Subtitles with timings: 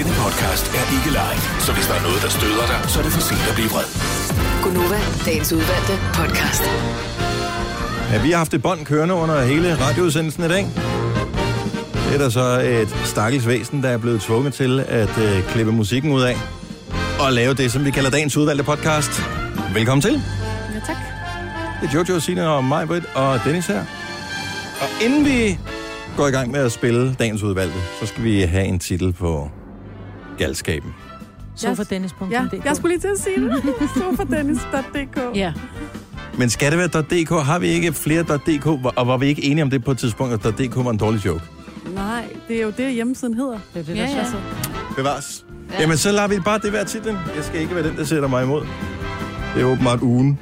[0.00, 3.02] Denne podcast er ikke live, så hvis der er noget, der støder dig, så er
[3.02, 3.88] det for sent at blive vred.
[4.62, 6.62] Gunova, dagens udvalgte podcast.
[8.12, 10.66] Ja, vi har haft et bånd kørende under hele radioudsendelsen i dag.
[12.06, 15.72] Det er der så et stakkels væsen, der er blevet tvunget til at øh, klippe
[15.72, 16.36] musikken ud af
[17.20, 19.12] og lave det, som vi kalder dagens udvalgte podcast.
[19.74, 20.22] Velkommen til.
[20.74, 20.96] Ja, tak.
[21.80, 23.80] Det er Jojo, Sina og mig, Britt og Dennis her.
[24.80, 25.58] Og inden vi
[26.16, 29.50] går i gang med at spille dagens udvalgte, så skal vi have en titel på
[30.44, 30.94] galskaben.
[31.56, 32.32] Sofadennis.dk.
[32.32, 33.62] Ja, jeg skulle lige til at sige det.
[33.96, 35.36] Sofadennis.dk.
[35.36, 35.52] Ja.
[36.38, 37.30] Men skal det være .dk?
[37.46, 38.66] Har vi ikke flere .dk?
[38.96, 41.26] Og var vi ikke enige om det på et tidspunkt, at .dk var en dårlig
[41.26, 41.42] joke?
[41.94, 43.58] Nej, det er jo det, hjemmesiden hedder.
[43.74, 44.18] Det er det, Ja, der ja.
[44.18, 44.36] altså.
[44.96, 45.44] Bevares.
[45.72, 45.80] Ja.
[45.80, 47.16] Jamen, så lader vi bare det være titlen.
[47.36, 48.62] Jeg skal ikke være den, der sætter mig imod.
[49.54, 50.38] Det er åbenbart ugen,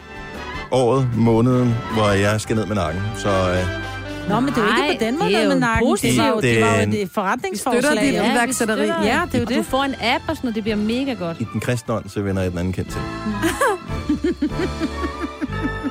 [0.70, 3.03] året, måneden, hvor jeg skal ned med nakken.
[3.17, 3.88] Så øh,
[4.29, 5.97] Nå, men det er jo Nej, ikke på den det måde er jo med nakken.
[6.03, 7.83] Det var jo, det var jo et forretningsforslag.
[7.83, 8.33] Vi støtter dit ja.
[8.33, 8.87] iværksætteri.
[8.87, 9.67] Ja, det er jo Og du det.
[9.67, 11.37] får en app og sådan noget, det bliver mega godt.
[11.41, 13.01] i den kristne ånd, så vender jeg den anden kendt til.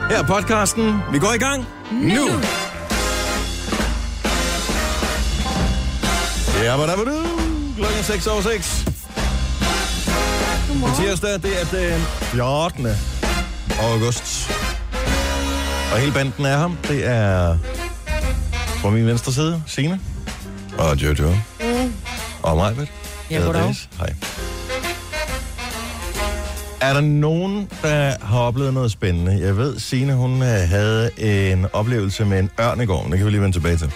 [0.10, 0.96] Her er podcasten.
[1.12, 2.26] Vi går i gang nu.
[6.64, 7.28] Ja, hvad der du?
[7.78, 8.86] Klokken 6 over 6.
[10.82, 12.88] På tirsdag, det er den 14.
[13.82, 14.52] august.
[15.94, 16.70] Og hele banden er her.
[16.88, 17.58] Det er
[18.82, 20.00] på min venstre side, Signe.
[20.78, 21.30] Og Jojo.
[21.60, 21.94] Mm.
[22.44, 22.92] Og mig, Britt.
[23.32, 23.76] Ja, goddag.
[23.98, 24.14] Hej.
[26.82, 29.40] Er der nogen, der har oplevet noget spændende?
[29.42, 33.18] Jeg ved, Signe, hun øh, havde en oplevelse med en ørn i går, men det
[33.18, 33.92] kan vi lige vende tilbage til.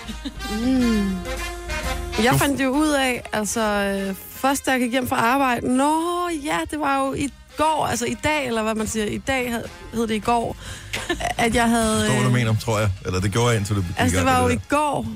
[2.23, 5.99] Jeg fandt jo ud af, altså øh, først da jeg gik hjem fra arbejde, nå
[6.45, 9.51] ja, det var jo i går, altså i dag, eller hvad man siger, i dag
[9.51, 9.63] hed,
[9.93, 10.55] hed det i går,
[11.37, 11.99] at jeg havde...
[11.99, 12.89] Forstår, hvad du øh, mener, tror jeg.
[13.05, 15.07] Eller det gjorde jeg, indtil du gik Altså det var jo med i det går,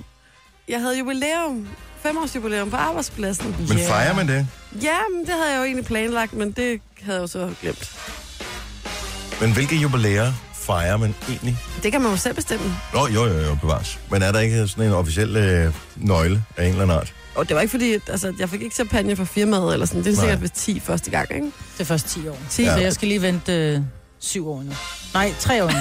[0.68, 1.68] jeg havde jubilæum,
[2.04, 3.56] femårsjubilæum på arbejdspladsen.
[3.60, 4.48] Men fejrer man det?
[4.82, 7.96] Ja, men det havde jeg jo egentlig planlagt, men det havde jeg jo så glemt.
[9.42, 10.34] Men hvilke jubilæer
[10.66, 11.58] fejrer man egentlig?
[11.84, 12.76] Det kan man jo selv bestemme.
[12.94, 14.00] Nå, jo, jo, jo, bevares.
[14.12, 17.14] Men er der ikke sådan en officiel øh, nøgle af en eller anden art?
[17.36, 20.04] Og det var ikke fordi, at, altså, jeg fik ikke champagne for firmaet eller sådan.
[20.04, 20.22] Det er Nej.
[20.22, 21.46] sikkert ved 10 første gang, ikke?
[21.46, 22.38] Det er først 10 år.
[22.50, 22.66] 10.
[22.66, 22.82] Så Ja.
[22.82, 23.80] jeg skal lige vente øh,
[24.20, 24.72] 7 år nu.
[25.14, 25.78] Nej, 3 år nu.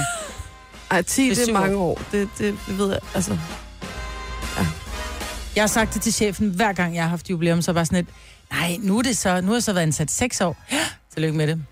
[0.91, 2.01] Ej, 10, Det er det er, mange år.
[2.13, 3.39] Det, det, det ved jeg, altså.
[5.57, 7.99] Jeg har sagt det til chefen, hver gang jeg har haft jubilæum, så var sådan
[7.99, 8.07] et,
[8.53, 10.57] nej, nu, er det så, nu har jeg så været ansat 6 år.
[10.73, 10.79] Ja,
[11.15, 11.63] tillykke med det.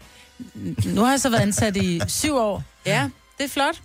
[0.84, 2.62] Nu har jeg så været ansat i 7 år.
[2.86, 3.08] Ja,
[3.38, 3.82] det er flot.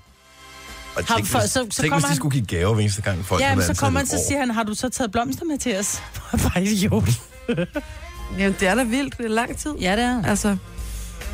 [0.96, 2.74] Og Har- tænk, for- hvis, så- så tænk, hvis kommer de han- skulle give gaver
[2.74, 4.90] hver eneste gang folk Ja, men så kommer han, så siger han, har du så
[4.90, 6.02] taget blomster med til os?
[6.44, 7.10] Bare idiot.
[8.38, 9.18] Jamen, det er da vildt.
[9.18, 9.72] Det er lang tid.
[9.82, 10.24] Ja, det er.
[10.26, 10.58] Altså,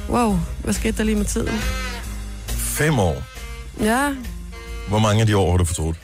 [0.10, 1.60] wow, hvad skete der lige med tiden?
[2.48, 3.24] Fem år.
[3.82, 4.14] Ja,
[4.88, 5.98] Hvor mange af de år har du fortrudt?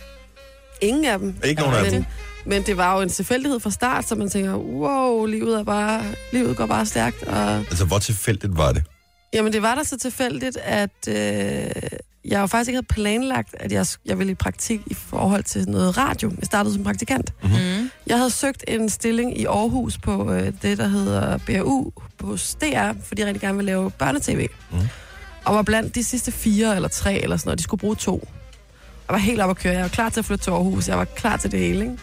[0.82, 1.36] ingen af dem.
[1.44, 2.06] Ikke nogen af men, dem.
[2.46, 6.04] men det var jo en tilfældighed fra start, så man tænker, wow, livet, er bare,
[6.34, 7.24] livet går bare stærkt.
[7.24, 8.84] Og, Altså, hvor tilfældigt var det?
[9.34, 11.72] Jamen, det var da så tilfældigt, at øh,
[12.26, 15.70] jeg jo faktisk ikke havde planlagt, at jeg, jeg ville i praktik i forhold til
[15.70, 16.32] noget radio.
[16.38, 17.34] Jeg startede som praktikant.
[17.44, 17.50] Mm.
[18.08, 22.92] Jeg havde søgt en stilling i Aarhus på øh, det, der hedder BRU hos DR,
[23.04, 24.48] fordi jeg rigtig gerne vil lave børnetv.
[24.72, 24.78] Mm.
[25.46, 27.60] Og var blandt de sidste fire eller tre eller sådan noget.
[27.60, 28.28] De skulle bruge to.
[29.08, 29.74] Jeg var helt op at køre.
[29.74, 30.88] Jeg var klar til at flytte til Aarhus.
[30.88, 31.98] Jeg var klar til det hele, ikke?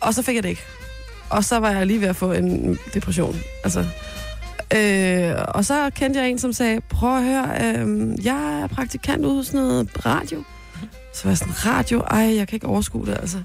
[0.00, 0.62] Og så fik jeg det ikke.
[1.30, 3.40] Og så var jeg lige ved at få en depression.
[3.64, 3.86] Altså,
[4.76, 9.24] øh, og så kendte jeg en, som sagde, prøv at høre, øh, jeg er praktikant
[9.24, 10.42] ude hos noget radio.
[11.14, 12.00] Så var jeg sådan, radio?
[12.00, 13.38] Ej, jeg kan ikke overskue det, altså.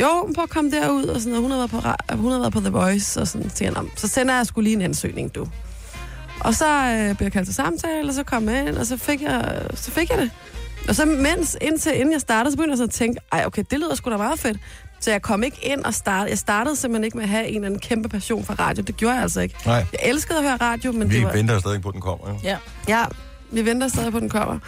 [0.00, 2.40] Jo, men prøv at komme derud, og sådan, og hun havde været på, hun havde
[2.40, 5.34] været på The Voice, og sådan, så, jeg, så sender jeg skulle lige en ansøgning,
[5.34, 5.46] du.
[6.40, 8.96] Og så øh, blev jeg kaldt til samtale, og så kom jeg ind, og så
[8.96, 10.30] fik jeg, så fik jeg det.
[10.88, 13.64] Og så mens, indtil inden jeg startede, så begyndte jeg så at tænke, ej, okay,
[13.70, 14.58] det lyder sgu da meget fedt.
[15.04, 16.30] Så jeg kom ikke ind og startede.
[16.30, 18.82] Jeg startede simpelthen ikke med at have en eller anden kæmpe passion for radio.
[18.82, 19.54] Det gjorde jeg altså ikke.
[19.66, 21.32] Nej, Jeg elskede at høre radio, men vi det var...
[21.32, 22.28] venter stadig på, at den kommer.
[22.28, 22.38] Jo.
[22.42, 22.56] Ja.
[22.88, 23.04] Ja,
[23.50, 24.58] vi venter stadig på, at den kommer.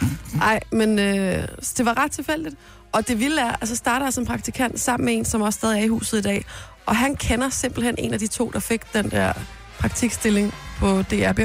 [0.41, 2.55] Ej, men øh, så det var ret tilfældigt.
[2.91, 5.79] Og det vilde er, altså starter jeg som praktikant sammen med en, som også stadig
[5.79, 6.45] er i huset i dag.
[6.85, 9.33] Og han kender simpelthen en af de to, der fik den der
[9.79, 11.11] praktikstilling på DRBU.
[11.13, 11.39] Er det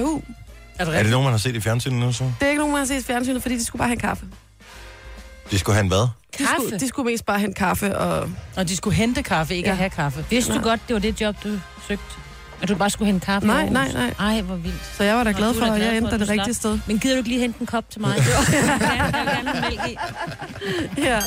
[0.78, 1.10] Er det rigtigt?
[1.10, 2.24] nogen, man har set i fjernsynet nu så?
[2.24, 4.00] Det er ikke nogen, man har set i fjernsynet, fordi de skulle bare have en
[4.00, 4.24] kaffe.
[5.50, 6.06] De skulle have en hvad?
[6.38, 9.66] De skulle, de skulle mest bare hente kaffe, og Og de skulle hente kaffe, ikke
[9.68, 9.72] Ja.
[9.72, 10.24] at have kaffe.
[10.30, 10.64] Vidste du Nej.
[10.68, 11.58] godt, det var det job, du
[11.88, 12.04] søgte?
[12.62, 13.46] At du bare skulle hente kaffe?
[13.48, 14.14] Nej, nej, nej.
[14.34, 14.76] Ej, hvor vildt.
[14.96, 16.78] så jeg var da glad du for, at jeg endte det du rigtige sted.
[16.86, 18.14] Men gider du ikke lige hente en kop til mig?
[19.88, 19.96] i.
[21.00, 21.20] Ja.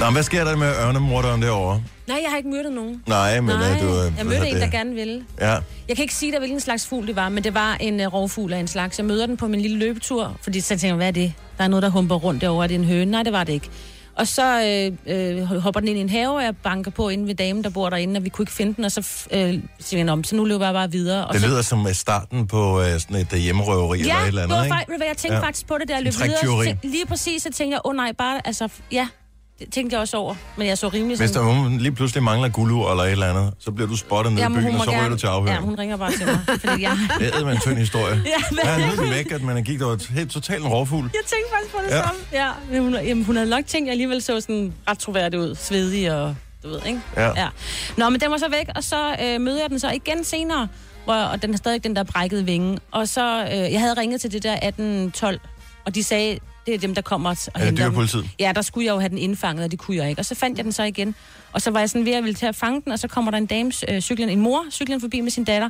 [0.00, 1.82] Nå, hvad sker der med ørnemorderen derovre?
[2.06, 3.02] Nej, jeg har ikke mødt nogen.
[3.06, 3.86] Nej, men Nej, øh, du...
[3.86, 4.62] øh, jeg mødte en, det?
[4.62, 5.22] der gerne ville.
[5.40, 5.50] Ja,
[5.88, 8.12] Jeg kan ikke sige dig, hvilken slags fugl det var, men det var en uh,
[8.14, 8.98] rovfugl af en slags.
[8.98, 11.32] Jeg møder den på min lille løbetur, fordi så tænker jeg, hvad er det?
[11.58, 12.64] Der er noget, der humper rundt derovre.
[12.64, 13.10] Er det en høne?
[13.10, 13.68] Nej, det var det ikke.
[14.16, 14.62] Og så
[15.06, 17.64] øh, øh, hopper den ind i en have, og jeg banker på inde ved damen,
[17.64, 20.24] der bor derinde, og vi kunne ikke finde den, og så øh, siger "Nå, men
[20.24, 21.26] så nu løber jeg bare videre.
[21.26, 24.22] Og Det så, lyder som øh, starten på øh, sådan et øh, hjemmerøveri eller Ja,
[24.22, 24.96] et eller det andet, ikke?
[24.96, 25.38] hvad, jeg tænkte Ja.
[25.40, 25.46] ja.
[25.46, 26.76] faktisk på det, der jeg løb videre.
[26.82, 29.08] Lige præcis, så tænkte jeg, åh oh, nej, bare, altså, ja,
[29.58, 30.34] det tænkte jeg også over.
[30.56, 31.48] Men jeg så rimelig Hvis sådan...
[31.48, 34.40] der hun lige pludselig mangler guldur eller et eller andet, så bliver du spottet nede
[34.40, 35.52] i Jamen, byen, og så ryger gerne- du til afhør.
[35.52, 36.98] Ja, hun ringer bare til mig, fordi jeg...
[37.18, 38.22] Det er en tynd historie.
[38.64, 41.10] Ja, Ja, nu er væk, at man gik der helt totalt en rovfugl.
[41.14, 42.02] Jeg tænkte faktisk på det ja.
[42.02, 42.20] samme.
[42.32, 45.40] Ja, men hun, jamen, hun havde nok tænkt, at jeg alligevel så sådan ret troværdig
[45.40, 45.54] ud.
[45.54, 47.00] Svedig og du ved, ikke?
[47.16, 47.26] Ja.
[47.42, 47.48] ja.
[47.96, 50.68] Nå, men den var så væk, og så øh, møder jeg den så igen senere,
[51.04, 52.78] hvor, og den har stadig den der brækkede vinge.
[52.92, 55.40] Og så, øh, jeg havde ringet til det der 1812,
[55.84, 57.92] og de sagde, det er dem, der kommer og Er det henter dem.
[57.92, 58.30] dyrepolitiet?
[58.38, 60.20] Ja, der skulle jeg jo have den indfanget, og det kunne jeg ikke.
[60.20, 61.14] Og så fandt jeg den så igen.
[61.52, 63.30] Og så var jeg sådan ved at ville til at fange den, og så kommer
[63.30, 65.68] der en dame øh, cyklen, en mor cyklen forbi med sin datter.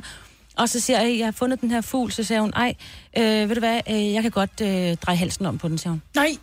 [0.57, 2.11] Og så siger jeg, jeg har fundet den her fugl.
[2.11, 2.73] Så siger hun, ej,
[3.17, 5.89] øh, ved du hvad, øh, jeg kan godt øh, dreje halsen om på den, siger
[5.91, 6.01] hun.
[6.15, 6.37] Nej.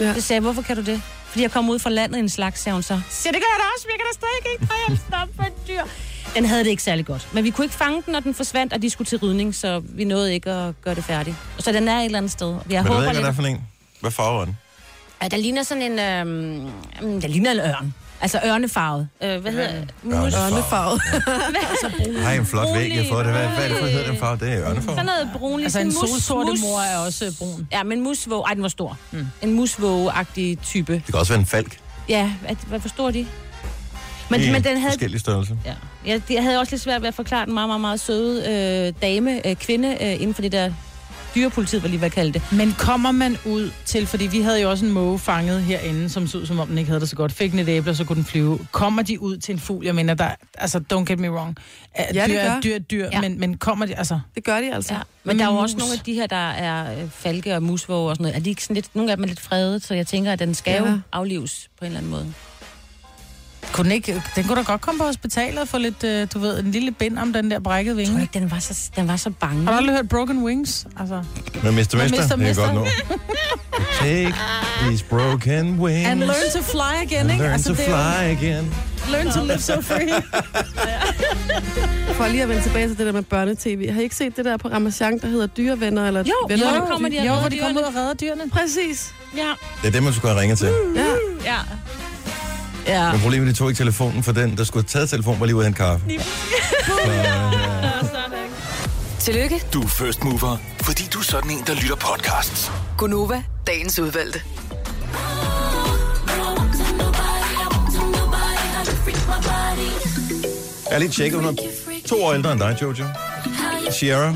[0.00, 0.14] Ja.
[0.14, 1.02] Så sagde jeg, hvorfor kan du det?
[1.26, 3.00] Fordi jeg kom ud fra landet i en slags, sagde hun så.
[3.10, 5.28] Så det gør jeg da også, men jeg kan da stadig ikke dreje halsen om
[5.38, 5.82] på et dyr.
[6.34, 7.28] Den havde det ikke særlig godt.
[7.32, 9.82] Men vi kunne ikke fange den, når den forsvandt, og de skulle til rydning, så
[9.84, 11.36] vi nåede ikke at gøre det færdigt.
[11.56, 12.48] Og så den er et eller andet sted.
[12.48, 13.60] Jeg Men du ved håber ikke, hvad det er for en?
[14.00, 14.56] Hvad farve er den?
[15.20, 15.98] at der ligner sådan en...
[15.98, 17.94] Øhm, jamen, der ligner en ørn.
[18.20, 19.08] Altså ørnefarvet.
[19.22, 19.94] Øh, hvad hedder det?
[20.12, 21.00] Ørnefarvet.
[22.22, 23.32] Har I en flot væg, jeg får det?
[23.32, 24.38] Hvad, hvad er det for, hedder den farve?
[24.38, 24.96] Det er ørnefarve.
[24.96, 25.66] Sådan noget brunligt.
[25.66, 27.68] Altså en mus, solsorte mor er også øh, brun.
[27.72, 28.44] Ja, men musvåge...
[28.46, 28.98] Ej, den var stor.
[29.10, 29.26] Mm.
[29.42, 30.92] En musvåge-agtig type.
[30.92, 33.26] Det kan også være en falk Ja, at, hvad forstår de?
[34.30, 34.92] Men, i men den havde...
[34.92, 35.56] forskellige størrelser.
[35.64, 35.74] Ja.
[36.06, 38.42] Jeg, jeg havde også lidt svært ved at forklare den meget, meget, meget søde
[38.86, 40.72] øh, dame, øh, kvinde, øh, inden for det der
[41.34, 42.42] dyrepolitiet, var lige hvad kalde det.
[42.52, 46.26] Men kommer man ud til, fordi vi havde jo også en måge fanget herinde, som
[46.26, 47.96] så ud som om den ikke havde det så godt, fik den et æble, og
[47.96, 48.58] så kunne den flyve.
[48.72, 49.84] Kommer de ud til en fugl?
[49.84, 51.56] Jeg mener, der, altså, don't get me wrong.
[51.94, 52.50] Er Ja, det dyr, gør.
[52.50, 53.20] er dyr, dyr, Ja.
[53.20, 54.20] men, men kommer de, altså...
[54.34, 54.94] Det gør de altså.
[54.94, 55.00] Ja.
[55.24, 58.10] Men der er jo også nogle af de her, der er øh, falke og musvåge
[58.10, 58.36] og sådan noget.
[58.36, 60.38] Er de ikke sådan lidt, nogle af dem er lidt fredet, så jeg tænker, at
[60.38, 60.90] den skal Ja.
[60.90, 62.32] jo aflives på en eller anden måde.
[63.72, 66.38] Kunne den, ikke, den kunne da godt komme på hospitalet og få lidt, øh, du
[66.38, 68.22] ved, en lille bind om den der brækkede Jeg tror vinge.
[68.22, 69.64] ikke, den var så, den var så bange.
[69.64, 70.86] Har du aldrig hørt Broken Wings?
[71.00, 71.22] Altså,
[71.62, 71.76] Men Mr.
[71.78, 72.02] Mister, Mr.
[72.02, 72.62] det er Mister.
[72.64, 72.86] godt nu.
[74.00, 74.34] Take
[74.86, 77.42] these broken wings and learn to fly again, and ikke?
[77.42, 78.74] learn Altså, to det er jo- fly again.
[79.10, 80.08] Learn to live so free.
[82.16, 83.92] For lige at vende tilbage til det der med børnetv.
[83.92, 86.06] Har I ikke set det der på Ramachan, der hedder Dyrevenner?
[86.06, 88.50] Eller Jo, venner jo, kommer de Jo, hvor de kommer ud og redder dyrene.
[88.50, 89.14] Præcis.
[89.36, 89.42] Ja,
[89.82, 90.72] Det er det, man skulle have ringet til.
[90.96, 91.04] Ja.
[91.44, 91.56] ja.
[92.86, 93.12] Ja.
[93.12, 95.56] Men problemet, de tog ikke telefonen for den, der skulle have taget telefonen, var lige
[95.56, 96.04] ude af en kaffe.
[96.86, 97.50] Så, ja.
[99.18, 102.72] Tillykke, Du er first mover, fordi du er sådan en, der lytter podcasts.
[102.98, 104.40] Gunova, dagens udvalgte.
[110.90, 111.62] Jeg er lidt tjekket, hun er
[112.06, 113.04] to år ældre end dig, Jojo.
[113.90, 114.34] Sierra.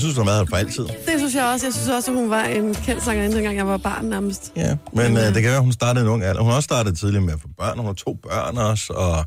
[0.00, 0.84] Jeg synes, hun har været her for altid.
[0.84, 1.66] Det synes jeg også.
[1.66, 4.52] Jeg synes også, at hun var en kendt sangerinde, dengang jeg var barn nærmest.
[4.56, 6.40] Ja, men øh, det kan være, hun startede en ung alder.
[6.40, 7.76] Hun har også startet tidligere med at få børn.
[7.78, 9.24] Hun har to børn også, og...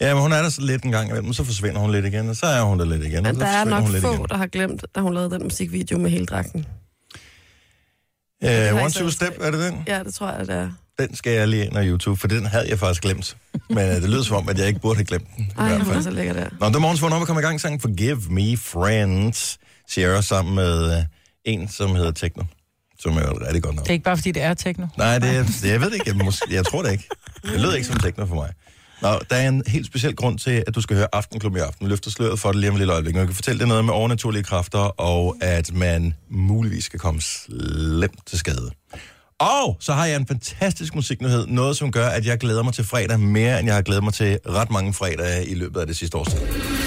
[0.00, 2.28] Ja, men hun er der så lidt en gang imellem, så forsvinder hun lidt igen,
[2.28, 3.26] og så er hun der lidt igen.
[3.26, 4.26] og Men der er nok hun få, igen.
[4.30, 6.66] der har glemt, da hun lavede den musikvideo med hele dragten.
[8.44, 9.82] Øh, har one, two, step, er det den?
[9.86, 10.70] Ja, det tror jeg, det er.
[10.98, 13.36] Den skal jeg lige ind på YouTube, for den havde jeg faktisk glemt.
[13.68, 15.44] Men øh, det lyder som om, at jeg ikke burde have glemt den.
[15.44, 15.98] i Ej, hvert hun fald.
[15.98, 16.48] er så lækker der.
[16.60, 19.58] Nå, det er morgens op og komme i gang sangen Forgive Me Friends.
[19.88, 21.02] Sierra sammen med øh,
[21.44, 22.42] en, som hedder Techno.
[22.98, 23.84] Som er rigtig godt navn.
[23.84, 24.86] Det er ikke bare, fordi det er techno.
[24.98, 26.10] Nej, det, er- det jeg ved det ikke.
[26.16, 27.08] Jeg, mås- jeg tror det ikke.
[27.42, 28.52] Det lød ikke som Techno for mig.
[29.02, 31.88] Nå, der er en helt speciel grund til, at du skal høre Aftenklub i aften.
[31.88, 33.14] Løfter sløret for det lige om et lille øjeblik.
[33.16, 38.26] Jeg kan fortælle dig noget med overnaturlige kræfter, og at man muligvis skal komme slemt
[38.26, 38.70] til skade.
[39.40, 41.46] Og så har jeg en fantastisk musiknyhed.
[41.46, 44.14] Noget, som gør, at jeg glæder mig til fredag mere, end jeg har glædet mig
[44.14, 46.40] til ret mange fredage i løbet af det sidste års tid.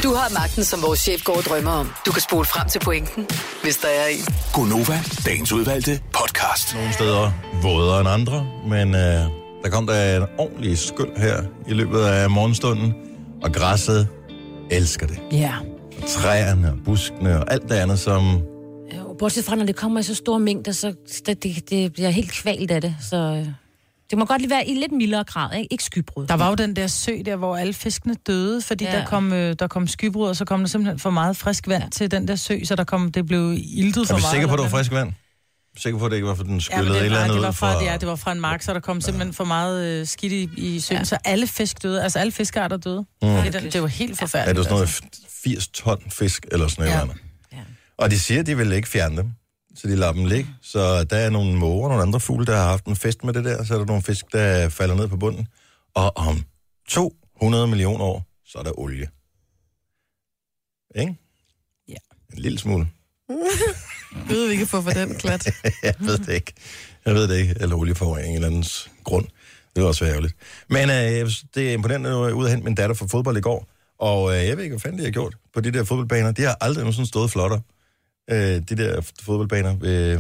[0.04, 1.92] Du har magten, som vores chef går og drømmer om.
[2.06, 3.28] Du kan spole frem til pointen,
[3.64, 4.36] hvis der er en.
[4.54, 6.76] Gonova, dagens udvalgte podcast.
[6.76, 9.02] Nogle steder vådere end andre, men øh,
[9.64, 12.94] der kom der en ordentlig skyld her i løbet af morgenstunden,
[13.44, 14.08] og græsset
[14.72, 15.20] elsker det.
[15.32, 15.54] Ja.
[16.04, 18.42] Og træerne og buskene og alt det andet, som...
[19.20, 20.94] Bortset fra, når det kommer i så store mængder, så
[21.26, 22.96] det, det, det bliver helt kvalt af det.
[23.10, 23.48] Så øh,
[24.10, 25.68] det må godt lige være i lidt mildere grad, ikke?
[25.72, 26.28] Ikke skybrud.
[26.28, 28.92] Der var jo den der sø der, hvor alle fiskene døde, fordi ja.
[28.94, 29.00] Ja.
[29.00, 31.84] der, kom, øh, der kom skybrud, og så kom der simpelthen for meget frisk vand
[31.84, 31.90] ja.
[31.90, 34.36] til den der sø, så der kom, det blev iltet for Er vi meget.
[34.36, 35.10] sikre på, at det var eller frisk vand?
[35.10, 37.24] Er sikre på, at det ikke var, for den Ja, skyllede et det, eller var,
[37.24, 37.84] andet det, var ud fra, fra...
[37.84, 40.50] ja, det var fra en mark, så der kom simpelthen for meget øh, skidt i,
[40.58, 41.00] i søen, ja.
[41.00, 41.04] Ja.
[41.04, 43.06] så alle fisk døde, altså alle fiskearter døde.
[43.22, 43.30] Mm.
[43.52, 44.56] Det, det var helt Ja, forfærdeligt.
[44.66, 45.02] det var sådan altså.
[45.02, 46.96] noget 80 ton fisk, eller sådan noget.
[46.96, 47.02] Ja.
[47.02, 47.29] eller andet.
[48.00, 49.30] Og de siger, at de vil ikke fjerne dem,
[49.76, 50.50] så de lader dem ligge.
[50.62, 53.34] Så der er nogle måger og nogle andre fugle, der har haft en fest med
[53.34, 55.48] det der, så er der nogle fisk, der falder ned på bunden.
[55.96, 56.44] Og om
[56.90, 59.10] 200 millioner år, så er der olie.
[60.96, 61.16] Ikke?
[61.88, 61.96] Ja.
[62.34, 62.90] En lille smule.
[64.30, 65.46] Gud, vi kan få for den klat.
[65.84, 66.54] jeg ved det ikke.
[67.06, 67.56] Jeg ved det ikke.
[67.60, 69.28] Eller olieforurening eller andens grund.
[69.76, 70.36] Det er også ærgerligt.
[70.70, 73.38] Men øh, det er imponerende, at jeg var ude og hente min datter fra fodbold
[73.38, 73.68] i går.
[74.00, 76.32] Og øh, jeg ved ikke, hvad fanden de har gjort på de der fodboldbaner.
[76.32, 77.62] De har aldrig nogensinde stået flottere.
[78.32, 80.20] Øh, de der fodboldbaner ved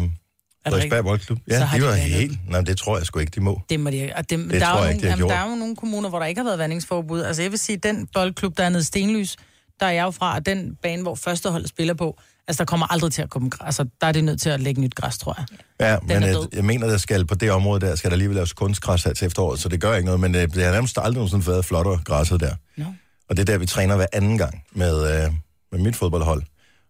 [0.67, 1.39] Frederiksberg Boldklub.
[1.49, 2.05] Ja, de de var vandet.
[2.05, 2.39] helt...
[2.49, 3.61] Nej, men det tror jeg sgu ikke, de må.
[3.69, 5.35] Det må de, og det, Det der, tror er jeg ikke, de har jamen, der
[5.35, 7.21] er jo nogle kommuner, hvor der ikke har været vandingsforbud.
[7.21, 9.37] Altså jeg vil sige, den boldklub, der er nede i Stenlys,
[9.79, 12.87] der er jeg jo fra, og den bane, hvor førsteholdet spiller på, altså der kommer
[12.93, 13.65] aldrig til at komme græs.
[13.65, 15.45] Altså der er det nødt til at lægge nyt græs, tror jeg.
[15.79, 16.47] Ja, men er jeg, død.
[16.53, 19.25] jeg mener, der skal på det område der, skal der alligevel laves kunstgræs her til
[19.27, 21.99] efteråret, så det gør ikke noget, men øh, det har nærmest aldrig nogensinde været flottere
[22.05, 22.55] græsset der.
[22.77, 22.85] No.
[23.29, 25.31] Og det er der, vi træner hver anden gang med, øh,
[25.71, 26.43] med mit fodboldhold.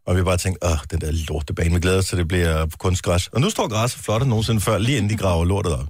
[0.07, 3.27] Og vi bare tænkt, åh, den der lortebane, vi glæder os til, det bliver kunstgræs.
[3.27, 5.87] Og nu står græsset flottere end nogensinde før, lige inden de graver lortet op.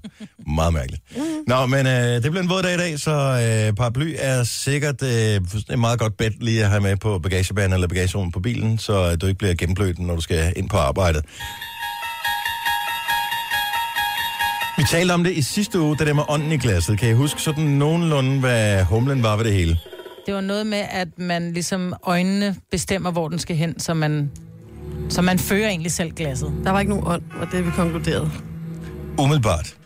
[0.47, 1.01] Meget mærkeligt.
[1.47, 5.03] Nå, men øh, det bliver en våd dag i dag, så øh, paraply er sikkert
[5.03, 8.77] øh, et meget godt bed lige at have med på bagagebanen eller bagagerummet på bilen,
[8.77, 11.25] så øh, du ikke bliver gennemblødt, når du skal ind på arbejdet.
[14.77, 16.99] Vi talte om det i sidste uge, det der med ånden i glasset.
[16.99, 19.77] Kan I huske sådan nogenlunde, hvad humlen var ved det hele?
[20.29, 24.31] Det var noget med, at man ligesom øjnene bestemmer, hvor den skal hen, så man,
[25.09, 26.53] så man fører egentlig selv glasset.
[26.63, 28.31] Der var ikke nogen ånd, var det, vi konkluderede.
[29.19, 29.77] Umiddelbart.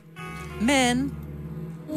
[0.61, 1.11] Men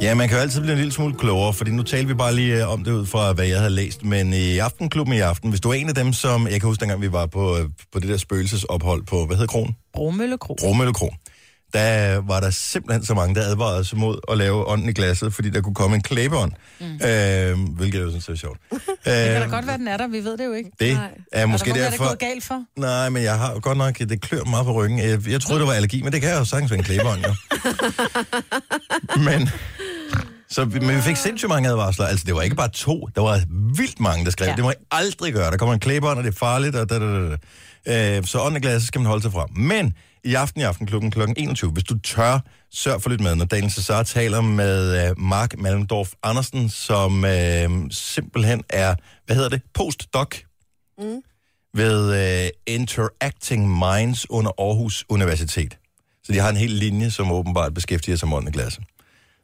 [0.00, 2.35] Ja, man kan jo altid blive en lille smule klogere, fordi nu talte vi bare
[2.35, 4.05] lige øh, om det ud fra, hvad jeg havde læst.
[4.05, 6.47] Men i Aftenklubben i aften, hvis du er en af dem, som...
[6.47, 9.53] Jeg kan huske, dengang vi var på, øh, på det der spøgelsesophold på, hvad hedder
[9.53, 9.76] kronen?
[9.95, 10.57] Bromølle Kro.
[10.61, 11.11] Bromølle Kro.
[11.76, 15.35] Der var der simpelthen så mange, der advarede os imod at lave ånden i glasset,
[15.35, 16.52] fordi der kunne komme en klæbeånd.
[16.80, 16.87] Mm.
[16.87, 18.59] Øh, hvilket jeg jo synes er sjovt.
[18.71, 20.09] Det kan da godt være, den er der.
[20.09, 20.71] Vi ved det jo ikke.
[20.80, 21.11] Det Nej.
[21.33, 22.04] er måske der, derfor...
[22.04, 22.64] Er det gået galt for?
[22.76, 24.99] Nej, men jeg har godt nok, det klør meget på ryggen.
[24.99, 27.35] Jeg, jeg troede, det var allergi, men det kan jo sagtens være en klæbeånd, jo.
[29.28, 29.49] men,
[30.49, 32.06] så, men vi fik sindssygt mange advarsler.
[32.06, 33.40] Altså, det var ikke bare to, der var
[33.76, 34.54] vildt mange, der skrev, ja.
[34.54, 35.50] Det må I aldrig gøre.
[35.50, 37.37] Der kommer en klæbeånd, og det er farligt, og da, da,
[37.87, 38.16] da.
[38.18, 39.47] Øh, så åndeglasset skal man holde sig fra.
[39.56, 39.95] Men
[40.26, 41.21] i aften i aften klokken kl.
[41.37, 42.38] 21, hvis du tør,
[42.71, 47.71] sørg for lidt med, når Daniel Cesar taler med øh, Mark Malmdorf Andersen, som øh,
[47.90, 48.95] simpelthen er,
[49.26, 50.37] hvad hedder det, postdoc
[51.75, 52.00] ved
[52.45, 55.78] øh, Interacting Minds under Aarhus Universitet.
[56.25, 58.85] Så de har en hel linje, som åbenbart beskæftiger sig med ånden i glasset.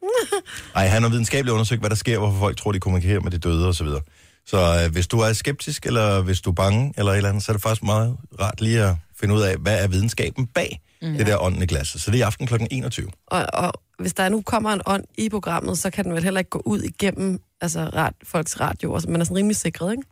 [0.75, 3.37] Ej, han har videnskabeligt undersøgt, hvad der sker, hvorfor folk tror, de kommunikerer med de
[3.37, 3.73] døde osv.
[3.73, 4.01] Så, videre.
[4.45, 7.43] så øh, hvis du er skeptisk, eller hvis du er bange, eller et eller andet,
[7.43, 10.81] så er det faktisk meget rart lige at finde ud af, hvad er videnskaben bag
[11.01, 11.17] mm.
[11.17, 12.01] det der ånden i glasset.
[12.01, 12.55] Så det er i aften kl.
[12.71, 13.09] 21.
[13.27, 16.39] Og, og hvis der nu kommer en ånd i programmet, så kan den vel heller
[16.39, 18.93] ikke gå ud igennem altså, rat, folks radio.
[18.93, 20.03] Altså, man er sådan rimelig sikret, ikke?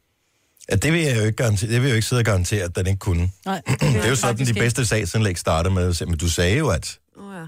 [0.69, 2.63] Ja, det vil jeg jo ikke, garantere, det vil jeg jo ikke sidde og garantere,
[2.63, 3.29] at den ikke kunne.
[3.45, 6.05] Nej, Det er jo sådan, de bedste sagsindlæg starter med.
[6.05, 7.41] Men du sagde jo, at oh, ja.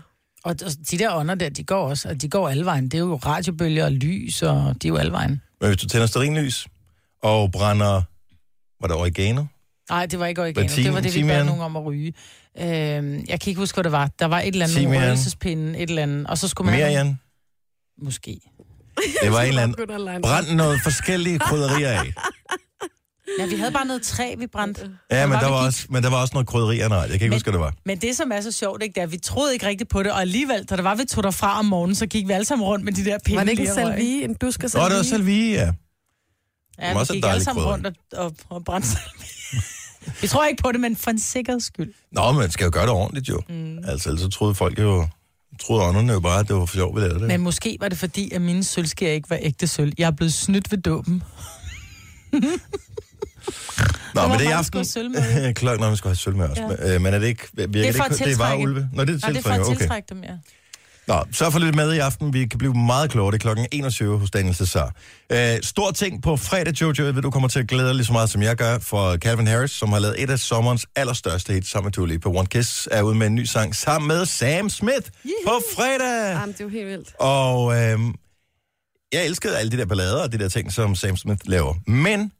[0.43, 2.83] Og og de der ånder der, de går også, og de går alle vejen.
[2.83, 5.41] Det er jo radiobølger og lys, og de er jo alle vejen.
[5.61, 6.67] men hvis du tænder sterinlys
[7.21, 8.01] og brænder,
[8.81, 9.45] var det oregano?
[9.89, 10.67] Nej, det var ikke oregano.
[10.67, 12.13] Tim- det var det, vi bad nogen om at ryge.
[12.59, 14.09] Øhm, jeg kan ikke huske, hvad det var.
[14.19, 15.01] Der var et eller andet, Timian.
[15.03, 16.27] røgelsespinde, et eller andet.
[16.27, 16.79] Og så skulle man...
[16.79, 17.19] Have- Jan?
[18.01, 18.39] Måske.
[19.23, 20.21] Det var en eller anden...
[20.27, 22.13] Brænd noget forskellige krydderier af.
[23.39, 24.91] Ja, vi havde bare noget træ, vi brændte.
[25.11, 26.97] Ja, men der, var også, men der var også noget krydderier, nej.
[26.97, 27.73] Jeg kan ikke Men- huske, hvad det var.
[27.85, 30.03] Men det, som er så sjovt, ikke, det er, at vi troede ikke rigtigt på
[30.03, 32.45] det, og alligevel, da der var, vi tog derfra om morgenen, så gik vi alle
[32.45, 33.37] sammen rundt med de der pinde.
[33.37, 34.23] Var det ikke en og salvie?
[34.23, 34.89] En dusk Nå, salvie?
[34.89, 35.71] det var salvie, ja.
[36.79, 37.85] Ja, var vi også et gik alle sammen krydderi.
[37.85, 39.27] rundt og, og, og brændte salvie.
[40.21, 41.93] Vi tror ikke på det, men for en sikkerheds skyld.
[42.11, 43.41] Nå, men man skal jo gøre det ordentligt, jo.
[43.49, 43.77] Mm.
[43.87, 45.07] Altså, ellers så troede folk jo...
[45.61, 47.27] Troede ånderne jo bare, at det var for sjovt, vi lavede det.
[47.27, 49.93] Men måske var det fordi, at mine sølvsker ikke var ægte sølv.
[49.97, 51.23] Jeg er blevet snydt ved dåben.
[54.13, 54.85] Nå, men det er i aften.
[54.85, 55.53] skulle.
[55.53, 56.57] Klokken, når vi skal have sølv med os.
[56.57, 56.91] Ja.
[56.91, 56.99] Ja.
[56.99, 57.43] Men er det ikke...
[57.53, 58.63] Virker Det er for ikke, at det er bare tiltrække.
[58.63, 58.89] ulve?
[58.93, 59.79] Nå, det er Nej, det er for tiltrække, at okay.
[59.79, 60.37] tiltrække dem, ja.
[61.07, 62.33] Nå, sørg for lidt med i aften.
[62.33, 63.31] Vi kan blive meget klogere.
[63.31, 64.95] Det er klokken 21 hos Daniel Cesar.
[65.31, 67.05] Øh, stor ting på fredag, Jojo.
[67.05, 69.17] Jeg ved, du kommer til at glæde dig lige så meget, som jeg gør, for
[69.17, 72.29] Calvin Harris, som har lavet et af sommerens allerstørste hits sammen med Dua Lipa.
[72.29, 75.09] One Kiss er ude med en ny sang sammen med Sam Smith
[75.47, 76.31] på fredag.
[76.33, 77.15] Jamen, det er jo helt vildt.
[77.19, 77.99] Og øh,
[79.13, 81.73] jeg elskede alle de der ballader og de der ting, som Sam Smith laver.
[81.87, 82.31] Men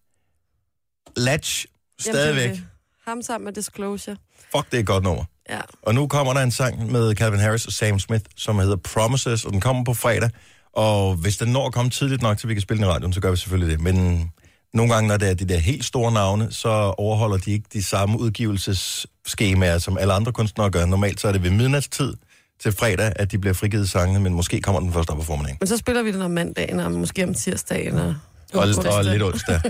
[1.16, 2.64] Latch, Jamen, det stadigvæk, det.
[3.08, 4.18] Ham sammen med Disclosure.
[4.56, 5.24] fuck, det er et godt nummer.
[5.50, 5.60] Ja.
[5.82, 9.46] Og nu kommer der en sang med Calvin Harris og Sam Smith, som hedder Promises,
[9.46, 10.30] og den kommer på fredag.
[10.74, 13.14] Og hvis den når at komme tidligt nok, til vi kan spille den i radioen,
[13.14, 13.82] så gør vi selvfølgelig det.
[13.82, 14.32] Men
[14.74, 17.84] nogle gange, når det er de der helt store navne, så overholder de ikke de
[17.84, 20.86] samme udgivelsesskemaer, som alle andre kunstnere gør.
[20.86, 22.14] Normalt så er det ved midnatstid
[22.62, 25.58] til fredag, at de bliver frigivet sangene, men måske kommer den først op på formiddagen.
[25.60, 27.98] Men så spiller vi den om mandagen, og måske om tirsdagen.
[27.98, 28.16] Og...
[28.54, 28.92] Og, Onsdag.
[28.92, 29.56] og lidt onsdag.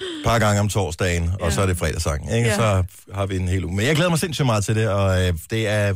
[0.00, 2.34] Et par gange om torsdagen, og så er det fredagssang.
[2.34, 2.48] Ikke?
[2.48, 2.56] Ja.
[2.56, 2.84] Så
[3.14, 3.76] har vi en hel uge.
[3.76, 5.94] Men jeg glæder mig sindssygt meget til det, og øh, det er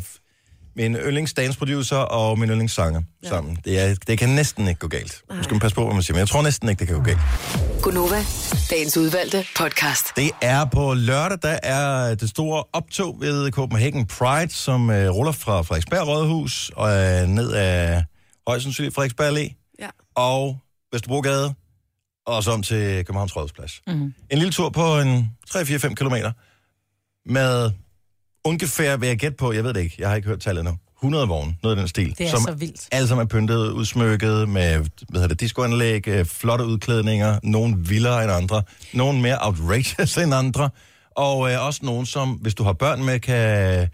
[0.77, 3.29] min yndlingsdansproducer og min yndlingssanger ja.
[3.29, 3.59] sammen.
[3.65, 5.23] Det, er, det kan næsten ikke gå galt.
[5.37, 6.97] Nu skal man passe på, hvad man siger, men jeg tror næsten ikke, det kan
[6.97, 7.19] gå galt.
[7.83, 8.25] Gunova,
[8.71, 10.07] dagens udvalgte podcast.
[10.17, 15.33] Det er på lørdag, der er det store optog ved Copenhagen Pride, som øh, ruller
[15.33, 18.05] fra Frederiksberg Rådhus og øh, ned af
[18.47, 19.89] højst sandsynligt Frederiksberg Allé Ja.
[20.17, 20.59] og
[20.93, 21.55] Vesterbrogade,
[22.27, 23.83] og så om til Københavns Rådhusplads.
[23.87, 24.15] Mm-hmm.
[24.31, 26.33] En lille tur på en 3-4-5 kilometer
[27.27, 27.71] med
[28.45, 30.77] ungefær, vil jeg gætte på, jeg ved det ikke, jeg har ikke hørt tallet nu,
[30.99, 32.19] 100 vogne, noget af den stil.
[32.19, 32.89] Det er som så vildt.
[32.93, 38.23] alle sammen er pyntet, udsmykket med, hvad hedder det, discoanlæg, øh, flotte udklædninger, nogle vildere
[38.25, 38.63] end andre,
[38.93, 40.71] nogle mere outrageous end andre,
[41.17, 43.89] og øh, også nogle, som, hvis du har børn med, kan,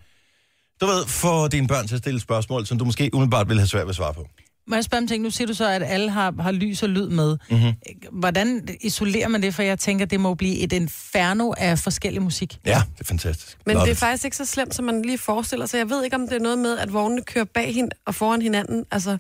[0.81, 3.67] du ved, få dine børn til at stille spørgsmål, som du måske umiddelbart vil have
[3.67, 4.29] svært ved at svare på.
[4.69, 5.23] Må jeg spørge om ting?
[5.23, 7.37] Nu siger du så, at alle har, har lys og lyd med.
[7.51, 7.59] Mhm.
[7.59, 8.19] Mm-hmm.
[8.19, 9.55] Hvordan isolerer man det?
[9.55, 12.59] For jeg tænker, det må blive et inferno af forskellig musik.
[12.67, 13.59] Ja, det er fantastisk.
[13.67, 13.99] Men Love det er it.
[13.99, 15.79] faktisk ikke så slemt, som man lige forestiller sig.
[15.79, 18.43] Jeg ved ikke, om det er noget med, at vognene kører bag hin og foran
[18.43, 18.85] hinanden.
[18.91, 19.19] Altså,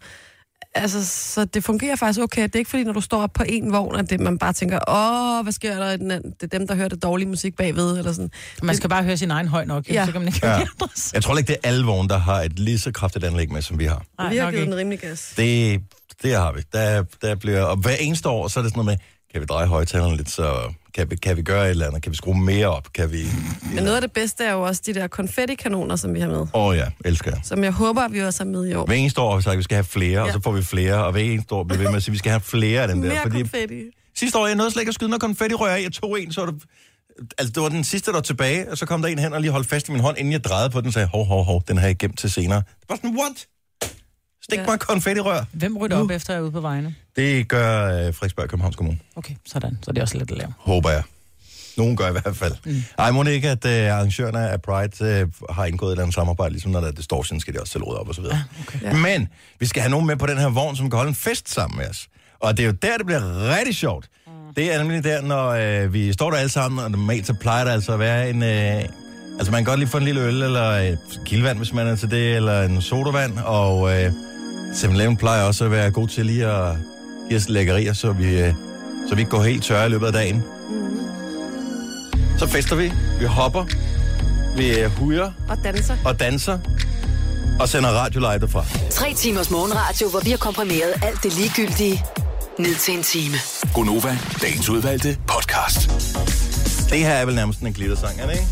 [0.80, 2.42] altså, så det fungerer faktisk okay.
[2.42, 4.52] Det er ikke fordi, når du står op på en vogn, at det, man bare
[4.52, 5.92] tænker, åh, hvad sker der?
[5.92, 6.30] i den anden?
[6.30, 8.30] Det er dem, der hører det dårlige musik bagved, eller sådan.
[8.62, 10.06] Man skal bare høre sin egen høj nok, ja.
[10.06, 10.60] Så kan man ikke Ja.
[11.12, 13.62] Jeg tror ikke, det er alle vogne, der har et lige så kraftigt anlæg med,
[13.62, 14.02] som vi har.
[14.18, 14.72] Nej, vi har givet ikke.
[14.72, 15.32] den rimelig gas.
[15.36, 15.80] Det,
[16.22, 16.62] det har vi.
[16.72, 19.46] Der, der bliver, og hver eneste år, så er det sådan noget med, kan vi
[19.46, 22.38] dreje højtalerne lidt, så kan vi, kan vi gøre et eller andet, kan vi skrue
[22.40, 23.24] mere op, kan vi...
[23.74, 26.36] Men noget af det bedste er jo også de der konfettikanoner, som vi har med.
[26.38, 27.40] Åh oh, ja, elsker jeg.
[27.44, 28.86] Som jeg håber, at vi også har med i år.
[28.86, 30.26] Hver eneste år har vi sagt, at vi skal have flere, ja.
[30.26, 32.10] og så får vi flere, og hver eneste år bliver vi ved med at sige,
[32.10, 33.08] at vi skal have flere af dem der.
[33.08, 33.82] Mere Fordi konfetti.
[34.16, 35.82] sidste år, jeg nåede slet ikke at skyde noget konfettirør af.
[35.82, 36.62] Jeg tog en, så var det...
[37.38, 39.40] Altså, det var den sidste, der var tilbage, og så kom der en hen og
[39.40, 41.44] lige holdt fast i min hånd, inden jeg drejede på den, og sagde, hov, hov,
[41.44, 42.58] hov, den har jeg gemt til senere.
[42.58, 43.46] Det var sådan, what?
[44.50, 44.66] Stik Ja.
[44.66, 45.44] mig konfettirør.
[45.52, 46.94] Hvem rydder op efter at er ude på vejene?
[47.16, 48.98] Det gør øh, Frederiksberg Københavns Kommune.
[49.16, 49.78] Okay, sådan.
[49.82, 50.52] Så er det også lidt at lave.
[50.58, 51.02] Håber jeg.
[51.76, 52.52] Nogen gør i hvert fald.
[52.64, 52.82] Mm.
[52.98, 56.14] Ej, må det ikke, at øh, arrangørerne af Pride øh, har indgået et eller andet
[56.14, 58.42] samarbejde, ligesom når der er distortion, skal de også selv rydde op og så videre.
[58.68, 58.82] okay.
[58.82, 58.92] Ja.
[58.96, 59.28] Men
[59.60, 61.78] vi skal have nogen med på den her vogn, som kan holde en fest sammen
[61.78, 62.08] med os.
[62.40, 64.08] Og det er jo der, det bliver rigtig sjovt.
[64.26, 64.32] Mm.
[64.56, 67.64] Det er nemlig der, når øh, vi står der alle sammen, og normalt så plejer
[67.64, 68.42] der altså at være en...
[68.42, 68.82] Øh,
[69.38, 71.96] altså man kan godt lige få en lille øl, eller et kildevand, hvis man er
[71.96, 74.12] til det, eller en sodavand, og øh,
[74.72, 76.76] 7-Eleven plejer også at være god til lige at
[77.28, 78.54] give os lækkerier, så vi, øh,
[79.08, 80.44] så vi ikke går helt tørre i løbet af dagen.
[82.38, 83.64] Så fester vi, vi hopper,
[84.56, 85.96] vi øh, hujer Og danser.
[86.04, 86.58] og danser,
[87.60, 88.64] og sender radio live derfra.
[88.90, 92.04] Tre timers morgenradio, hvor vi har komprimeret alt det ligegyldige
[92.58, 93.36] ned til en time.
[93.74, 95.90] Gonova, dagens udvalgte podcast.
[96.90, 98.46] Det her er vel nærmest en glittersang, er det ikke?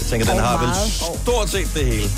[0.00, 0.74] Jeg tænker, den Og har vel
[1.22, 2.08] stort set det hele.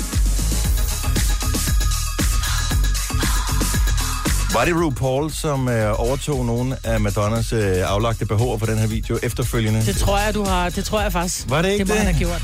[4.53, 8.87] Var det RuPaul, som øh, overtog nogle af Madonnas øh, aflagte behover på den her
[8.87, 9.85] video efterfølgende?
[9.85, 10.69] Det tror jeg, du har.
[10.69, 11.49] Det tror jeg faktisk.
[11.49, 11.87] Var det ikke det?
[11.87, 12.03] må det?
[12.03, 12.41] han have gjort.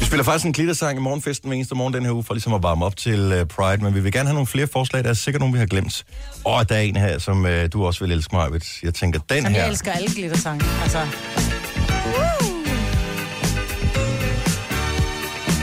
[0.00, 2.54] Vi spiller faktisk en glittersang i morgenfesten hver eneste morgen den her uge, for ligesom
[2.54, 5.04] at varme op til uh, Pride, men vi vil gerne have nogle flere forslag.
[5.04, 6.04] Der er sikkert nogle, vi har glemt.
[6.44, 8.48] Og der er en her, som uh, du også vil elske mig,
[8.82, 9.60] Jeg tænker, den Jamen, her...
[9.60, 10.64] jeg elsker alle glittersange.
[10.82, 11.06] Altså.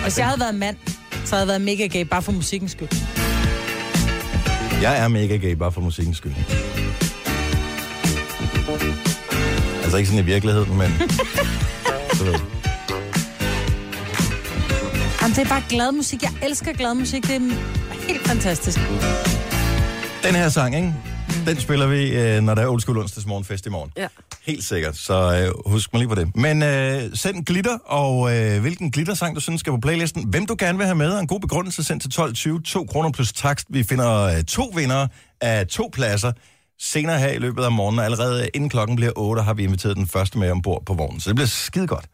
[0.04, 0.76] Og hvis jeg havde været mand,
[1.26, 2.88] så havde jeg været mega gay, bare for musikkens skyld.
[4.82, 6.34] Jeg er mega gay, bare for musikkens skyld.
[9.84, 10.92] Altså ikke sådan i virkeligheden, men...
[12.20, 12.40] du ved.
[15.22, 16.24] Jamen, det er bare glad musik.
[16.24, 17.24] Jeg elsker glad musik.
[17.24, 17.40] Det er
[18.08, 18.80] helt fantastisk.
[20.24, 20.94] Den her sang, ikke?
[21.46, 23.92] Den spiller vi, øh, når der er Old School onsdags morgenfest i morgen.
[23.98, 24.08] Ja.
[24.46, 25.14] Helt sikkert, så
[25.64, 26.36] øh, husk mig lige på det.
[26.36, 30.24] Men øh, send glitter, og øh, hvilken glittersang, du synes skal på playlisten.
[30.28, 32.10] Hvem du gerne vil have med, og en god begrundelse, send til
[32.60, 32.64] 12.20.
[32.64, 33.68] 2 kroner plus takst.
[33.70, 35.08] Vi finder øh, to vinder
[35.42, 36.32] af to pladser
[36.80, 38.00] senere her i løbet af morgenen.
[38.00, 41.20] Og Allerede inden klokken bliver 8, har vi inviteret den første med ombord på vognen.
[41.20, 42.06] Så det bliver skide godt.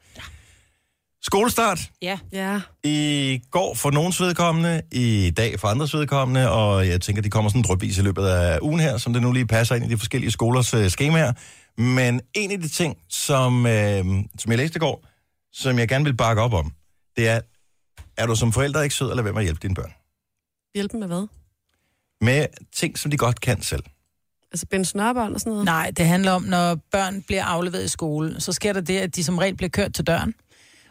[1.22, 2.18] Skolestart Ja.
[2.34, 2.60] Ja.
[2.84, 7.50] i går for nogens vedkommende, i dag for andres vedkommende, og jeg tænker, de kommer
[7.50, 9.98] sådan drøbvis i løbet af ugen her, som det nu lige passer ind i de
[9.98, 11.34] forskellige skolers øh, skemaer.
[11.80, 14.06] Men en af de ting, som, øh,
[14.40, 15.06] som jeg læste i går,
[15.52, 16.74] som jeg gerne vil bakke op om,
[17.18, 17.42] det er,
[18.18, 19.94] er du som forælder ikke sød, eller hvem at hjælpe dine børn?
[20.76, 21.28] Hjælpe med hvad?
[22.22, 23.84] Med ting, som de godt kan selv.
[24.52, 25.66] Altså binde snørbånd og sådan noget?
[25.66, 29.16] Nej, det handler om, når børn bliver afleveret i skole, så sker der det, at
[29.16, 30.34] de som regel bliver kørt til døren.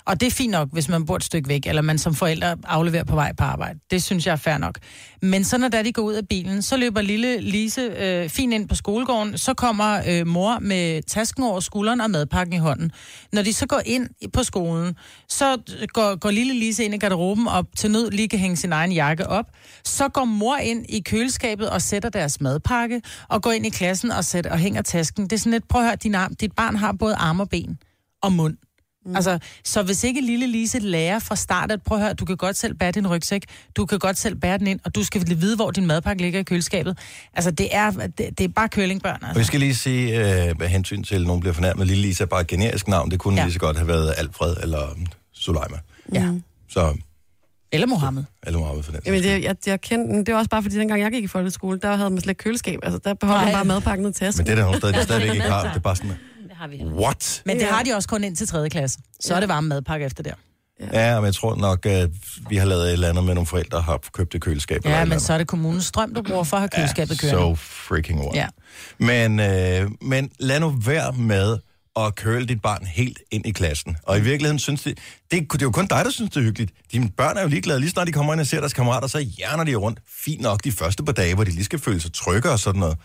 [0.09, 2.57] Og det er fint nok, hvis man bor et stykke væk, eller man som forældre
[2.65, 3.79] afleverer på vej på arbejde.
[3.91, 4.79] Det synes jeg er fair nok.
[5.23, 8.69] Men så når de går ud af bilen, så løber lille Lise øh, fint ind
[8.69, 12.93] på skolegården, så kommer øh, mor med tasken over skulderen og madpakken i hånden.
[13.33, 14.97] Når de så går ind på skolen,
[15.29, 18.57] så øh, går, går lille Lise ind i garderoben og til nød lige kan hænge
[18.57, 19.47] sin egen jakke op.
[19.85, 24.11] Så går mor ind i køleskabet og sætter deres madpakke, og går ind i klassen
[24.11, 25.25] og, sætter, og hænger tasken.
[25.25, 27.49] Det er sådan lidt, prøv at høre, din arm, dit barn har både arme og
[27.49, 27.79] ben
[28.23, 28.57] og mund.
[29.09, 29.17] Mm.
[29.17, 32.37] Altså, så hvis ikke lille Lise lærer fra start, at prøv at høre, du kan
[32.37, 33.43] godt selv bære din rygsæk,
[33.77, 36.41] du kan godt selv bære den ind, og du skal vide, hvor din madpakke ligger
[36.41, 36.99] i køleskabet.
[37.35, 39.41] Altså, det er, det, det er bare kølingbørn, Og altså.
[39.41, 40.09] vi skal lige sige,
[40.49, 43.11] øh, med hensyn til, at nogen bliver fornærmet, Lille Lise er bare et generisk navn.
[43.11, 43.45] Det kunne ja.
[43.45, 44.89] Lige så godt have været Alfred eller
[45.35, 45.77] Suleima.
[46.15, 46.29] Ja.
[46.71, 46.97] Så,
[47.73, 48.25] Eller Mohammed.
[48.43, 49.01] eller Mohammed for den.
[49.07, 50.27] Jamen, det, jeg, jeg kendte den.
[50.27, 52.43] Det var også bare, fordi dengang jeg gik i folkeskole, der havde man slet ikke
[52.43, 52.79] køleskab.
[52.83, 54.45] Altså, der beholdt man bare madpakken i tasken.
[54.47, 55.63] Men det er der steder, de stadigvæk ikke har.
[55.63, 56.13] Det er bare sådan,
[56.59, 56.83] har vi.
[56.85, 57.43] what?
[57.47, 58.69] Men det har de også kun ind til 3.
[58.71, 58.99] klasse.
[59.21, 60.33] Så er det varme madpakke efter der.
[60.93, 62.11] Ja, men jeg tror nok, at
[62.49, 64.77] vi har lavet et eller andet med nogle forældre, der har købt et køleskab.
[64.85, 67.21] eller Ja, eller men så er det kommunens strøm, du bruger for at have køleskabet
[67.21, 67.41] kørende.
[67.41, 68.35] So freaking what.
[68.37, 68.47] Ja.
[68.99, 71.59] Men, øh, men lad nu være med
[71.97, 73.97] at køle dit barn helt ind i klassen.
[74.03, 76.45] Og i virkeligheden synes de, det, det er jo kun dig, der synes, det er
[76.45, 76.73] hyggeligt.
[76.93, 77.81] Dine børn er jo ligeglade.
[77.81, 79.99] Lige snart de kommer ind og ser deres kammerater, så hjerner de rundt.
[80.25, 82.81] Fint nok de første par dage, hvor de lige skal føle sig trygge og sådan
[82.81, 82.97] noget.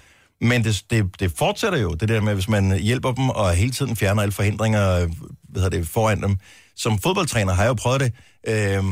[0.41, 3.71] Men det, det, det fortsætter jo, det der med, hvis man hjælper dem og hele
[3.71, 5.07] tiden fjerner alle forhindringer
[5.53, 6.37] hvad hedder det, foran dem.
[6.75, 8.13] Som fodboldtræner har jeg jo prøvet det.
[8.47, 8.83] Øh,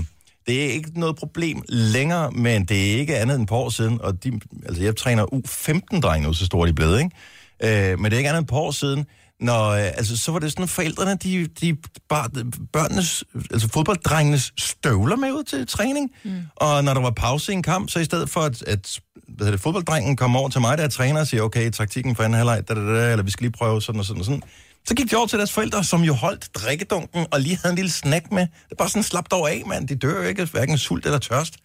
[0.48, 3.70] det er ikke noget problem længere, men det er ikke andet end et par år
[3.70, 4.02] siden.
[4.02, 7.92] Og de, altså jeg træner U15-drenge nu, så store de blevet, ikke?
[7.92, 9.06] Øh, men det er ikke andet end et par år siden,
[9.40, 11.78] når, øh, altså, så var det sådan, at forældrene, de, de
[12.10, 12.30] bare,
[12.74, 16.12] børnenes, altså fodbolddrengenes støvler med ud til træning.
[16.24, 16.42] Mm.
[16.56, 19.00] Og når der var pause i en kamp, så i stedet for, at, at
[19.36, 22.15] hvad hedder det, fodbolddrengen kom over til mig, der er træner, og siger, okay, taktikken
[22.15, 24.26] for anden halvleg, da, da, da, eller vi skal lige prøve sådan og sådan og
[24.26, 24.44] sådan.
[24.86, 27.76] Så gik de over til deres forældre, som jo holdt drikkedunken, og lige havde en
[27.76, 28.41] lille snack med.
[28.41, 29.88] Det er bare sådan slapt over af, mand.
[29.88, 31.56] De dør jo ikke, hverken sult eller tørst.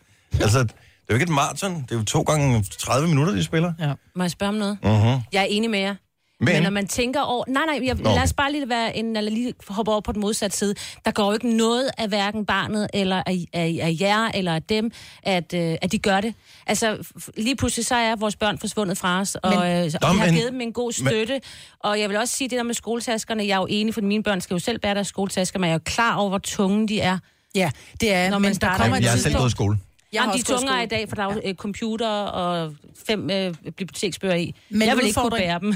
[0.40, 0.74] Altså, det er
[1.10, 1.82] jo ikke et maraton.
[1.82, 3.72] Det er jo to gange 30 minutter, de spiller.
[3.80, 3.92] Ja.
[4.16, 4.78] Må jeg spørge om noget?
[4.82, 5.28] Uh-huh.
[5.32, 5.94] Jeg er enig med jer.
[6.40, 7.44] Men- Men, men når man tænker over...
[7.48, 10.12] Nej, nej, jeg, Nå, lad os bare lige, være en, eller lige hoppe over på
[10.12, 10.74] den modsatte side.
[11.04, 14.62] Der går jo ikke noget af hverken barnet, eller af, af, af jer, eller af
[14.62, 14.90] dem,
[15.22, 16.34] at, øh, at de gør det.
[16.66, 16.98] Altså,
[17.36, 20.18] lige pludselig så er vores børn forsvundet fra os, og, Men- øh, og Nå, vi
[20.18, 21.40] har men- givet dem en god støtte.
[21.80, 23.46] Og jeg vil også sige det der med skoletaskerne.
[23.46, 25.74] Jeg er jo enig, for mine børn skal jo selv bære deres skoletasker, men jeg
[25.74, 27.18] er jo klar over, hvor tunge de er.
[27.54, 27.70] Ja,
[28.00, 29.78] det er, Når men man der starter- kommer et Jeg har selv gået i skole.
[30.12, 30.82] Jeg har Jamen, de er tungere skole.
[30.84, 32.74] i dag, for der er jo øh, computer og
[33.06, 34.54] fem øh, biblioteksbøger i.
[34.70, 35.74] Men Men jeg vil ikke kunne bære dem.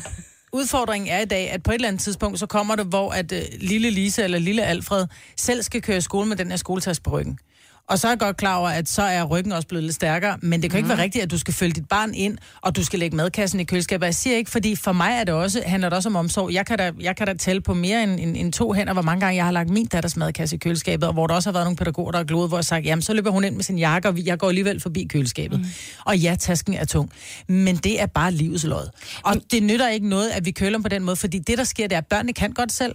[0.53, 3.33] Udfordringen er i dag, at på et eller andet tidspunkt, så kommer det, hvor at
[3.33, 7.03] uh, lille Lise eller lille Alfred selv skal køre i skole med den her skoletaske
[7.03, 7.39] på ryggen.
[7.91, 10.37] Og så er jeg godt klar over, at så er ryggen også blevet lidt stærkere,
[10.43, 10.85] men det kan mm.
[10.85, 13.61] ikke være rigtigt, at du skal følge dit barn ind, og du skal lægge madkassen
[13.61, 14.07] i køleskabet.
[14.07, 16.53] Jeg siger ikke, fordi for mig er det også, handler det også om omsorg.
[16.53, 19.03] Jeg kan da, jeg kan da tælle på mere end, end, end to hænder, hvor
[19.03, 21.53] mange gange jeg har lagt min datters madkasse i køleskabet, og hvor der også har
[21.53, 23.57] været nogle pædagoger, der har gloet, hvor jeg har sagt, jamen så løber hun ind
[23.57, 25.61] med sin jakke, og jeg går alligevel forbi køleskabet.
[25.61, 25.67] Mm.
[26.05, 27.13] Og ja, tasken er tung,
[27.49, 28.89] men det er bare livets lod.
[29.23, 31.65] Og det nytter ikke noget, at vi køler dem på den måde, fordi det, der
[31.65, 32.95] sker, det er, at børnene kan godt selv,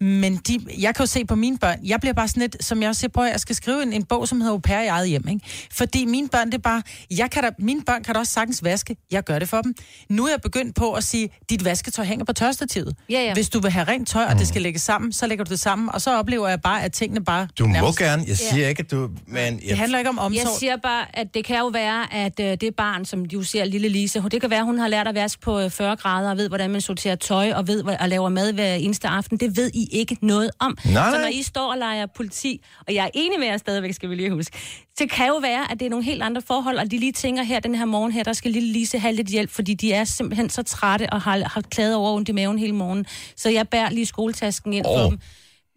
[0.00, 2.82] men de, jeg kan jo se på mine børn, jeg bliver bare sådan lidt, som
[2.82, 4.80] jeg også siger, prøv at jeg skal skrive en, en bog, som hedder Au pair
[4.80, 5.40] i eget hjem, ikke?
[5.72, 8.64] Fordi mine børn, det er bare, jeg kan da, mine børn kan da også sagtens
[8.64, 9.74] vaske, jeg gør det for dem.
[10.08, 12.96] Nu er jeg begyndt på at sige, dit vasketøj hænger på tørstativet.
[13.10, 13.34] Ja, ja.
[13.34, 15.60] Hvis du vil have rent tøj, og det skal lægges sammen, så lægger du det
[15.60, 17.48] sammen, og så oplever jeg bare, at tingene bare...
[17.58, 18.24] Du må nærmest- gerne.
[18.28, 19.10] Jeg siger ikke, at du...
[19.26, 20.34] Men Det handler ikke om omsorg.
[20.44, 23.64] Jeg siger bare, at det kan jo være, at øh, det barn, som du ser,
[23.64, 26.36] lille Lise, det kan være, hun har lært at vaske på øh, 40 grader, og
[26.36, 29.36] ved, hvordan man sorterer tøj, og ved, hvad, at laver mad hver eneste aften.
[29.38, 30.78] Det ved I ikke noget om.
[30.84, 33.94] Nej, Så når I står og leger politi, og jeg er enig med jer stadigvæk,
[33.94, 34.58] skal vi lige huske,
[34.98, 37.42] det kan jo være, at det er nogle helt andre forhold, og de lige tænker
[37.42, 40.04] her, den her morgen her, der skal lille Lise have lidt hjælp, fordi de er
[40.04, 43.06] simpelthen så trætte og har, har klaget over ondt i maven hele morgen.
[43.36, 44.98] Så jeg bærer lige skoletasken ind Åh.
[44.98, 45.18] for dem.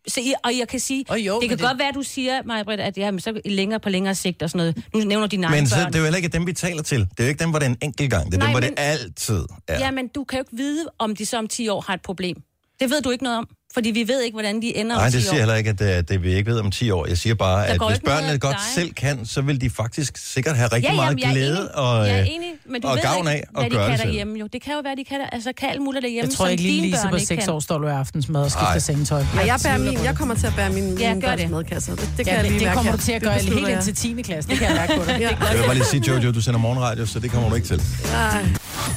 [0.08, 2.04] Så, I- og jeg kan sige, Åh, jo, det kan det- godt være, at du
[2.04, 4.84] siger, Maja at ja, men så længere på længere sigt og sådan noget.
[4.96, 5.88] Nu nævner dine egne Men så, børn.
[5.88, 7.00] det er jo heller ikke dem, vi taler til.
[7.00, 8.26] Det er jo ikke dem, hvor det er en enkelt gang.
[8.26, 9.80] Det er Nej, dem, hvor men- det altid er.
[9.80, 12.02] Ja, men du kan jo ikke vide, om de så om 10 år har et
[12.02, 12.38] problem.
[12.80, 15.12] Det ved du ikke noget om, fordi vi ved ikke, hvordan de ender Nej, om
[15.12, 15.38] det 10 siger år.
[15.38, 17.06] heller ikke, at det, det vi ikke ved om 10 år.
[17.08, 18.64] Jeg siger bare, at går hvis børnene godt dig.
[18.76, 21.58] selv kan, så vil de faktisk sikkert have rigtig Ja, meget jamen, jeg er glæde
[21.58, 21.76] enig.
[21.76, 23.76] og, jeg er øh, enig, men du og ved gavn ikke, af hvad at de
[23.76, 24.10] gøre kan det selv.
[24.10, 24.40] derhjemme.
[24.40, 26.46] Jo, det kan jo være, de kan der, altså kan alt muligt derhjemme, Jeg tror
[26.46, 27.54] som ikke lige Lise på ikke 6 kan.
[27.54, 28.64] år står du i aftensmad og Nej.
[28.72, 29.24] skifter sengetøj.
[29.40, 30.18] Og jeg, bærer min, jeg det.
[30.18, 31.50] kommer til at bære min, Ja, min gør børns det.
[31.52, 31.96] madkasser.
[31.96, 33.68] Det, det kan Ja, jeg det, lige det kommer du til at Det gøre helt
[33.70, 34.22] ind til 10.
[34.22, 34.50] klasse.
[34.50, 35.18] Det kan jeg mærke på dig.
[35.20, 35.30] Ja.
[35.50, 37.82] Jeg vil bare lige sige, Jojo, du sender morgenradio, så det kommer du ikke til.
[38.12, 38.46] Nej.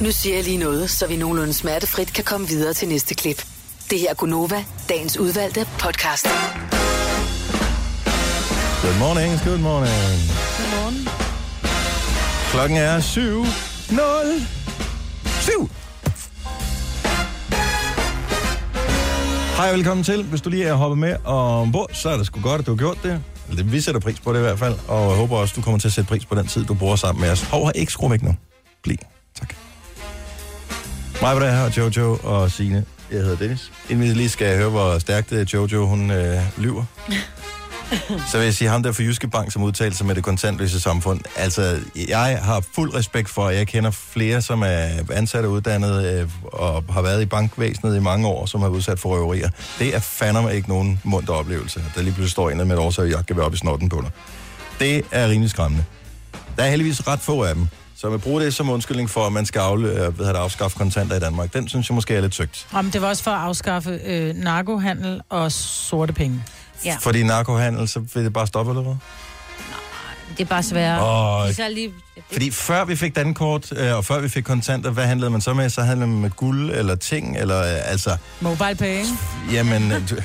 [0.01, 3.43] Nu siger jeg lige noget, så vi nogenlunde smertefrit kan komme videre til næste klip.
[3.91, 6.27] Det her er Gunova, dagens udvalgte podcast.
[8.81, 9.95] Good morning, good morning.
[10.57, 11.07] Godmorgen.
[12.51, 13.21] Klokken er 7.
[13.41, 13.47] 0.
[15.41, 15.69] 7.
[19.57, 20.23] Hej og velkommen til.
[20.23, 22.77] Hvis du lige er hoppet med ombord, så er det sgu godt, at du har
[22.77, 23.23] gjort det.
[23.49, 25.61] Eller det- vi sætter pris på det i hvert fald, og jeg håber også, du
[25.61, 27.41] kommer til at sætte pris på den tid, du bruger sammen med os.
[27.41, 28.35] Hov, har ikke skru væk nu.
[28.83, 28.97] Bliv.
[29.39, 29.53] Tak.
[31.21, 32.85] Mig var der her, og Jojo og Signe.
[33.11, 33.71] Jeg hedder Dennis.
[33.89, 36.83] Inden vi lige skal høre, hvor stærkt øh, Jojo hun øh, lyver.
[38.31, 40.79] Så vil jeg sige, ham der for Jyske Bank, som udtalte sig med det kontantløse
[40.79, 41.21] samfund.
[41.35, 46.05] Altså, jeg har fuld respekt for, at jeg kender flere, som er ansatte og uddannet
[46.05, 49.49] øh, og har været i bankvæsenet i mange år, som har udsat for røverier.
[49.79, 53.09] Det er fandme ikke nogen munter oplevelse, der lige pludselig står en med et årsag,
[53.09, 54.11] jeg kan være oppe i snotten på dig.
[54.79, 55.85] Det er rimelig skræmmende.
[56.57, 57.67] Der er heldigvis ret få af dem,
[58.01, 60.39] så man bruger det som undskyldning for, at man skal afle, øh, hvad hedder det,
[60.39, 61.53] afskaffe kontanter i Danmark.
[61.53, 62.67] Den synes jeg måske er lidt tygt.
[62.73, 66.43] Jamen, det var også for at afskaffe øh, narkohandel og sorte penge.
[66.85, 66.97] Ja.
[67.01, 68.95] Fordi narkohandel, så vil det bare stoppe, eller hvad?
[70.37, 71.43] Det er bare.
[71.43, 71.93] Åh, Især lige...
[72.31, 75.53] Fordi før vi fik dankort, øh, og før vi fik kontanter, hvad handlede man så
[75.53, 75.69] med?
[75.69, 79.03] Så handlede man med guld eller ting, eller øh, altså, Mobile pay,
[79.51, 79.91] jamen...
[79.91, 80.15] øh, du-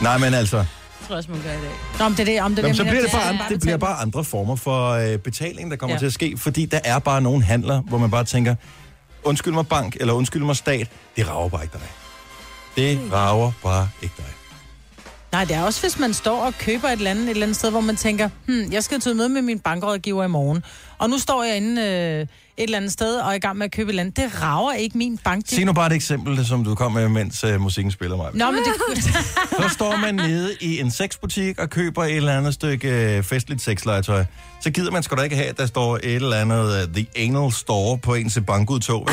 [0.00, 0.64] Nej, men altså,
[1.08, 1.70] tror også, man gør i dag.
[1.98, 3.60] Nå, men det er det, om det, er jamen, så bliver det, bare, andre, det
[3.60, 5.98] bliver bare andre former for øh, betaling, der kommer Ja.
[5.98, 8.54] til at ske, fordi der er bare nogle handler, hvor man bare tænker,
[9.24, 11.88] undskyld mig bank, eller undskyld mig stat, det rager bare ikke dig.
[12.76, 14.24] Det rager bare ikke dig.
[15.32, 17.56] Nej, det er også, hvis man står og køber et eller andet, et eller andet
[17.56, 20.64] sted, hvor man tænker, hmm, jeg skal til møde med min bankrådgiver i morgen.
[20.98, 22.26] Og nu står jeg inde øh,
[22.58, 24.16] et eller andet sted og er i gang med at købe et eller andet.
[24.16, 25.44] Det rager ikke min bank.
[25.46, 28.30] Sig nu bare et eksempel, som du kom med, mens øh, musikken spiller mig.
[28.34, 29.04] Nå, men det,
[29.62, 33.62] Så står man nede i en sexbutik og køber et eller andet stykke øh, festligt
[33.62, 34.24] sexlegetøj.
[34.68, 37.06] Så gider man sgu da ikke have, at der står et eller andet uh, The
[37.16, 39.08] Anal Store på ens bankudtog.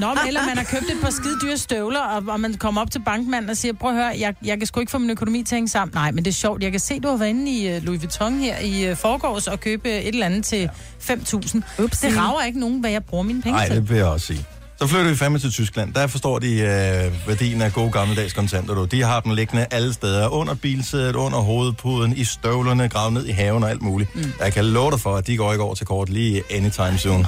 [0.00, 2.80] Nå, men eller man har købt et par skide dyre støvler, og, og man kommer
[2.80, 5.10] op til bankmanden og siger, prøv at høre, jeg, jeg kan sgu ikke få min
[5.10, 5.94] økonomi til at hænge sammen.
[5.94, 6.62] Nej, men det er sjovt.
[6.62, 9.46] Jeg kan se, du har været inde i uh, Louis Vuitton her i uh, forgårs
[9.46, 10.70] og købe et eller andet til
[11.00, 11.82] 5.000.
[11.82, 13.76] Ups, det rager ikke nogen, hvad jeg bruger mine penge Nej, til.
[13.76, 14.46] det vil jeg også sige.
[14.84, 15.94] Så flytter vi fandme til Tyskland.
[15.94, 18.74] Der forstår de øh, værdien af gode gammeldags kontanter.
[18.74, 18.84] Du.
[18.84, 20.28] De har dem liggende alle steder.
[20.28, 24.16] Under bilsædet, under hovedpuden, i støvlerne, gravet ned i haven og alt muligt.
[24.16, 24.32] Mm.
[24.40, 27.26] Jeg kan love dig for, at de går ikke over til kort lige anytime soon.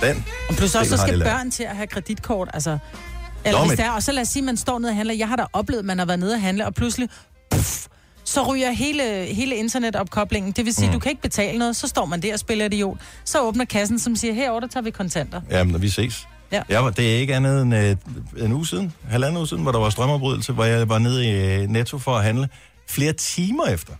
[0.00, 0.24] Den.
[0.48, 2.78] Og plus også, så skal børn til at have kreditkort, altså...
[3.44, 4.96] Eller Nå, hvis det er, og så lad os sige, at man står nede og
[4.96, 5.14] handler.
[5.14, 7.08] Jeg har da oplevet, at man har været nede og handle, og pludselig...
[7.50, 7.86] Puff,
[8.24, 10.52] så ryger hele, hele internetopkoblingen.
[10.52, 10.92] Det vil sige, mm.
[10.92, 12.98] du kan ikke betale noget, så står man der og spiller idiot.
[13.24, 15.40] Så åbner kassen, som siger, herover der tager vi kontanter.
[15.50, 16.26] Jamen, når vi ses.
[16.52, 16.62] Ja.
[16.68, 17.96] Jeg var, det er ikke andet end øh,
[18.36, 21.30] en uge siden, halvanden uge siden, hvor der var strømafbrydelse, hvor jeg var nede i
[21.30, 22.48] øh, Netto for at handle
[22.88, 23.92] flere timer efter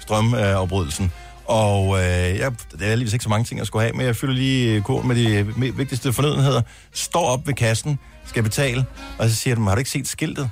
[0.00, 1.12] strømafbrydelsen.
[1.44, 2.04] Og øh,
[2.38, 4.74] jeg, det er alligevel ikke så mange ting, jeg skulle have, men jeg fylder lige
[4.74, 8.84] øh, kort med de øh, vigtigste fornødenheder, står op ved kassen, skal betale,
[9.18, 10.50] og så siger de, har du ikke set skiltet?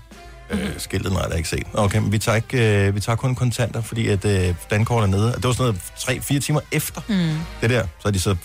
[0.50, 1.66] Øh, skiltet, nej, det har jeg ikke set.
[1.74, 5.06] Okay, men vi tager, ikke, øh, vi tager kun kontanter, fordi at øh, dankort er
[5.06, 5.32] nede.
[5.32, 5.74] Det var sådan
[6.08, 7.38] noget 3-4 timer efter mm.
[7.60, 7.82] det der.
[7.82, 8.36] Så har de så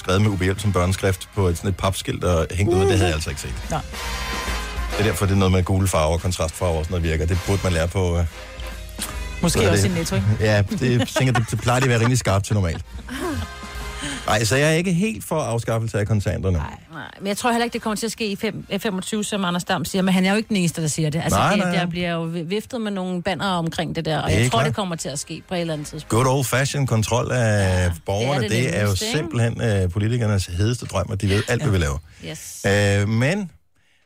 [0.00, 3.04] skrevet med UBL som børneskrift på et, sådan et papskilt og hængt ud, det havde
[3.04, 3.54] jeg altså ikke set.
[3.70, 3.80] Nej.
[4.90, 7.26] Det er derfor, det er noget med gule farver og kontrastfarver og sådan noget virker.
[7.26, 8.18] Det burde man lære på...
[8.18, 8.24] Øh,
[9.42, 9.90] Måske også det?
[9.90, 10.26] i Netto, ikke?
[10.40, 12.84] ja, det, jeg tænker, det, det plejer de at være rimelig skarpt til normalt.
[14.26, 16.56] Nej, så jeg er ikke helt for afskaffelse af kontanterne.
[16.58, 16.66] Nej.
[16.92, 19.24] Nej, men jeg tror heller ikke, det kommer til at ske i fem- eh, 25,
[19.24, 21.20] som Anders Dam siger, men han er jo ikke den eneste, der siger det.
[21.24, 21.80] Altså, Nej, det, nej, nej.
[21.80, 24.58] der bliver jo viftet med nogle banner omkring det der, og Det er jeg tror,
[24.58, 24.66] klart.
[24.66, 26.08] det kommer til at ske på et eller andet tidspunkt.
[26.26, 30.46] Good old fashion kontrol af ja, borgerne, det, det det er jo simpelthen øh, politikernes
[30.46, 31.98] hedeste drøm, at de ved alt, hvad vi laver.
[32.30, 32.66] Yes.
[33.02, 33.50] Øh, men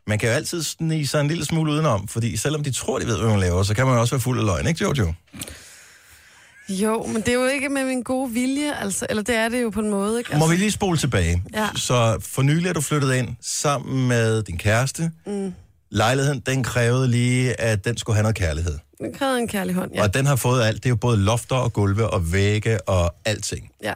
[0.06, 3.06] man kan jo altid snige sig en lille smule udenom, fordi selvom de tror, de
[3.06, 5.12] ved, hvad man laver, så kan man jo også være fuld af løgn, ikke Jojo?
[6.68, 9.06] Jo, men det er jo ikke med min gode vilje, altså.
[9.10, 10.32] Eller det er det jo på en måde, ikke?
[10.32, 11.42] Altså, Må vi lige spole tilbage?
[11.54, 11.68] Ja.
[11.76, 15.10] Så for nylig er du flyttet ind sammen med din kæreste.
[15.26, 15.54] Mm.
[15.90, 18.78] Lejligheden, den krævede lige, at den skulle have noget kærlighed.
[19.00, 20.02] Det krævede en kærlig hånd, Ja.
[20.02, 20.76] Og den har fået alt.
[20.76, 23.70] Det er jo både lofter og gulve og vægge og alting.
[23.82, 23.92] ja.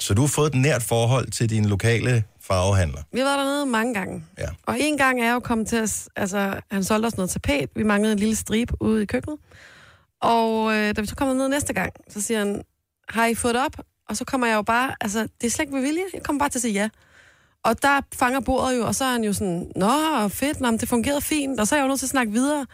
[0.00, 2.98] Så du har fået et nært forhold til din lokale farvehandler.
[3.12, 4.24] Vi har været dernede mange gange.
[4.38, 4.46] Ja.
[4.66, 5.90] Og en gang er jeg jo kommet til at...
[5.90, 7.68] s- Altså, han solgte os noget tapet.
[7.76, 9.36] Vi manglede en lille stribe ude i køkkenet.
[10.22, 12.62] Og øh, da vi så kommer ned næste gang, så siger han,
[13.08, 13.76] har I fået det op?
[14.08, 14.94] Og så kommer jeg jo bare...
[15.00, 16.02] Altså, det er slet ikke med vilje.
[16.14, 16.88] Jeg kommer bare til at sige ja.
[17.64, 20.80] Og der fanger bordet jo, og så er han jo sådan, Nå, fedt, nå, men
[20.80, 21.60] det fungerede fint.
[21.60, 22.66] Og så er jeg jo nødt til at snakke videre.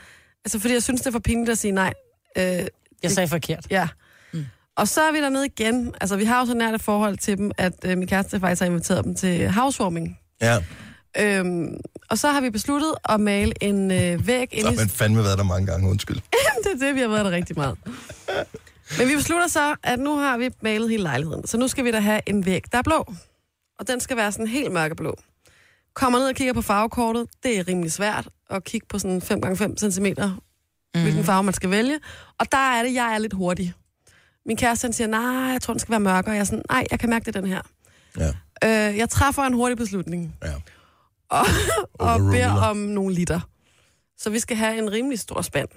[0.45, 1.93] Altså, fordi jeg synes, det er for pinligt at sige nej.
[2.39, 2.67] Øh,
[3.03, 3.67] Jeg sagde forkert.
[3.71, 3.89] Ja.
[4.33, 4.45] Mm.
[4.77, 5.95] Og så er vi dernede igen.
[6.01, 8.61] Altså, vi har jo så nært et forhold til dem, at øh, min kæreste faktisk
[8.61, 10.19] har inviteret dem til housewarming.
[10.41, 10.59] Ja,
[11.21, 14.77] Øhm, og så har vi besluttet at male en øh, væg så ind har i...
[14.77, 16.17] man fandme været der mange gange, undskyld.
[16.65, 17.79] det er det, vi har været der rigtig meget.
[18.99, 21.47] Men vi beslutter så, at nu har vi malet hele lejligheden.
[21.47, 23.15] Så nu skal vi da have en væg, der er blå.
[23.79, 25.17] Og den skal være sådan helt mørkeblå.
[25.95, 27.27] Kommer ned og kigger på farvekortet.
[27.43, 30.07] Det er rimelig svært at kigge på sådan 5x5 cm,
[30.95, 31.03] mm.
[31.03, 31.99] hvilken farve man skal vælge.
[32.41, 33.75] Og der er det, jeg er lidt hurtig.
[34.47, 36.33] Min kæreste han siger, nej, jeg tror, den skal være mørkere.
[36.35, 37.61] Jeg er sådan, nej, jeg kan mærke det den her.
[38.19, 38.33] Ja,
[38.65, 40.37] Øh, jeg træffer en hurtig beslutning.
[40.45, 40.53] ja.
[41.31, 41.47] Og,
[41.95, 43.41] og beder om nogle liter.
[44.19, 45.69] Så vi skal have en rimelig stor spand.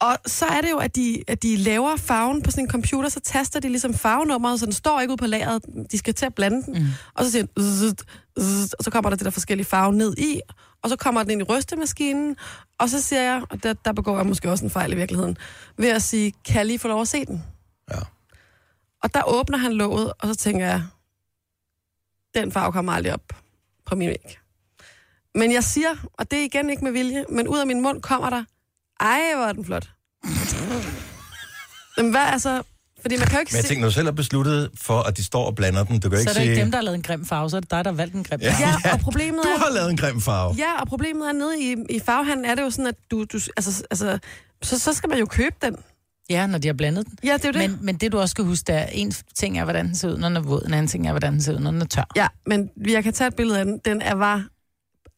[0.00, 3.08] Og så er det jo, at de, at de laver farven på sådan en computer,
[3.08, 5.64] så taster de ligesom farvenummeret, så den står ikke ude på lageret.
[5.92, 6.82] De skal til at blande den.
[6.82, 6.88] Mm.
[7.14, 8.04] Og så siger den, zzzt,
[8.40, 10.40] zzzt, og så kommer der det der forskellige farve ned i,
[10.82, 12.36] og så kommer den ind i rystemaskinen,
[12.78, 15.36] og så siger jeg, og der, der begår jeg måske også en fejl i virkeligheden,
[15.76, 17.44] ved at sige, kan jeg lige få lov at se den?
[17.90, 17.98] Ja.
[19.02, 20.82] Og der åbner han låget, og så tænker jeg,
[22.34, 23.22] den farve kommer aldrig op
[23.88, 24.38] på min væg.
[25.34, 28.02] Men jeg siger, og det er igen ikke med vilje, men ud af min mund
[28.02, 28.44] kommer der,
[29.00, 29.88] ej, hvor er den flot.
[31.96, 32.62] Men hvad altså...
[33.00, 33.68] Fordi man kan jo ikke Men jeg se...
[33.68, 36.18] tænkte, når du selv har besluttet for, at de står og blander den, du kan
[36.18, 36.62] Så ikke er det ikke sige...
[36.64, 38.24] dem, der har lavet en grim farve, så er det dig, der har valgt en
[38.24, 38.52] grim Ja.
[38.52, 38.80] farve.
[38.84, 39.58] Ja, og problemet Du er...
[39.58, 40.54] har lavet en grim farve.
[40.58, 43.24] Ja, og problemet er nede i, i farvehandlen, er det jo sådan, at du...
[43.24, 44.18] du altså, altså,
[44.62, 45.76] så, så skal man jo købe den.
[46.30, 47.18] Ja, når de har blandet den.
[47.24, 47.70] Ja, det er det.
[47.70, 50.08] Men, men det, du også skal huske, det er, en ting er, hvordan den ser
[50.08, 51.80] ud, når den er våd, en anden ting er, hvordan den ser ud, når den
[51.82, 52.04] er tør.
[52.16, 53.80] Ja, men jeg kan tage et billede af den.
[53.84, 54.44] Den er bare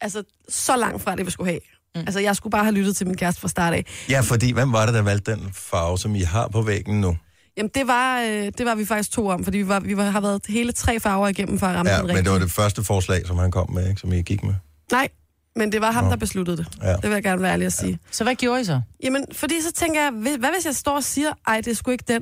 [0.01, 1.59] altså, så langt fra det, vi skulle have.
[1.95, 2.01] Mm.
[2.01, 3.85] Altså, jeg skulle bare have lyttet til min kæreste fra start af.
[4.09, 7.17] Ja, fordi hvem var det, der valgte den farve, som I har på væggen nu?
[7.57, 10.03] Jamen, det var, øh, det var vi faktisk to om, fordi vi, var, vi var,
[10.09, 12.23] har været hele tre farver igennem for at ramme Ja, den men rigtige.
[12.25, 14.01] det var det første forslag, som han kom med, ikke?
[14.01, 14.53] som I gik med.
[14.91, 15.07] Nej,
[15.55, 16.67] men det var ham, der besluttede det.
[16.81, 16.93] Ja.
[16.93, 17.99] Det vil jeg gerne være ærlig at sige.
[18.11, 18.81] Så hvad gjorde I så?
[19.03, 21.75] Jamen, fordi så tænker jeg, hvad hvad hvis jeg står og siger, ej, det er
[21.75, 22.21] sgu ikke den?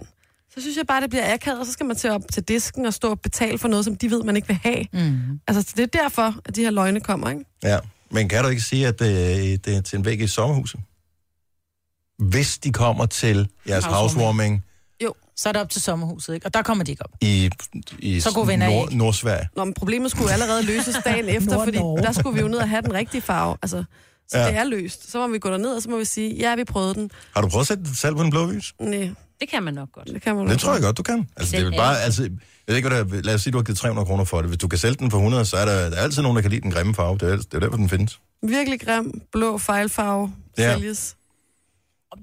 [0.53, 2.85] Så synes jeg bare, det bliver akavet, og så skal man til op til disken
[2.85, 4.85] og stå og betale for noget, som de ved, man ikke vil have.
[4.93, 5.39] Mm.
[5.47, 7.45] Altså, det er derfor, at de her løgne kommer, ikke?
[7.63, 7.77] Ja,
[8.11, 10.79] men kan du ikke sige, at det, det er til en væg i sommerhuset?
[12.19, 13.95] Hvis de kommer til jeres Housewarming.
[13.95, 14.65] housewarming
[15.39, 16.45] Så er det op til sommerhuset, ikke?
[16.45, 17.11] Og der kommer de ikke op.
[17.21, 17.49] i,
[17.99, 18.91] i Så gode venner er I Nord.
[18.91, 19.47] Nordsverige.
[19.55, 22.69] Nå, men problemet skulle allerede løses dagen efter, fordi der skulle vi jo ned og
[22.69, 23.57] have den rigtige farve.
[23.61, 23.83] Altså,
[24.27, 24.47] så Ja.
[24.47, 25.11] det er løst.
[25.11, 27.11] Så må vi gå derned, og så må vi sige, ja, vi prøvede den.
[27.35, 28.73] Har du prøvet at sætte den selv på en blå vis?
[28.81, 29.09] Nej,
[29.41, 30.07] Det kan man nok godt.
[30.13, 30.97] det kan man Det nok tror jeg godt.
[30.97, 31.27] du kan.
[31.37, 32.31] Altså, det er Den bare, altså, jeg
[32.67, 34.49] ved ikke, hvad der, er- lad os sige, du har givet 300 kroner for det.
[34.49, 36.41] Hvis du kan sælge den for 100, så er der, der er altid nogen, der
[36.41, 37.17] kan lide den grimme farve.
[37.17, 38.19] Det er, det er derfor, den findes.
[38.47, 40.73] Virkelig grim, blå fejlfarve, ja.
[40.73, 41.15] sælges.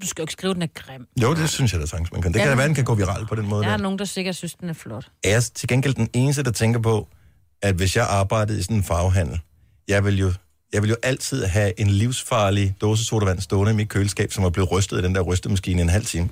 [0.02, 1.06] Du skal jo ikke skrive, den er grim.
[1.22, 2.32] Jo, det synes jeg da sagtens, man kan.
[2.32, 2.44] Det Ja.
[2.44, 3.62] kan da være, den kan gå viralt på den måde.
[3.62, 3.82] Der er Der.
[3.82, 5.06] nogen, der sikkert synes, den er flot.
[5.24, 7.08] Er jeg til gengæld den eneste, der tænker på,
[7.62, 9.40] at hvis jeg arbejdede i sådan en farvehandel,
[9.88, 10.32] jeg vil jo,
[10.72, 14.50] jeg vil jo altid have en livsfarlig dåse sodavand stående i mit køleskab, som var
[14.50, 16.28] blevet rystet i den der rystemaskine i en halv time.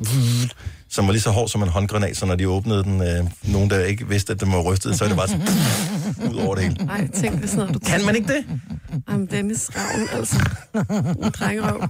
[0.88, 3.71] Som var lige så hård som en håndgranat, så når de åbnede den, øh, nogen
[3.71, 5.49] der ikke vidste, at den var rystet, så er det bare sådan
[6.31, 6.87] ud over det hele.
[6.90, 8.45] Ej, tænk det sådan noget, du Kan man ikke det?
[9.09, 10.37] Jamen, Dennis Ravn, altså.
[11.25, 11.83] En drengerøv.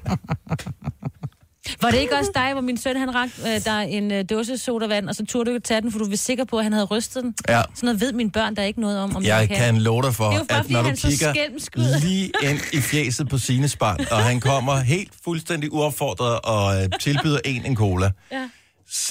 [1.82, 4.58] Var det ikke også dig, hvor min søn han rakte øh, der en øh, dåse
[4.58, 6.72] sodavand, og så turde du ikke tage den, for du var sikker på, at han
[6.72, 7.34] havde rystet den?
[7.48, 7.62] Ja.
[7.74, 9.56] Sådan noget ved mine børn der ikke noget om, om Jeg kan.
[9.56, 13.28] kan love dig for, Det er bare, at når du kigger lige ind i fjeset
[13.28, 18.10] på sine barn, og han kommer helt fuldstændig uopfordret og øh, tilbyder en en cola,
[18.32, 18.48] Ja.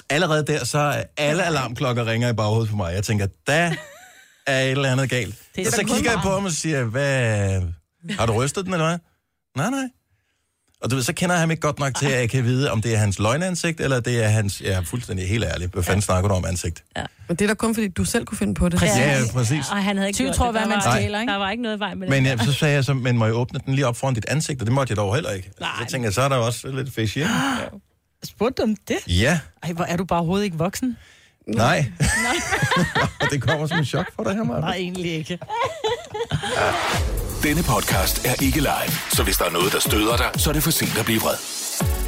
[0.09, 2.93] allerede der, så er alle alarmklokker ringer i baghovedet på mig.
[2.93, 3.73] Jeg tænker, der
[4.47, 5.35] er et eller andet galt.
[5.55, 7.61] Det er Og så da kigger jeg på ham og siger, hvad,
[8.09, 8.97] har du rystet den, eller hvad?
[9.57, 9.89] Nej, nej.
[10.83, 12.71] Og du ved, så kender jeg ham ikke godt nok til, at jeg kan vide,
[12.71, 16.01] om det er hans løgnansigt, eller det er hans, er fuldstændig helt ærlig, hvad fanden
[16.01, 16.83] snakker du om ansigt?
[17.27, 18.81] Men det er da kun, fordi du selv kunne finde på det.
[18.81, 19.69] Ja, ja, præcis.
[19.71, 20.53] Og han havde ikke 20 gjort tror, det.
[20.53, 21.31] hvad Der man var- stjæler, ikke?
[21.31, 22.09] Der var ikke noget vej med det.
[22.09, 24.25] Men ja, så sagde jeg så, men må jeg åbne den lige op foran dit
[24.27, 24.61] ansigt?
[24.61, 25.51] Og det måtte jeg dog heller ikke.
[25.59, 25.69] Nej.
[25.79, 27.29] så tænker jeg, så er der også lidt fishy, ikke?
[28.25, 28.97] Spurgte du om det?
[29.07, 30.97] Ja, Ej, hvor er du bare overhovedet ikke voksen?
[31.47, 31.91] nej.
[33.21, 34.59] Og det kommer som en chok for dig her, Maja.
[34.59, 35.39] Nej, egentlig ikke.
[37.43, 40.53] Denne podcast er ikke live, så hvis der er noget, der støder dig, så er
[40.53, 41.35] det for sent at blive vred.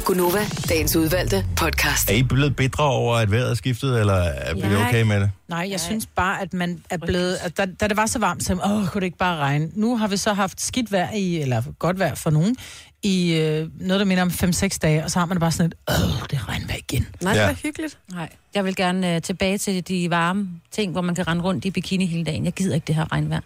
[0.04, 2.10] Gunova, dagens udvalgte podcast.
[2.10, 4.88] Er I blevet bedre over, at vejret er skiftet, eller er vi Nej.
[4.88, 5.30] okay med det?
[5.48, 7.34] Nej, jeg synes bare, at man er blevet...
[7.42, 9.70] At da, da det var så varmt, så jeg, åh, kunne det ikke bare regne?
[9.74, 12.56] Nu har vi så haft skidt vejr i, eller godt vejr for nogen,
[13.02, 15.66] i øh, noget, der minder om 5-6 dage, og så har man det bare sådan
[15.66, 17.06] et, åh, det regner igen.
[17.22, 17.46] Nej, det Ja.
[17.46, 17.98] var hyggeligt.
[18.12, 21.64] Nej, jeg vil gerne øh, tilbage til de varme ting, hvor man kan rende rundt
[21.64, 22.44] i bikini hele dagen.
[22.44, 23.40] Jeg gider ikke det her regnvejr.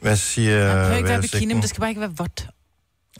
[0.00, 2.46] Hvad siger Det behøver ikke være bikini, men det skal bare ikke være vådt.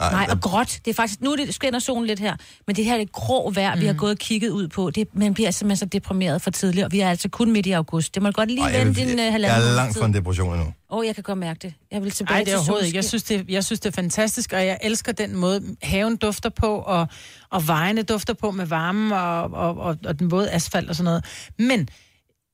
[0.00, 0.78] Nej, der- og gråt.
[0.84, 2.36] Det er faktisk, nu er det, skinner solen lidt her,
[2.66, 3.80] men det her er det grå vejr, mm.
[3.80, 4.90] vi har gået og kigget ud på.
[4.90, 7.70] Det, man bliver simpelthen så deprimeret for tidligt, og vi er altså kun midt i
[7.70, 8.14] august.
[8.14, 10.00] Det må godt lige Ej, vente din uh, jeg, halvanden jeg er langt tid.
[10.00, 10.66] fra en depression endnu.
[10.90, 11.74] Åh, oh, jeg kan godt mærke det.
[11.92, 12.96] Jeg vil tilbage Nej, det er til overhovedet ikke.
[12.96, 16.48] Jeg synes, det, jeg synes, det er fantastisk, og jeg elsker den måde, haven dufter
[16.48, 17.06] på, og,
[17.50, 21.04] og vejene dufter på med varme, og, og, og, og den våde asfalt og sådan
[21.04, 21.24] noget.
[21.58, 21.88] Men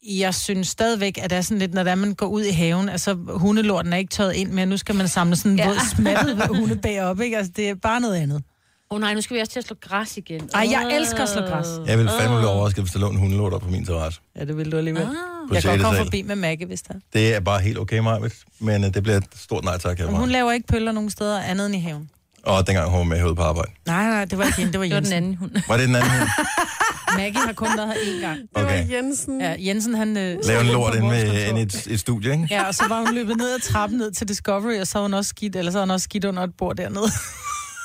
[0.06, 3.14] jeg synes stadigvæk, at det er sådan lidt, når man går ud i haven, altså
[3.28, 5.66] hundelorten er ikke tørret ind mere, nu skal man samle sådan en Ja.
[5.68, 7.36] våd smattet hunde bagop, ikke?
[7.36, 8.42] Altså, det er bare noget andet.
[8.90, 10.50] Åh oh, nej, nu skal vi også til at slå græs igen.
[10.54, 11.66] Ej, jeg elsker at slå græs.
[11.86, 14.20] Jeg vil fandme blive overrasket, hvis der lå en hundelort op på min terrasse.
[14.36, 15.02] Ja, det vil du alligevel.
[15.02, 15.54] Ah.
[15.54, 16.94] Jeg kan godt komme forbi med Maggie, hvis der.
[17.12, 18.34] Det er bare helt okay, Marvitt.
[18.60, 20.26] Men uh, det bliver et stort nej tak Men hun herfra.
[20.32, 22.10] laver ikke pøller nogen steder andet end i haven.
[22.42, 23.70] Og dengang hun var med herude på arbejde.
[23.86, 25.16] Nej, nej, det var ikke hende, det var Det var den Jensen.
[25.16, 25.50] anden hund.
[25.68, 26.28] Var det den anden hund?
[27.16, 28.38] Maggie har kun været her én gang.
[28.40, 28.90] Det var Okay.
[28.90, 29.40] Jensen.
[29.40, 30.16] Ja, Jensen, han...
[30.16, 32.48] Øh, Lave en lort ind med ind i et, et studie, ikke?
[32.50, 35.04] Ja, og så var hun løbet ned ad trappen ned til Discovery, og så havde
[35.04, 37.06] hun også skidt, eller så havde hun også skidt under et bord dernede.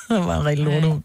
[0.08, 1.02] Det var en rigtig lortehund.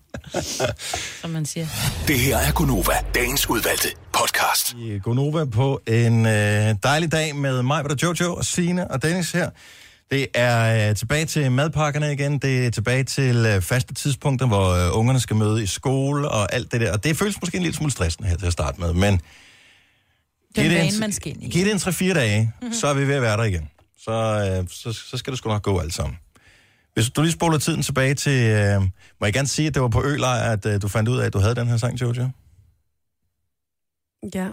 [1.22, 1.68] som man siger.
[2.08, 4.74] Det her er Gunova, dagens udvalgte podcast.
[4.74, 9.32] i Gonova på en øh, dejlig dag med mig, der Jojo og Sine og Dennis
[9.32, 9.50] her.
[10.14, 12.38] Det er øh, tilbage til madpakkerne igen.
[12.38, 16.54] Det er tilbage til øh, faste tidspunkter, hvor øh, ungerne skal møde i skole og
[16.54, 16.92] alt det der.
[16.94, 19.14] Og det føles måske en lille smule stressende her til at starte med, men...
[19.14, 19.22] Den
[20.56, 21.50] giv det vane, en- man skal ind i.
[21.50, 22.74] Giv det en 3-4 dage, mm-hmm.
[22.74, 23.70] så er vi ved at være der igen.
[23.98, 26.18] Så, øh, så, så skal det sgu nok gå alt sammen.
[26.94, 28.42] Hvis du lige spoler tiden tilbage til...
[28.50, 28.82] Øh,
[29.20, 31.26] må jeg gerne sige, at det var på Ølejr, at øh, du fandt ud af,
[31.26, 32.30] at du havde den her sang, Jojo?
[34.34, 34.48] Ja.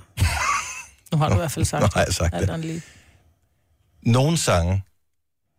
[1.13, 2.59] Nu har du i hvert fald sagt Nu har jeg sagt det.
[2.61, 2.83] lige.
[4.03, 4.83] nogle sange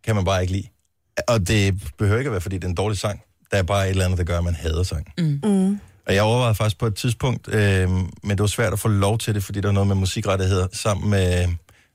[0.04, 0.66] kan man bare ikke lide.
[1.28, 3.20] Og det behøver ikke at være, fordi det er en dårlig sang.
[3.50, 5.12] Der er bare et eller andet, der gør, at man hader sang.
[5.18, 5.80] Mm.
[6.06, 9.18] Og jeg overvejede faktisk på et tidspunkt, øh, men det var svært at få lov
[9.18, 11.48] til det, fordi der var noget med musikrettigheder, sammen med,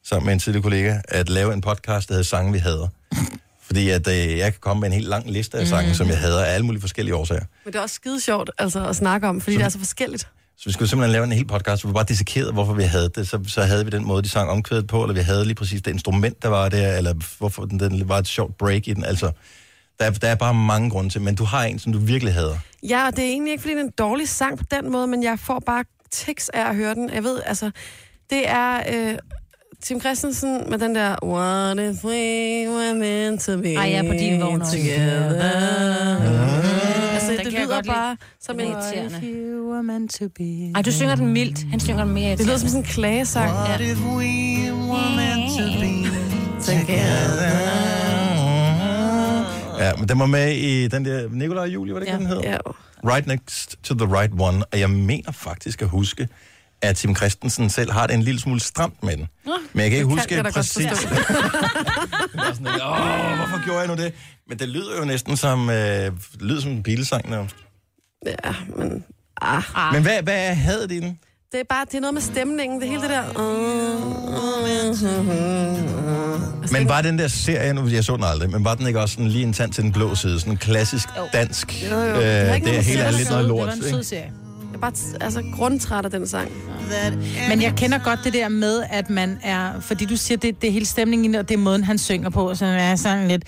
[0.06, 2.88] sammen med en tidligere kollega, at lave en podcast, der hedder Sange, vi hader.
[3.68, 5.94] Fordi at, øh, jeg kan komme med en helt lang liste af sange, mm.
[5.96, 7.44] som jeg hader af alle mulige forskellige årsager.
[7.66, 9.80] Men det er også skide sjovt altså, at snakke om, fordi Så- det er så
[9.80, 10.28] forskelligt.
[10.58, 13.10] Så vi skulle simpelthen lave en hel podcast, hvor vi bare dissekerede, hvorfor vi havde
[13.16, 13.28] det.
[13.28, 15.82] Så, så havde vi den måde, de sang omkvædet på, eller vi havde lige præcis
[15.82, 19.04] det instrument, der var der, eller hvorfor den, den var et sjovt break i den.
[19.04, 19.32] Altså,
[20.00, 22.34] der, er- der er bare mange grunde til, men du har en, som du virkelig
[22.34, 22.58] hader.
[22.90, 25.08] Ja, og det er egentlig ikke, fordi det er en dårlig sang på den måde,
[25.08, 27.10] men jeg får bare tekst af at høre den.
[27.14, 27.72] Jeg ved, altså,
[28.30, 29.18] det er øh,
[29.84, 34.12] Tim Christensen med den der What if we were meant to be Ej, jeg er
[34.12, 34.78] på din vogn også.
[34.78, 36.87] together.
[37.84, 38.66] Lyder bare som en...
[38.68, 39.68] Det er irriterende.
[39.70, 40.72] Were meant to be.
[40.76, 41.66] Ej, du synger den mildt.
[41.72, 43.52] Han synger den mere Det lyder som sådan en klagesang.
[43.52, 43.78] Ja.
[49.80, 52.20] Ja, men den var med i den der Nikolaj og Julie, var det ikke, Ja.
[52.20, 52.40] den hed?
[52.44, 52.58] Ja.
[53.06, 54.64] Right Next to the Right One.
[54.72, 56.28] Og jeg mener faktisk at huske,
[56.82, 59.28] at Tim Christensen selv har det en lille smule stramt med den.
[59.74, 60.86] Men jeg kan ikke huske jeg da godt præcis.
[62.86, 64.14] Åh, hvorfor gjorde jeg nu det?
[64.50, 67.56] Men det lyder jo næsten som, øh, lyder som en bilsang nærmest.
[68.26, 69.04] Ja, men...
[69.42, 69.64] Ah.
[69.94, 71.20] Men hvad, hvad havde de den?
[71.52, 73.24] Det er bare, det er noget med stemningen, det hele det der...
[76.72, 79.14] Men var den der serie, nu jeg så den aldrig, men var den ikke også
[79.14, 80.40] sådan lige en tand til den blå side?
[80.40, 81.84] Sådan en klassisk dansk.
[81.92, 82.16] Jo, jo.
[82.16, 83.68] Øh, Det er det er helt er lidt noget Det lort.
[83.68, 84.32] var en sød serie.
[84.72, 84.92] Jeg er bare
[85.22, 86.52] altså, grundtræt af den sang.
[87.50, 89.80] Men jeg kender godt det der med, at man er...
[89.82, 92.56] Fordi du siger, det, det er hele stemningen, og det er måden, han synger på,
[92.56, 93.44] så er sådan lidt...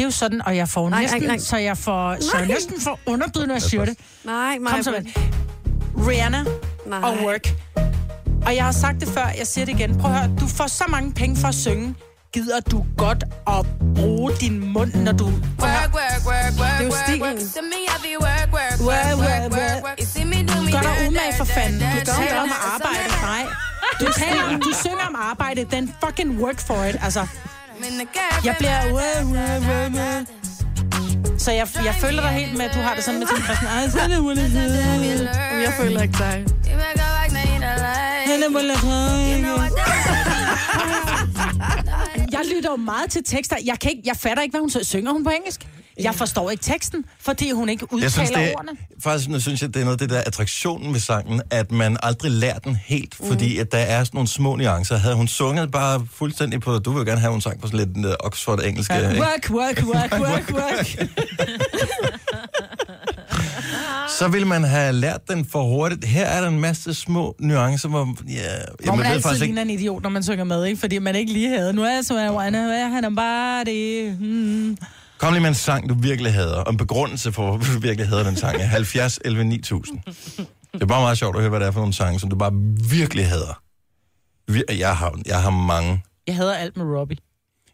[0.00, 1.38] Det er jo sådan, og jeg får Nej, næsten, nej, nej.
[1.38, 3.98] så jeg får, så jeg næsten får underbyd, når jeg siger det.
[4.24, 4.72] Nej, nej.
[4.72, 5.04] Kom så med.
[6.08, 6.44] Rihanna
[6.86, 6.98] Nej.
[7.02, 7.46] og Work.
[8.46, 9.98] Og jeg har sagt det før, jeg siger det igen.
[9.98, 11.94] Prøv at høre, du får så mange penge for at synge.
[12.32, 15.26] Gider du godt at bruge din mund, når du...
[15.26, 15.32] At.
[15.32, 17.38] Work, work, work, work, er work, work.
[18.20, 19.84] Work, work, Work, work, work, work, work.
[19.84, 21.80] work, Gør dig umage for fanden.
[21.80, 22.72] Du taler om dirt.
[22.74, 23.10] arbejde.
[23.22, 23.46] Nej.
[24.00, 25.64] Du, taler om, du synger om arbejde.
[25.70, 26.96] Den fucking work for it.
[27.02, 27.26] Altså,
[28.44, 28.78] Jeg bliver...
[31.44, 33.66] Så jeg, jeg føler dig helt med, at du har det sådan med Tim Christen.
[33.66, 34.18] Ej, så er det
[35.66, 36.36] jeg føler ikke dig.
[42.32, 43.56] Jeg lytter jo meget til tekster.
[43.64, 45.66] Jeg, kan ikke, jeg fatter ikke, hvad hun sy- synger hun på engelsk.
[46.02, 48.70] Jeg forstår ikke teksten, fordi hun ikke Jeg udtaler synes, det ordene.
[48.70, 51.72] er, faktisk nu synes jeg, det er noget af det der attraktionen ved sangen, at
[51.72, 54.96] man aldrig lærer den helt, fordi at der er sådan nogle små nuancer.
[54.96, 58.06] Havde hun sunget bare fuldstændig på, du vil gerne have, hun sang på sådan lidt
[58.06, 61.08] uh, Oxford-engelske, Ja, work, work, work, work, work.
[64.18, 66.04] så ville man have lært den for hurtigt.
[66.04, 68.40] Her er der en masse små nuancer, hvor ja,
[68.84, 70.80] Hvor man altid faktisk ligner ikke, en idiot, når man synger med, ikke?
[70.80, 71.72] Fordi man ikke lige havde.
[71.72, 74.16] Nu er jeg så han er bare det.
[74.18, 74.76] Hmm.
[75.18, 78.08] kom lige med en sang, du virkelig hader, og en begrundelse for, hvorfor du virkelig
[78.08, 78.60] hader den sang.
[78.60, 79.98] er 70 11 9000.
[80.72, 82.36] Det er bare meget sjovt at høre, hvad det er for nogle sange, som du
[82.36, 82.52] bare
[82.90, 83.62] virkelig hader.
[84.78, 86.02] Jeg har, jeg har mange.
[86.26, 87.16] Jeg hader alt med Robbie.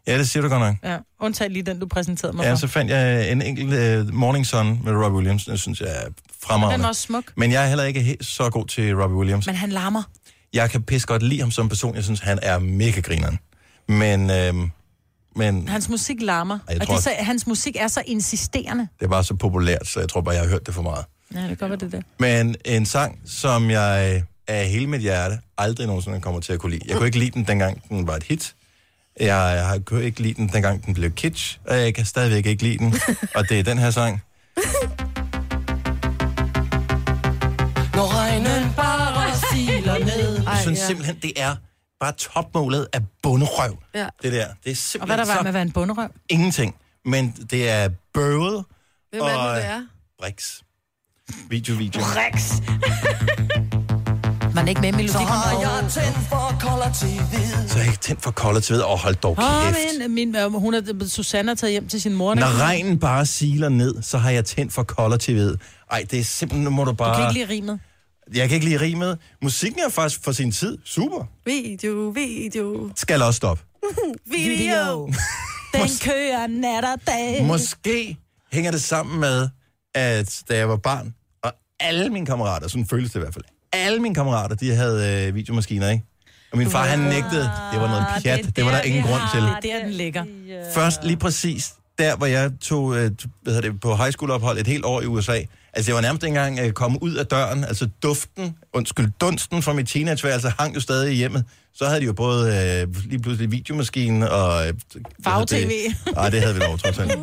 [0.07, 0.75] Ja, det siger du godt nok.
[0.83, 2.57] Ja, undtagen lige den, du præsenterede mig Ja, for.
[2.57, 5.45] så fandt jeg en enkelt uh, Morning Sun med Robbie Williams.
[5.45, 6.83] Det synes jeg er Den fremragende.
[6.83, 7.23] var også smuk.
[7.37, 9.45] Men jeg er heller ikke helt så god til Robbie Williams.
[9.45, 10.03] Men han larmer.
[10.53, 11.95] Jeg kan pisse godt lide ham som person.
[11.95, 13.39] Jeg synes, han er mega grineren.
[13.87, 14.71] Men, øhm,
[15.35, 16.59] men Hans musik larmer.
[16.69, 18.87] jeg og tror det så, hans musik er så insisterende.
[18.99, 21.05] det var så populært, så jeg tror bare, jeg har hørt det for meget.
[21.33, 22.01] Ja, det kan godt være det der.
[22.19, 26.71] Men en sang, som jeg af hele mit hjerte aldrig nogensinde kommer til at kunne
[26.71, 26.81] lide.
[26.87, 28.53] Jeg kunne ikke lide den, dengang den var et hit.
[29.19, 29.27] Jeg,
[29.73, 31.59] jeg kunne ikke lide den, dengang den blev kitsch.
[31.67, 32.93] Og jeg kan stadigvæk ikke lide den.
[33.35, 34.21] Og det er den her sang.
[37.95, 40.43] Når regnen bare siler ned.
[40.43, 40.85] Jeg synes ja.
[40.87, 41.55] simpelthen, det er
[41.99, 43.77] bare topmålet af bunderøv.
[43.95, 44.07] Ja.
[44.23, 44.47] Det der.
[44.47, 46.09] Det er Og hvad simpelthen der var så med at være en bunderøv?
[46.29, 46.75] ingenting.
[47.05, 48.65] Men det er bøvet
[49.11, 49.81] Hvem er det, Og- det er?
[50.19, 50.61] Brix.
[51.49, 52.01] Video, video.
[52.01, 52.51] Rex.
[54.57, 55.93] Var den ikke med i Melodi Grand Prix?
[55.93, 58.83] Så er jeg ikke tændt for kolder til ved.
[58.83, 59.77] Åh, hold dog kæft.
[59.99, 62.35] min, min, øh, hun er, Susanne er taget hjem til sin mor.
[62.35, 65.57] Når regnen bare siler ned, så har jeg tændt for kolder til ved.
[65.91, 67.13] Ej, det er simpelthen, nu må du bare...
[67.13, 67.79] Du kan ikke lide rimet.
[68.33, 69.17] Jeg kan ikke lide rimet.
[69.41, 70.77] Musikken er faktisk for sin tid.
[70.85, 71.25] Super.
[71.45, 73.63] Video, video, Skal også stoppe.
[74.37, 75.05] video.
[75.73, 77.45] Den kører nat og dag.
[77.45, 78.17] Måske
[78.51, 79.49] hænger det sammen med,
[79.95, 83.45] at da jeg var barn, og alle mine kammerater, sådan føles det i hvert fald,
[83.77, 86.03] alle mine kammerater, de havde øh, videomaskiner, ikke?
[86.51, 87.49] Og min far, han nægtede.
[87.73, 88.39] Det var noget pjat.
[88.45, 89.41] Det, det var der ingen grund til.
[89.41, 90.23] Det er der, den ligger.
[90.73, 93.11] Først lige præcis der, hvor jeg tog øh,
[93.41, 95.39] hvad hedder det, på high school ophold et helt år i USA.
[95.73, 97.63] Altså, jeg var nærmest engang øh, kommet ud af døren.
[97.63, 101.45] Altså, duften, undskyld, dunsten fra mit teenageværelse hang jo stadig i hjemmet.
[101.73, 102.47] Så havde de jo både
[102.81, 104.67] øh, lige pludselig videomaskinen og...
[104.67, 104.73] Øh,
[105.23, 105.69] Farve-tv.
[105.69, 106.13] det?
[106.15, 107.19] Nej, det havde vi lov, trods alt.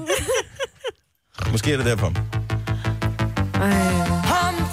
[1.53, 2.13] Måske er det derfor.
[3.55, 4.64] Humphrey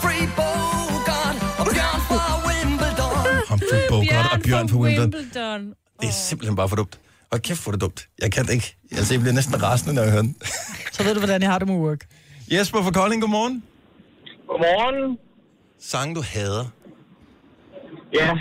[3.71, 3.97] Wimbledon.
[3.97, 5.13] Humphrey Bogart og Bjørn på Wimbledon.
[5.13, 5.61] Wimbledon.
[6.01, 6.99] Det er simpelthen bare for dumt.
[7.31, 7.99] Og kæft, hvor er det dumt.
[8.23, 8.75] Jeg kan det ikke.
[8.97, 10.35] Altså, jeg bliver næsten rasende, når jeg hører den.
[10.95, 12.01] Så ved du, hvordan jeg har det med work.
[12.51, 13.63] Jesper fra Kolding, godmorgen.
[14.49, 15.17] Godmorgen.
[15.91, 16.65] Sang, du hader.
[18.19, 18.31] Ja,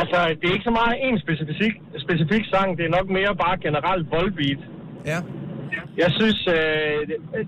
[0.00, 1.74] altså det er ikke så meget en specifik,
[2.06, 4.60] specifik sang, det er nok mere bare generelt voldbeat.
[5.12, 5.18] Ja.
[6.02, 6.98] Jeg synes, øh,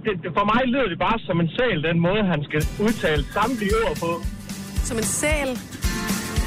[0.04, 3.22] det, det, for mig lyder det bare som en sal, den måde han skal udtale
[3.36, 4.10] samtlige ord på.
[4.88, 5.50] Som en sæl.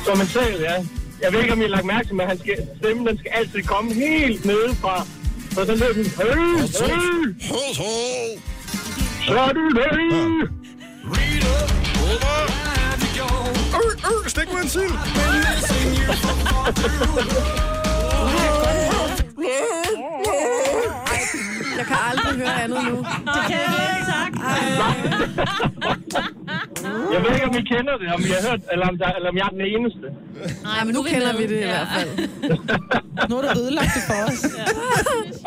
[0.06, 0.86] Som en sal, ja.
[1.22, 3.32] Jeg ved ikke, om I har lagt mærke til, men han skal, stemmen den skal
[3.34, 5.08] altid komme helt nede fra.
[5.51, 6.58] Så den lyder sådan, hey,
[7.78, 8.39] hey,
[9.28, 9.91] så er du det.
[13.76, 14.93] Øh, øh, stik mig en sild.
[21.78, 22.97] Jeg kan aldrig høre andet nu.
[22.97, 24.34] Det kan jeg ikke, tak.
[27.14, 29.30] Jeg ved ikke, om I kender det, om I har hørt, eller om, der, eller
[29.34, 30.07] om jeg er den eneste.
[30.70, 32.09] Nej, men nu kender vi det i hvert fald.
[33.30, 34.39] Nu har du ødelagt det for os.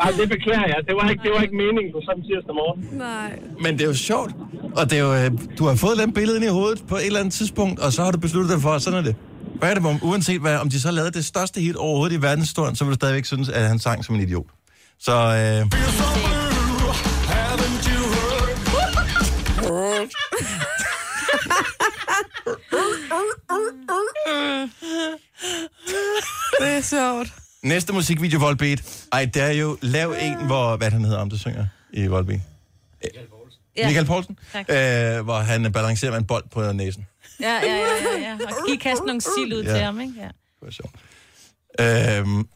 [0.03, 0.79] Ej, det beklager jeg.
[0.87, 2.79] Det var ikke, det var ikke meningen på sådan tirsdag morgen.
[3.07, 3.39] Nej.
[3.63, 4.31] Men det er jo sjovt.
[4.79, 7.05] Og det er jo, øh, du har fået et billede ind i hovedet på et
[7.05, 9.15] eller andet tidspunkt, og så har du besluttet dig for, at sådan er det.
[9.59, 12.21] Hvad er det, om, uanset hvad, om de så lavede det største hit overhovedet i
[12.21, 14.45] verdenshistorien, så vil du stadigvæk synes, at han sang som en idiot.
[14.99, 15.71] Så øh,
[26.59, 27.33] Det er sjovt.
[27.63, 29.07] næste musikvideo, Volbeat.
[29.11, 32.39] Ej, det er jo, lav en, hvor, hvad han hedder, om du synger i Volbeat.
[33.77, 33.85] Ja.
[33.85, 34.65] Michael Poulsen, øh,
[35.23, 37.07] hvor han balancerer med en bold på næsen.
[37.39, 38.33] Ja, ja, ja, ja, ja.
[38.33, 39.73] Og give kaste nogle sild ud Ja.
[39.73, 40.13] til ham, ikke?
[40.17, 40.23] Ja.
[40.25, 40.95] Det var sjovt.
[41.79, 42.47] Øhm,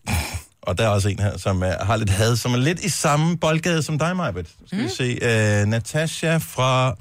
[0.62, 2.90] og der er også en her, som er, har lidt had, som er lidt i
[2.90, 4.48] samme boldgade som dig, Majbet.
[4.66, 4.84] Skal mm.
[4.84, 5.20] vi se.
[5.22, 6.96] Øh, Natasha fra...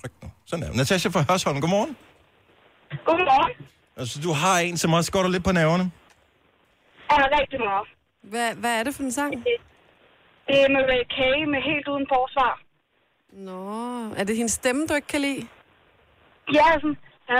[0.00, 0.28] Tryk nu.
[0.46, 0.76] Sådan er det.
[0.76, 1.96] Natasha fra Hørsholm, godmorgen.
[3.04, 3.52] Godmorgen.
[3.96, 5.90] Altså, du har en, som også går dig lidt på nerverne.
[7.10, 7.88] Er rigtig meget.
[8.22, 9.32] Hvad, hvad er det for en sang?
[10.46, 12.60] Det er med Ray med helt uden forsvar.
[13.32, 15.46] Nå, er det hendes stemme, du ikke kan lide?
[16.54, 16.96] Ja, sådan...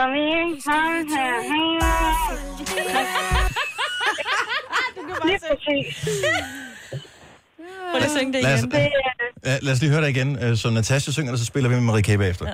[5.25, 6.09] Lige præcis.
[7.91, 8.71] Prøv lige at synge det Lad os, igen.
[8.71, 8.89] Det er...
[9.51, 10.43] ja, lad os lige høre dig igen.
[10.43, 12.07] Øh, Så Natasha synger, og så spiller vi med Marie K.
[12.19, 12.47] bagefter.
[12.47, 12.53] Ja.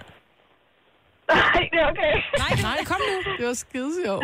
[1.29, 2.15] Nej, det er okay.
[2.43, 3.17] Nej, nej, kom nu.
[3.39, 4.23] Det var skide sjovt.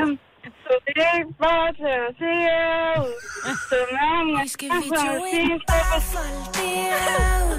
[0.66, 2.32] Så det er ikke bare til at se
[3.06, 3.14] ud.
[3.70, 4.50] Så mange...
[4.56, 5.62] Skal vi jo ind
[5.96, 6.76] og folde det
[7.40, 7.52] ud?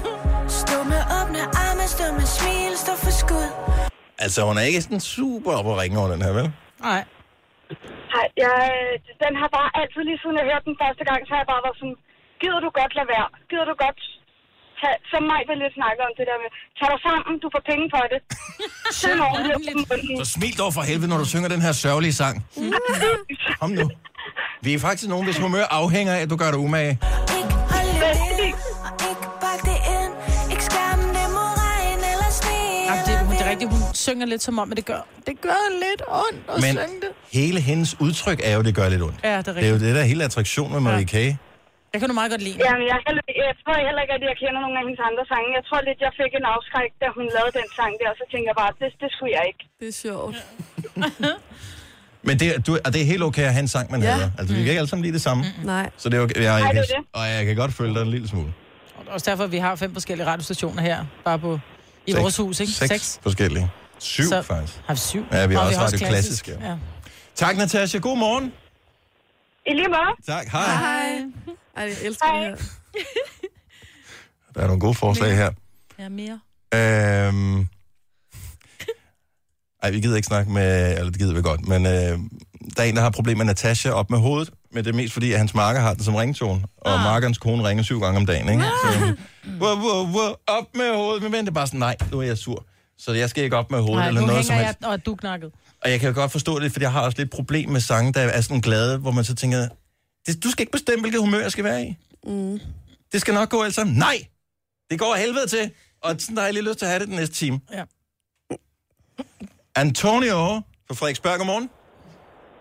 [0.61, 3.47] Stå med åbne arme, stå med smil, stå for skud.
[4.23, 6.47] Altså, hun er ikke sådan super op at ringe over den her, vel?
[6.89, 7.01] Nej.
[8.15, 8.55] Nej, jeg,
[9.23, 11.63] den har bare altid lige siden jeg hørte den første gang, så har jeg bare
[11.65, 11.97] været sådan,
[12.41, 13.27] gider du godt lade være?
[13.49, 13.99] Gider du godt
[14.81, 17.63] tage, som mig vil lidt snakke om det der med, tag dig sammen, du får
[17.71, 18.19] penge for det.
[19.01, 20.19] Sådan ordentligt.
[20.21, 22.35] Så smil dog for helvede, når du synger den her sørgelige sang.
[23.61, 23.85] Kom nu.
[24.65, 26.93] Vi er faktisk nogen, hvis humør afhænger af, at du gør dig umage.
[32.89, 32.97] Ja,
[33.45, 36.55] er rigtigt, hun synger lidt som om, at det gør, det gør lidt ondt at
[36.55, 37.09] Men synge det.
[37.31, 39.15] hele hendes udtryk er jo, at det gør lidt ondt.
[39.23, 39.81] Ja, det er Det er jo rigtigt.
[39.87, 41.15] det der hele attraktion med Marie K.
[41.93, 42.57] Jeg kan du meget godt lide.
[42.67, 45.47] Jamen, jeg, heller, jeg tror heller ikke, at jeg kender nogen af hendes andre sange.
[45.57, 48.25] Jeg tror lidt, jeg fik en afskræk, da hun lavede den sang der, og så
[48.31, 49.63] tænker jeg bare, det, det skulle jeg ikke.
[49.81, 50.35] Det er sjovt.
[52.27, 54.11] Men det, er- du, og det er helt okay at have en sang, man Ja.
[54.11, 54.29] hader.
[54.39, 55.41] Altså, vi kan ikke alle sammen lide det samme.
[55.73, 55.85] Nej.
[56.01, 56.35] Så det er okay.
[56.35, 57.19] Jeg, jeg, Nej, det kan, er det.
[57.19, 58.53] og jeg kan godt følge dig en lille smule.
[58.97, 61.59] Og også derfor, at vi har fem forskellige radiostationer her, bare på
[62.05, 62.21] i Seks.
[62.21, 62.71] vores hus, ikke?
[62.71, 63.67] Seks, forskellige.
[63.99, 64.73] Syv, Så- faktisk.
[64.87, 65.25] Har vi syv?
[65.31, 66.53] Ja, vi har Og også Radio Klassisk, ja.
[66.69, 66.75] ja.
[67.35, 67.97] Tak, Natasha.
[67.99, 68.53] God morgen.
[69.67, 70.11] I lige måde.
[70.35, 70.45] Tak.
[70.51, 70.75] Hej.
[70.75, 71.07] Hej.
[71.77, 72.39] Ej, jeg elsker Hej.
[72.39, 72.55] det her.
[74.55, 75.51] Der er nogle gode forslag her.
[75.99, 76.39] Ja, mere.
[76.75, 77.67] Øhm...
[79.83, 80.97] Ej, vi gider ikke snakke med...
[80.97, 82.19] Eller det gider vi godt, men øh,
[82.77, 84.53] der er en, der har problemer med Natasha op med hovedet.
[84.71, 86.63] Men det er mest fordi, at hans marker har den som ringtone.
[86.77, 87.03] Og ah.
[87.03, 88.63] markernes kone ringer syv gange om dagen, ikke?
[88.63, 89.15] Så,
[89.61, 91.31] wow, wow, wow, op med hovedet.
[91.31, 92.65] Men det er bare sådan, nej, nu er jeg sur.
[92.97, 94.81] Så jeg skal ikke op med hovedet Nej, eller noget som hænger helst.
[94.81, 95.51] jeg, og du knakket.
[95.83, 98.13] Og jeg kan jo godt forstå det, for jeg har også lidt problem med sange,
[98.13, 99.67] der er sådan glade, hvor man så tænker,
[100.25, 101.97] det, du skal ikke bestemme, hvilket humør jeg skal være i.
[102.23, 102.59] Mm.
[103.11, 103.95] Det skal nok gå alt sammen.
[103.95, 104.17] Nej!
[104.89, 105.71] Det går helvede til.
[106.01, 107.59] Og sådan der har jeg lige lyst til at have det den næste time.
[107.71, 107.83] Ja.
[109.75, 110.37] Antonio
[110.87, 111.69] fra Frederiksberg, godmorgen.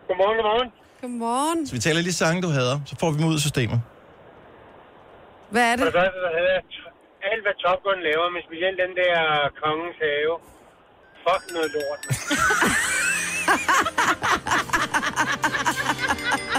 [0.08, 0.70] Godmorgen, godmorgen.
[1.00, 1.66] Godmorgen.
[1.66, 3.80] Så vi taler lige sange, du hader, så får vi dem ud af systemet.
[5.50, 5.92] Hvad er For det?
[5.94, 6.18] det første,
[6.74, 6.88] t-
[7.30, 9.14] alt, hvad Top Gun laver, men specielt den der
[9.62, 10.34] kongens have.
[11.24, 12.00] Fuck noget lort.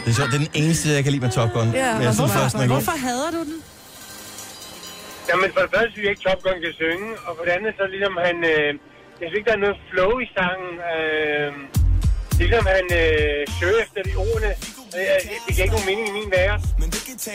[0.03, 1.67] Det er, så, det er den eneste, jeg kan lide med Top Gun.
[1.81, 2.55] Ja, men jeg synes hvorfor- først.
[2.75, 3.57] Hvorfor hader du den?
[5.29, 7.71] Jamen, for det første synes jeg ikke, Top Gun kan synge, og for det andet,
[7.79, 8.35] så ligesom han...
[8.53, 8.69] Øh,
[9.19, 10.73] jeg synes ikke, der er noget flow i sangen.
[10.93, 11.49] Øh,
[12.41, 14.51] ligesom han øh, søger efter de ordene.
[15.45, 16.55] Det giver ikke nogen mening i min være.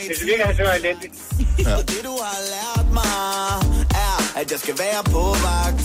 [0.08, 1.14] Jeg synes ikke, at han synger elendigt.
[1.90, 3.12] Det du har lært mig
[4.06, 5.82] er, at jeg skal være på vagt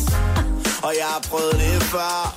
[0.84, 2.36] Og jeg har prøvet det før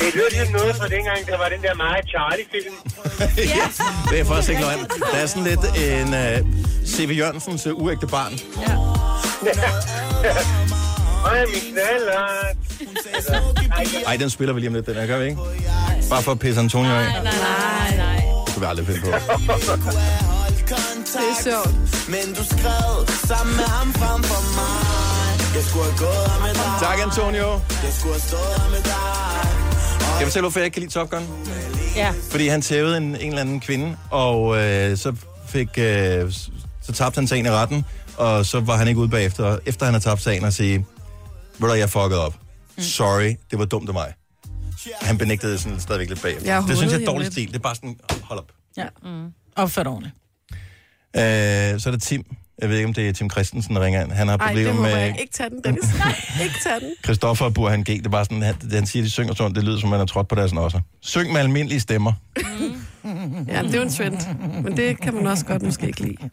[0.00, 2.74] Det lyder ligesom noget fra dengang, der var den der meget Charlie-film.
[3.56, 3.66] ja,
[4.10, 4.78] det er faktisk ikke løgn.
[5.12, 6.36] Der er sådan lidt en uh,
[6.86, 7.10] C.V.
[7.18, 8.32] Jørgensens uh, uægte barn.
[11.26, 12.56] Ej, min knallert.
[14.06, 15.38] Ej, den spiller vi lige om lidt, den her, gør vi ikke?
[16.10, 16.96] Bare for at pisse Antonio af.
[16.96, 18.22] Nej, nej, nej.
[18.46, 19.06] Det kan vi aldrig finde på.
[19.06, 19.14] Det
[21.30, 22.08] er sjovt.
[22.08, 25.15] Men du skrev sammen med ham frem for mig
[25.56, 27.48] Jeg skulle have gået her med dig Tak, Antonio.
[27.84, 29.26] Jeg skulle have stået med dig
[30.20, 31.22] jeg hvorfor jeg ikke kan lide Top Gun?
[31.96, 32.14] Ja.
[32.30, 35.16] Fordi han tævede en, en eller anden kvinde, og øh, så
[35.48, 35.68] fik...
[35.78, 36.32] Øh,
[36.82, 37.84] så tabte han sagen i retten,
[38.16, 40.86] og så var han ikke ude bagefter, efter han havde tabt sagen, og sige,
[41.58, 42.34] ved du, jeg fuckede op.
[42.78, 44.12] Sorry, det var dumt af mig.
[45.00, 46.54] Han benægtede sådan stadigvæk lidt bagefter.
[46.54, 47.48] Jeg det synes jeg er dårlig stil.
[47.48, 48.52] Det er bare sådan, hold op.
[48.76, 48.86] Ja.
[49.02, 49.32] Mm.
[49.56, 50.14] Opfør dig ordentligt.
[51.16, 52.24] Øh, så er det Tim.
[52.60, 54.12] Jeg ved ikke, om det er Tim Christensen, der ringer ind.
[54.12, 54.90] Han har Ej, problemer det må med...
[54.90, 55.84] jeg ikke tage den, Dennis.
[55.98, 56.90] Nej, ikke tage den.
[57.04, 57.86] Christoffer og Burhan G.
[57.86, 60.06] Det er bare sådan, han, han siger, de synger sådan, det lyder som, man har
[60.06, 60.80] trådt på deres nosser.
[61.00, 62.12] Syng med almindelige stemmer.
[63.48, 64.16] Ja, det er jo en trend.
[64.62, 66.16] Men det kan man også godt måske ikke lide.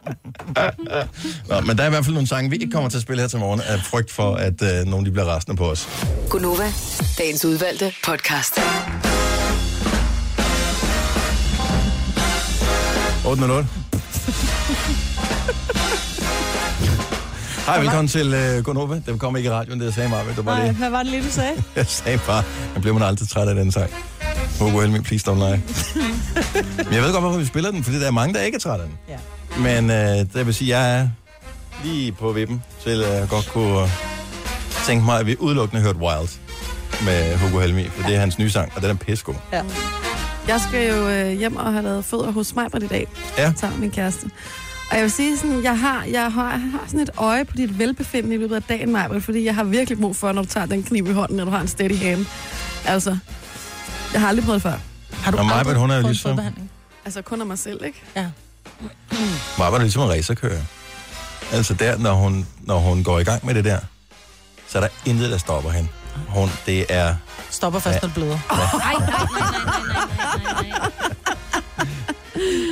[1.48, 3.20] Nå, men der er i hvert fald nogle sange, vi ikke kommer til at spille
[3.20, 5.88] her til morgen, af frygt for, at øh, nogen de bliver rasende på os.
[6.30, 6.72] Gunova,
[7.18, 8.58] dagens udvalgte podcast.
[13.24, 16.13] 8.08.
[17.66, 19.00] Hej, velkommen til uh, Gonova.
[19.06, 21.30] Den kom ikke i radioen, det sagde var Nej, lige, hvad var det lige, du
[21.30, 21.62] sagde?
[21.76, 22.44] jeg sagde bare,
[22.74, 23.90] jeg bliver man aldrig træt af den sang.
[24.60, 25.62] Hugo Helmi, please don't lie.
[26.84, 28.60] Men jeg ved godt, hvorfor vi spiller den, fordi der er mange, der ikke er
[28.60, 28.98] træt af den.
[29.08, 29.18] Ja.
[29.78, 31.08] Men uh, det vil sige, jeg er
[31.84, 33.88] lige på vippen til at jeg godt kunne
[34.86, 36.28] tænke mig, at vi udelukkende hørte Wild
[37.04, 39.34] med Hugo Helmi, for det er hans nye sang, og den er pissegod.
[39.52, 39.62] Ja.
[40.48, 43.06] Jeg skal jo øh, hjem og have lavet fødder hos mig i dag,
[43.38, 43.52] Ja.
[43.56, 44.30] sammen med min kæreste.
[44.94, 47.56] Og jeg vil sige sådan, jeg har, jeg har, jeg har sådan et øje på
[47.56, 50.48] dit velbefindende i løbet af dagen, Maja, fordi jeg har virkelig brug for, når du
[50.48, 52.26] tager den kniv i hånden, når du har en steady hand.
[52.84, 53.16] Altså,
[54.12, 54.78] jeg har aldrig prøvet det før.
[55.16, 56.70] Har du Maja, aldrig hun er fået ligesom- fodbehandling?
[57.04, 58.02] Altså kun af mig selv, ikke?
[58.16, 58.26] Ja.
[59.58, 60.62] Var det ligesom en racerkører.
[61.52, 63.78] Altså der, når hun, når hun går i gang med det der,
[64.68, 65.88] så er der intet, der stopper hende.
[66.28, 67.14] Hun, det er...
[67.50, 68.38] Stopper først, når det bløder.
[68.50, 69.66] Ej, nej, nej, nej, nej,
[70.44, 70.90] nej, nej, nej.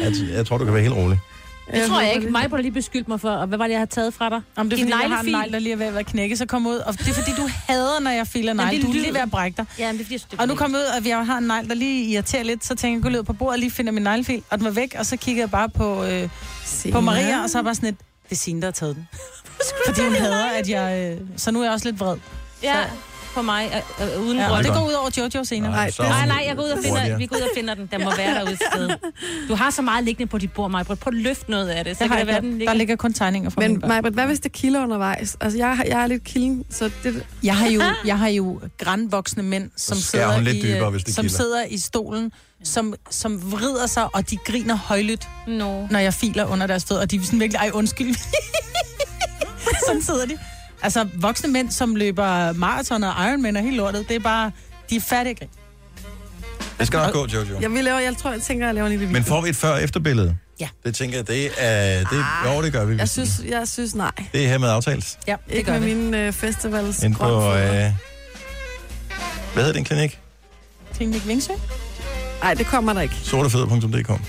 [0.03, 1.19] Jeg, jeg tror, du kan være helt rolig.
[1.73, 2.31] Det tror jeg ikke.
[2.31, 4.41] Mig har lige beskyldt mig for, og hvad var det, jeg har taget fra dig?
[4.57, 5.33] Om det er, Din fordi jeg har en neglefil.
[5.33, 6.77] negl, der lige er ved at være knækket, så kom ud.
[6.77, 8.77] Og det er, fordi du hader, når jeg filer negl.
[8.77, 9.65] det Du er lige ved at brække dig.
[9.79, 11.39] Ja, men det er fordi, jeg er Og nu kom jeg ud, at jeg har
[11.39, 12.65] en negl, der lige irriterer lidt.
[12.65, 14.43] Så tænker jeg, gå ud på bordet og lige finder min neglefil.
[14.51, 16.29] Og den var væk, og så kiggede jeg bare på, øh,
[16.93, 19.09] på Maria, og så jeg bare sådan et, det er Signe, der har taget den.
[19.87, 21.17] fordi hun hader, at jeg...
[21.21, 22.17] Øh, så nu er jeg også lidt vred.
[22.63, 22.77] Ja,
[23.35, 25.71] på mig, øh, øh, uden Ja, og det går ud over Jojo senere.
[25.73, 27.89] Nej, det- Nej, nej, jeg går ud og finder, vi går ud og finder den.
[27.93, 28.91] Den må være derude et sted.
[29.49, 30.83] Du har så meget liggende på dit bord, Maja.
[30.85, 31.97] Prøv at løfte noget af det.
[31.97, 32.73] Så Det kan har det være, jeg, den der, ligger...
[32.73, 33.83] der ligger kun tegninger fra Men.
[33.89, 35.37] Majbert, hvad hvis det kilder undervejs?
[35.41, 37.27] Altså, jeg, jeg er lidt kilden, så det...
[37.43, 41.05] Jeg har jo, jeg har jo grænvoksne mænd, som sidder, lidt i, øh, dybere, hvis
[41.05, 41.37] det som kilder.
[41.37, 42.33] sidder i stolen,
[42.65, 45.87] som, som vrider sig, og de griner højlydt, No.
[45.91, 48.15] når jeg filer under deres fødder, og de er sådan virkelig, ej undskyld.
[49.87, 50.39] sådan sidder de.
[50.83, 54.51] Altså, voksne mænd, som løber maraton og Ironman og helt lortet, det er bare,
[54.91, 55.49] de er fattige.
[56.79, 57.61] Det skal nok gå, Jojo.
[57.61, 59.29] Jeg, vil lave, jeg tror, jeg tænker, at jeg laver en lille Men video.
[59.35, 60.37] får vi et før-efterbillede?
[60.61, 60.69] Ja.
[60.85, 61.99] Det tænker jeg, det er...
[61.99, 62.25] Det,
[62.57, 62.97] jo, det gør vi.
[62.97, 64.11] Jeg synes, jeg synes nej.
[64.33, 65.19] Det er her med aftales.
[65.29, 65.95] Ja, det Ikke gør med vi.
[65.95, 67.25] mine øh, festivals Ind på...
[67.55, 67.93] Øh,
[69.55, 70.19] hvad hedder din klinik?
[70.95, 71.53] Klinik Vingsø.
[72.43, 73.15] Nej, det kommer der ikke.
[73.23, 74.07] Sortefødder.dk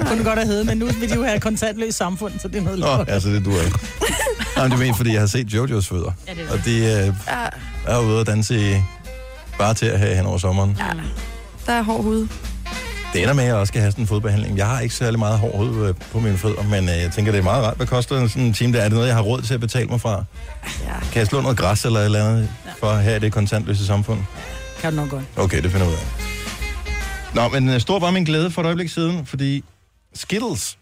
[0.00, 2.48] Kunne det godt have heddet, men nu vil de jo have et kontantløst samfund, så
[2.48, 3.08] det er noget Nå, lort.
[3.08, 3.62] altså det du er.
[4.62, 6.12] Jamen, det er fordi jeg har set Jojos fødder.
[6.28, 7.46] Ja, det er Og de øh, Ja,
[7.86, 8.74] er ude og danse i
[9.58, 10.76] Bare til at have hen over sommeren.
[10.78, 10.84] Ja.
[11.66, 12.28] Der er hård hud.
[13.12, 14.56] Det ender med, at jeg også skal have sådan en fodbehandling.
[14.58, 17.32] Jeg har ikke særlig meget hård hud øh, på mine fødder, men øh, jeg tænker,
[17.32, 17.76] det er meget rart.
[17.76, 18.72] Hvad koster sådan en time?
[18.72, 18.78] Der?
[18.78, 20.24] Er det noget, jeg har råd til at betale mig fra?
[20.84, 20.92] Ja.
[21.12, 22.48] Kan jeg slå noget græs eller et eller andet
[22.80, 24.18] for at have det kontantløse samfund?
[24.80, 25.24] Kan du nok godt.
[25.36, 26.24] Okay, det finder jeg ud af.
[27.34, 29.64] Nå, men øh, stor var min glæde for et øjeblik siden, fordi
[30.14, 30.78] Skittles,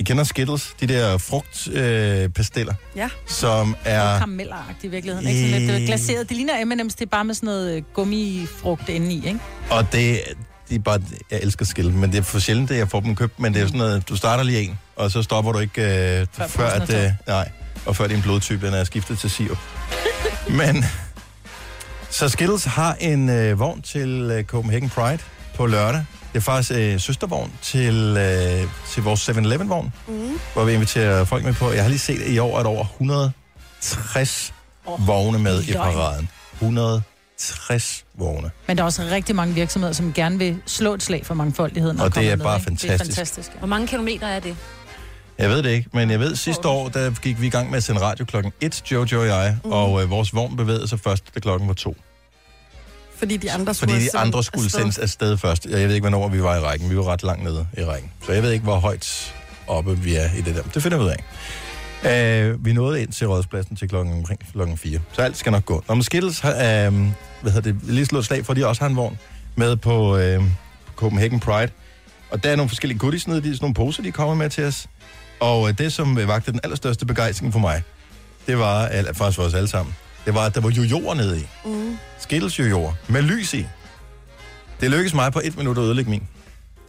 [0.00, 3.08] I kender Skittles, de der frugtpastiller, øh, Ja.
[3.26, 4.00] som er...
[4.18, 5.28] Karamelleragtigt i virkeligheden.
[5.28, 5.50] Ikke?
[5.50, 6.28] Sådan lidt øh, glaseret.
[6.28, 9.40] Det ligner M&M's, det er bare med sådan noget øh, gummifrugt indeni, ikke?
[9.70, 10.20] Og det,
[10.68, 13.16] de er bare, jeg elsker Skittles, men det er for sjældent, at jeg får dem
[13.16, 15.82] købt, men det er sådan noget, du starter lige en, og så stopper du ikke,
[15.82, 17.48] øh, før, før at, øh, nej,
[17.86, 19.58] og før din blodtype den er skiftet til sirup.
[20.58, 20.84] men,
[22.10, 25.18] så Skittles har en øh, vogn til øh, Copenhagen Pride
[25.54, 26.04] på lørdag.
[26.32, 30.40] Det er faktisk øh, søstervogn til, øh, til vores 7-Eleven-vogn, Mm.
[30.52, 31.72] hvor vi inviterer folk med på.
[31.72, 34.52] Jeg har lige set i år, at over 160
[34.86, 35.82] oh, vogne med i løgn.
[35.94, 36.28] paraden.
[36.52, 38.50] 160 vogne.
[38.66, 42.00] Men der er også rigtig mange virksomheder, som gerne vil slå et slag for mangfoldigheden.
[42.00, 42.70] Og det komme er med, bare ikke?
[42.70, 43.16] Det er fantastisk.
[43.16, 43.50] fantastisk.
[43.58, 44.56] Hvor mange kilometer er det?
[45.38, 47.76] Jeg ved det ikke, men jeg ved, sidste år, der gik vi i gang med
[47.76, 49.72] at sende radio klokken 1, Jojo og jeg, mm.
[49.72, 51.96] og øh, vores vogn bevægede sig først, da klokken var to.
[53.20, 54.80] Fordi de andre skulle Fordi de andre skulle afsted.
[54.80, 55.66] sendes afsted først.
[55.66, 56.90] Jeg ved ikke, hvornår vi var i rækken.
[56.90, 58.10] Vi var ret langt nede i rækken.
[58.26, 59.34] Så jeg ved ikke, hvor højt
[59.66, 60.62] oppe vi er i det der.
[60.62, 62.52] Det finder vi ud af.
[62.52, 64.98] Uh, vi nåede ind til rådspladsen til klokken omkring klokken 4.
[65.12, 65.84] Så alt skal nok gå.
[65.88, 66.94] Når Skittles har, uh,
[67.42, 69.18] hvad hedder det, lige slået et slag for, de også har en vogn
[69.56, 70.44] med på uh,
[70.96, 71.72] Copenhagen Pride.
[72.30, 74.64] Og der er nogle forskellige goodies nede, i sådan nogle poser, de kommer med til
[74.64, 74.86] os.
[75.40, 77.82] Og uh, det, som øh, vagte den allerstørste begejstring for mig,
[78.46, 79.94] det var, eller faktisk for os alle sammen,
[80.24, 81.46] det var, at der var jojoer nede i.
[81.64, 81.98] Mm.
[82.18, 83.66] Skittles jojoer med lys i.
[84.80, 86.22] Det lykkedes mig på et minut at ødelægge min.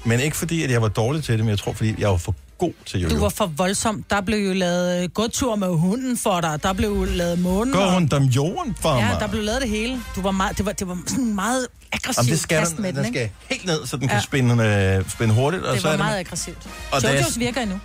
[0.06, 2.18] Men ikke fordi, at jeg var dårlig til det, men jeg tror, fordi jeg var
[2.18, 3.16] for god til jojo.
[3.16, 4.04] Du var for voldsom.
[4.10, 6.64] Der blev jo lavet øh, godtur med hunden for dig.
[6.64, 7.74] Der blev jo lavet månen.
[7.74, 9.18] Gå rundt om jorden for Ja, mig.
[9.20, 10.00] der blev lavet det hele.
[10.16, 12.82] Du var meget, det, var, det var sådan meget aggressivt Jamen, det skal kast den,
[12.82, 14.14] med den den, skal helt ned, så den Ja.
[14.14, 14.64] kan spænde,
[15.00, 15.64] øh, spænde hurtigt.
[15.64, 16.68] Og Det så var er meget aggressivt.
[16.92, 17.80] Og Jojos virker endnu.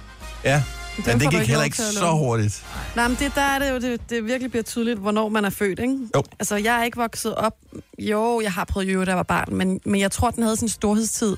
[0.44, 0.62] Ja,
[0.96, 2.64] Dem men det gik ikke heller ikke så hurtigt.
[2.96, 5.50] Nej, men det, der er det jo, det, det virkelig bliver tydeligt, hvornår man er
[5.50, 5.98] født, ikke?
[6.16, 6.22] Jo.
[6.38, 7.52] Altså, jeg er ikke vokset op...
[7.98, 10.56] Jo, jeg har prøvet jojo, da jeg var barn, men, men jeg tror, den havde
[10.56, 11.36] sin storhedstid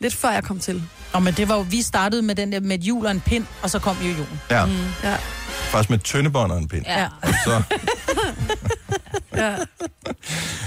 [0.00, 0.82] lidt før jeg kom til.
[1.12, 3.20] Og men det var jo, vi startede med den der med et hjul og en
[3.20, 4.40] pind, og så kom jojoen.
[4.50, 4.72] Ja, Mm.
[5.02, 5.16] Ja,
[5.50, 6.84] faktisk med tyndebånd og en pind.
[6.86, 7.08] Ja.
[7.44, 7.62] Så,
[9.42, 9.56] ja.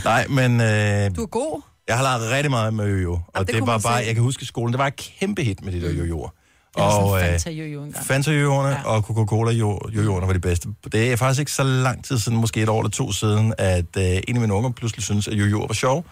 [0.04, 1.62] nej, men øh, Du er god.
[1.88, 3.12] jeg har lavet rigtig meget med jojo.
[3.14, 4.06] Og det det, kunne var bare, se.
[4.08, 6.30] jeg kan huske skolen, det var et kæmpe hit med de der jojoer.
[6.82, 8.06] Og, øh, Fanta jojo engang.
[8.06, 8.84] Fanta jojoerne ja.
[8.84, 10.70] og Coca-Cola jojoerne var de bedste.
[10.92, 13.98] Det er faktisk ikke så lang tid siden, måske et år eller to siden, at
[13.98, 16.06] øh, en af mine unger pludselig synes, at jojoer var sjov.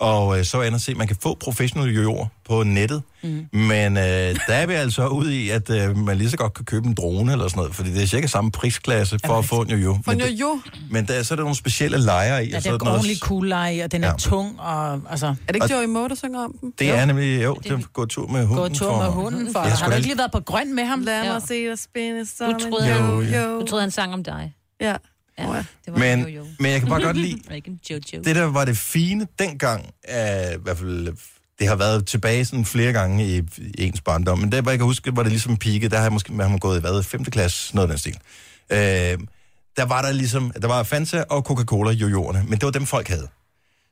[0.00, 3.02] Og øh, så og se, at man kan få professionelle jojoer på nettet.
[3.22, 3.46] Mm.
[3.52, 6.64] Men øh, der er vi altså ude i, at øh, man lige så godt kan
[6.64, 9.62] købe en drone eller sådan noget, fordi det er cirka samme prisklasse for at få
[9.62, 9.98] en jojo.
[10.04, 12.48] For Men, en jojo, men der, så er der nogle specielle lejre i.
[12.50, 12.96] Ja, og det er sådan noget.
[12.98, 14.14] ordentligt cool leje, og den er Ja.
[14.18, 15.26] tung, og altså...
[15.26, 16.72] er det ikke Joey Moe, der synger om den?
[16.78, 18.68] Det er nemlig, jo, det er gå tur med hunden.
[18.68, 19.60] Gå tur med for- hunden for.
[19.62, 21.00] Jeg Har du ikke lige været på grøn med ham?
[21.00, 23.20] Lad mig se dig spænde som Du en Jo, jojo.
[23.22, 23.44] ja.
[23.44, 24.54] Du troede, han sang om dig.
[24.80, 24.94] Ja.
[25.38, 25.64] Ja, Åh, ja.
[25.84, 26.46] det var Men, jo jo.
[26.58, 27.40] men jeg kan bare godt lide,
[27.90, 28.22] Jojo.
[28.24, 31.16] det der var det fine dengang, er, i hvert fald,
[31.58, 34.78] det har været tilbage sådan flere gange i, i ens barndom, men der, hvor jeg
[34.78, 37.02] kan huske, var det ligesom pike, der har jeg måske man har gået i hvad,
[37.02, 37.24] 5.
[37.24, 38.18] klasse, noget af den stil.
[38.72, 39.18] Øh,
[39.76, 43.08] der var der ligesom, der var Fanta og Coca-Cola jojoerne, men det var dem folk
[43.08, 43.28] havde.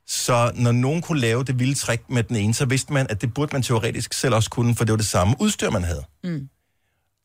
[0.07, 3.21] Så når nogen kunne lave det vilde trick med den ene, så vidste man, at
[3.21, 6.03] det burde man teoretisk selv også kunne, for det var det samme udstyr, man havde.
[6.23, 6.49] Mm.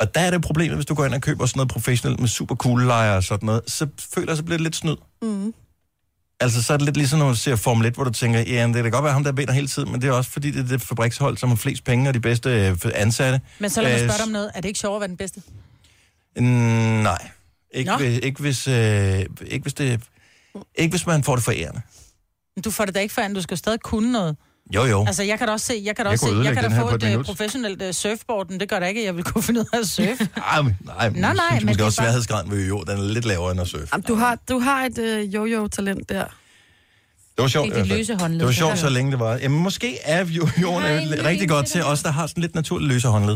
[0.01, 2.29] Og der er det problemet, hvis du går ind og køber sådan noget professionelt med
[2.29, 4.97] super cool lejer og sådan noget, så føler jeg, så bliver det lidt snyd.
[5.23, 5.55] Mm.
[6.41, 8.67] Altså, så er det lidt ligesom, når du ser Formel 1, hvor du tænker, ja,
[8.67, 10.61] det kan godt være ham, der vinder hele tiden, men det er også fordi, det
[10.65, 13.41] er det fabrikshold, som har flest penge og de bedste øh, ansatte.
[13.59, 14.51] Men så lad mig Øh, spørge dig om noget.
[14.55, 15.43] Er det ikke sjovere at være den bedste?
[16.37, 17.29] Mm, nej.
[17.71, 17.97] Ikke, Nå.
[17.97, 20.01] hvis, ikke, hvis, øh, ikke, hvis det,
[20.75, 21.81] ikke hvis man får det forærende.
[22.57, 24.37] Men Du får det da ikke for, du skal stadig kunne noget.
[24.75, 25.05] Jo, jo.
[25.07, 26.81] Altså, jeg kan da også se, jeg kan da Jeg også se, jeg kan da
[26.81, 27.27] få et, et minut.
[27.27, 29.79] professionelt uh, surfboard, men det gør da ikke, at jeg vil kunne finde ud af
[29.79, 30.29] at surfe.
[30.37, 32.81] Nej, men, Nej, nej, jeg synes men måske det er også, bare- sværhedsgraden ved jo,
[32.83, 33.89] den er lidt lavere end at surfe.
[33.93, 36.25] Jamen, du har, du har et øh, jojo-talent der.
[36.25, 37.69] Det var sjovt.
[37.71, 38.39] Det er de løse håndled.
[38.41, 38.77] Det var sjovt, Ja.
[38.77, 39.37] så længe det var.
[39.37, 42.93] Jamen, måske er jo jorden Nej, rigtig godt til os, der har sådan lidt naturligt
[42.93, 43.35] løse håndled.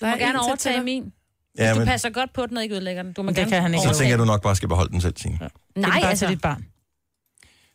[0.00, 1.12] Du må er gerne overtage min.
[1.58, 3.12] Ja, Du men passer godt på den, og ikke ødelægger den.
[3.12, 3.86] Du må det gerne kan han ikke.
[3.88, 5.38] så tænker jeg, du nok bare skal beholde den selv, Signe.
[5.42, 6.26] Det Nej, er altså.
[6.26, 6.64] dit barn.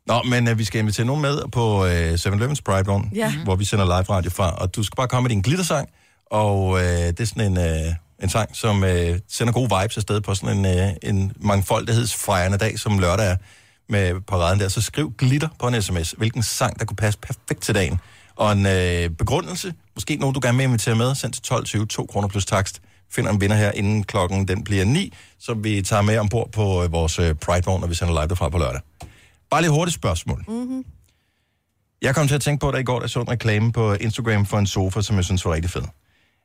[0.08, 3.34] Nå, men øh, vi skal invitere nogen med på øh, 7-Eleven's Pride Run, Ja.
[3.44, 4.52] hvor vi sender live radio fra.
[4.56, 5.90] Og du skal bare komme med din glittersang,
[6.32, 7.94] og øh, det er sådan en, øh,
[8.24, 12.80] en sang, som øh, sender gode vibes afsted på sådan en, øh, en mangfoldighedsfejrende dag,
[12.80, 13.36] som lørdag er
[13.90, 14.68] med paraden der.
[14.70, 18.00] Så skriv glitter på en sms, hvilken sang, der kunne passe perfekt til dagen.
[18.36, 22.06] Og en øh, begrundelse, måske nogen, du gerne vil invitere med, send til 12.20, 2
[22.06, 22.82] kroner plus takst.
[23.12, 26.84] Finder en vinder her, inden klokken den bliver 9, som vi tager med ombord på
[26.84, 28.82] øh, vores øh, Pride-vogn, når vi sender live derfra på lørdag.
[29.50, 30.46] Bare lige hurtigt spørgsmål.
[30.48, 30.86] Mm-hmm.
[32.02, 33.94] Jeg kom til at tænke på det i går, da jeg så en reklame på
[33.94, 35.82] Instagram for en sofa, som jeg synes var rigtig fed.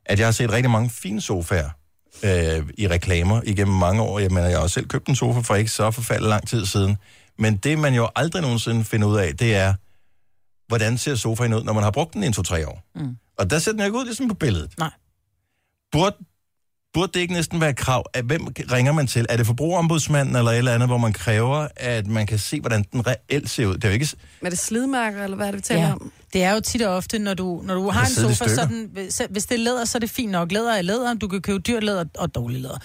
[0.07, 1.71] At jeg har set rigtig mange fine sofaer
[2.25, 4.19] øh, i reklamer igennem mange år.
[4.19, 6.67] Jeg mener, jeg har også selv købt en sofa for ikke så forfærdeligt lang tid
[6.67, 6.97] siden.
[7.39, 9.75] Men det, man jo aldrig nogensinde finder ud af, det er,
[10.69, 12.83] hvordan ser sofaen ud, når man har brugt den i en to-tre år.
[12.95, 13.17] Mm.
[13.39, 14.79] Og der ser den jo ikke ud ligesom på billedet.
[14.79, 14.91] Nej.
[15.93, 16.17] Burde,
[16.95, 18.05] burde det ikke næsten være et krav?
[18.15, 19.27] At hvem ringer man til?
[19.29, 22.85] Er det forbrugerombudsmanden eller et eller andet, hvor man kræver, at man kan se, hvordan
[22.93, 23.75] den reelt ser ud?
[23.75, 24.07] Det er jo ikke...
[24.07, 25.93] s- Er det slidmærker, eller hvad er det, vi taler Ja.
[25.93, 26.13] om?
[26.33, 28.89] Det er jo tit og ofte, når du, når du har en sofa, så den,
[29.31, 30.53] hvis- det er læder, så er det fint nok.
[30.53, 32.79] Læder er læder, du kan købe dyrt læder og dårlig læder.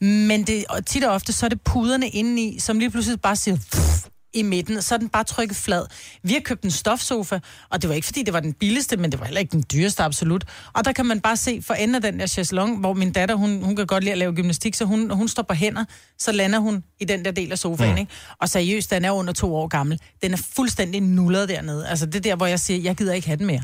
[0.00, 3.36] Men det, og tit og ofte, så er det puderne indeni, som lige pludselig bare
[3.36, 5.86] siger pff, i midten, så er den bare trykket flad.
[6.22, 7.38] Vi har købt en stofsofa,
[7.70, 9.64] og det var ikke fordi, det var den billigste, men det var heller ikke den
[9.72, 10.44] dyreste absolut.
[10.72, 13.34] Og der kan man bare se for enden af den der chaiselong, hvor min datter,
[13.34, 15.84] hun, hun kan godt lide at lave gymnastik, så hun, hun står på hænder,
[16.18, 17.98] så lander hun i den der del af sofaen, mm.
[17.98, 18.12] ikke?
[18.40, 20.00] Og seriøst, den er under to år gammel.
[20.22, 21.88] Den er fuldstændig nullet dernede.
[21.88, 23.62] Altså det er der, hvor jeg siger, jeg gider ikke have den mere.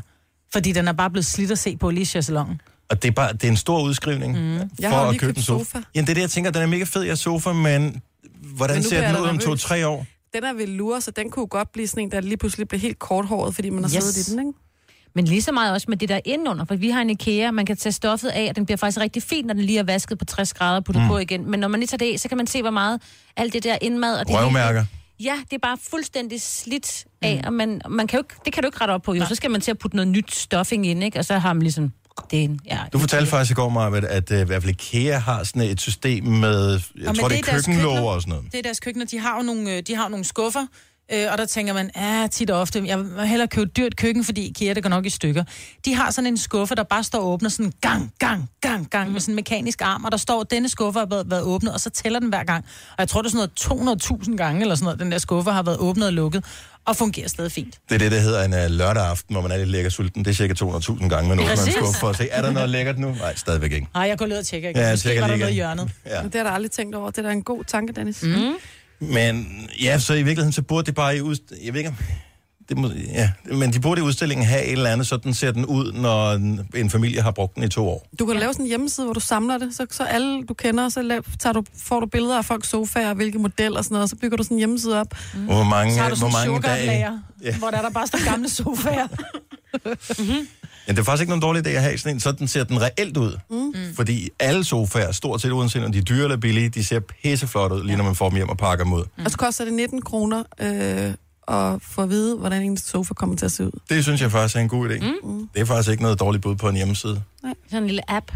[0.53, 2.61] Fordi den er bare blevet slidt at se på lige i chaiselongen.
[2.89, 4.55] Og det er, bare, det er en stor udskrivning mm.
[4.55, 5.63] Jeg for har jo at købe en sofa.
[5.63, 5.81] sofa.
[5.95, 8.01] Jamen, det er det, jeg tænker, den er mega fed, jeg sofa, men
[8.41, 10.05] hvordan Men ser den jeg ud om to-tre år?
[10.33, 12.99] Den er velure, så den kunne godt blive sådan en, der lige pludselig bliver helt
[12.99, 14.03] korthåret, fordi man har Yes.
[14.03, 14.59] siddet i den, ikke?
[15.15, 17.65] Men lige så meget også med det der indenunder, for vi har en IKEA, man
[17.65, 20.17] kan tage stoffet af, og den bliver faktisk rigtig fint, når den lige er vasket
[20.17, 21.09] på 60 grader og puttet mm.
[21.09, 21.51] på igen.
[21.51, 23.01] Men når man lige tager det af, så kan man se, hvor meget
[23.37, 24.19] alt det der indmad...
[24.19, 24.79] Og det Røvmærker.
[24.79, 24.87] Hele,
[25.31, 28.63] ja, det er bare fuldstændig slidt af, og man, man kan jo ikke, det kan
[28.63, 29.13] du ikke rette op på.
[29.13, 29.25] Jo.
[29.25, 31.19] Så skal man til at putte noget nyt stuffing ind, ikke?
[31.19, 31.93] og så har man ligesom...
[32.31, 34.75] Det er en, ja, Du fortalte faktisk i går, Marvind, at uh, i hvert fald
[34.75, 38.11] IKEA har sådan et system med, jeg men tror, det er deres køkkenlåger køkkener.
[38.11, 38.51] og sådan noget.
[38.51, 39.05] Det er deres køkkener.
[39.05, 40.65] De har jo nogle, øh, de har jo nogle skuffer,
[41.13, 44.23] øh, og der tænker man, ja, tit og ofte, jeg vil hellere købe dyrt køkken,
[44.23, 45.43] fordi IKEA, det går nok i stykker.
[45.85, 49.11] De har sådan en skuffe, der bare står og åbner sådan gang, gang, gang, gang,
[49.11, 51.79] med sådan en mekanisk arm, og der står, denne skuffe har været, været åbnet, og
[51.79, 52.65] så tæller den hver gang.
[52.89, 55.51] Og jeg tror, det er sådan noget 200.000 gange, eller sådan noget, den der skuffe
[55.51, 56.45] har været åbnet og lukket,
[56.85, 57.79] og fungerer stadig fint.
[57.89, 60.25] Det er det, der hedder en uh, lørdag aften, hvor man er lidt lækker sulten.
[60.25, 62.69] Det er cirka 200.000 gange, man åbner en skuffe for at se, er der noget
[62.69, 63.11] lækkert nu?
[63.11, 63.87] Nej, stadigvæk ikke.
[63.93, 64.81] Nej, jeg går lige og tjekker igen.
[64.81, 65.89] Ja, jeg tjekker var der noget hjørnet.
[66.05, 66.09] Ja.
[66.09, 67.09] Det har jeg da aldrig tænkt over.
[67.09, 68.23] Det er da en god tanke, Dennis.
[68.23, 68.53] Mm.
[68.99, 69.47] Men
[69.81, 71.95] ja, så i virkeligheden, så burde det bare i udst- Jeg ved ikke om...
[72.69, 75.51] Det må, ja, men de burde i udstillingen have et eller andet, så den ser
[75.51, 78.07] den ud, når en, en familie har brugt den i to år.
[78.19, 80.89] Du kan lave sådan en hjemmeside, hvor du samler det, så, så alle du kender,
[80.89, 84.03] så lav, tager du, får du billeder af folks sofaer, hvilke modeller og sådan noget,
[84.03, 85.07] og så bygger du sådan en hjemmeside op.
[85.35, 85.45] Mm.
[85.45, 87.19] Hvor mange, Så har du hvor sådan en mange dage...
[87.43, 87.57] Ja.
[87.57, 89.07] hvor der, der bare står gamle sofaer.
[90.87, 92.81] Ja, det er faktisk ikke nogen dårlig idé at have sådan en, sådan ser den
[92.81, 93.37] reelt ud.
[93.49, 93.95] Mm.
[93.95, 97.71] Fordi alle sofaer, stort set uanset om de er dyre eller billige, de ser pisseflot
[97.71, 99.03] ud, lige når man får dem hjem og pakker dem ud.
[99.17, 99.25] Mm.
[99.25, 101.13] Og så koster det 19 kroner øh,
[101.47, 103.71] at få at vide, hvordan en sofa kommer til at se ud.
[103.89, 105.05] Det synes jeg faktisk er en god idé.
[105.27, 105.49] Mm.
[105.53, 107.23] Det er faktisk ikke noget dårligt bud på en hjemmeside.
[107.69, 108.31] Sådan en lille app,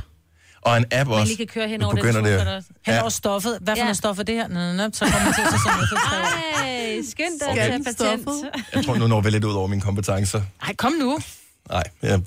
[0.61, 1.27] Og en app man også.
[1.27, 2.29] lige kan køre hen over den sofa.
[2.29, 2.61] Der...
[2.81, 3.01] Han Ja.
[3.01, 3.57] over stoffet.
[3.61, 3.83] Hvad for Ja.
[3.83, 4.47] noget stof er det her?
[4.47, 6.97] Nå, nå, nå, så kommer man til at se sådan noget.
[6.97, 7.61] Ej, skynd dig Okay.
[7.61, 8.45] at tage patent.
[8.75, 10.41] Jeg tror, nu når vi lidt ud over mine kompetencer.
[10.61, 11.17] Ej, kom nu.
[11.71, 12.19] Nej, ja.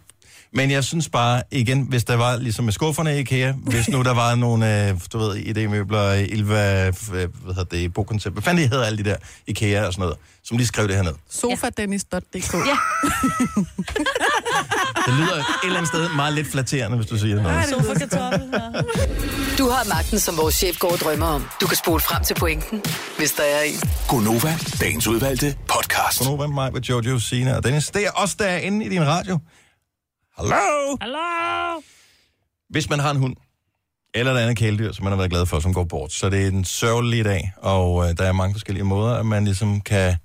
[0.53, 4.03] Men jeg synes bare, igen, hvis der var, ligesom med skufferne i IKEA, hvis nu
[4.03, 8.65] der var nogle, øh, du ved, idémøbler, Ilva, øh, hvad hedder det, Bokoncept, hvad fanden
[8.65, 11.13] de hedder alle de der IKEA og sådan noget, som lige skrev det herned.
[11.31, 12.61] Sofadennis.dk Ja.
[15.07, 17.69] Det lyder et eller andet sted meget lidt flatterende, hvis du siger noget.
[19.59, 21.49] Du har magten, som vores chef går og drømmer om.
[21.61, 22.83] Du kan spole frem til pointen,
[23.19, 23.81] hvis der er en.
[24.09, 26.19] Gonova, dagens udvalgte podcast.
[26.19, 27.91] Godnova, mig med Jojo, Sina og Dennis.
[27.91, 29.39] Det er os, der er inde i din radio.
[30.41, 30.97] Hallo?
[31.01, 31.83] Hallo?
[32.69, 33.37] Hvis man har en hund,
[34.15, 36.43] eller et andet kæledyr, som man har været glad for, som går bort, så det
[36.43, 40.17] er en sørgelig dag, og øh, der er mange forskellige måder, at man ligesom kan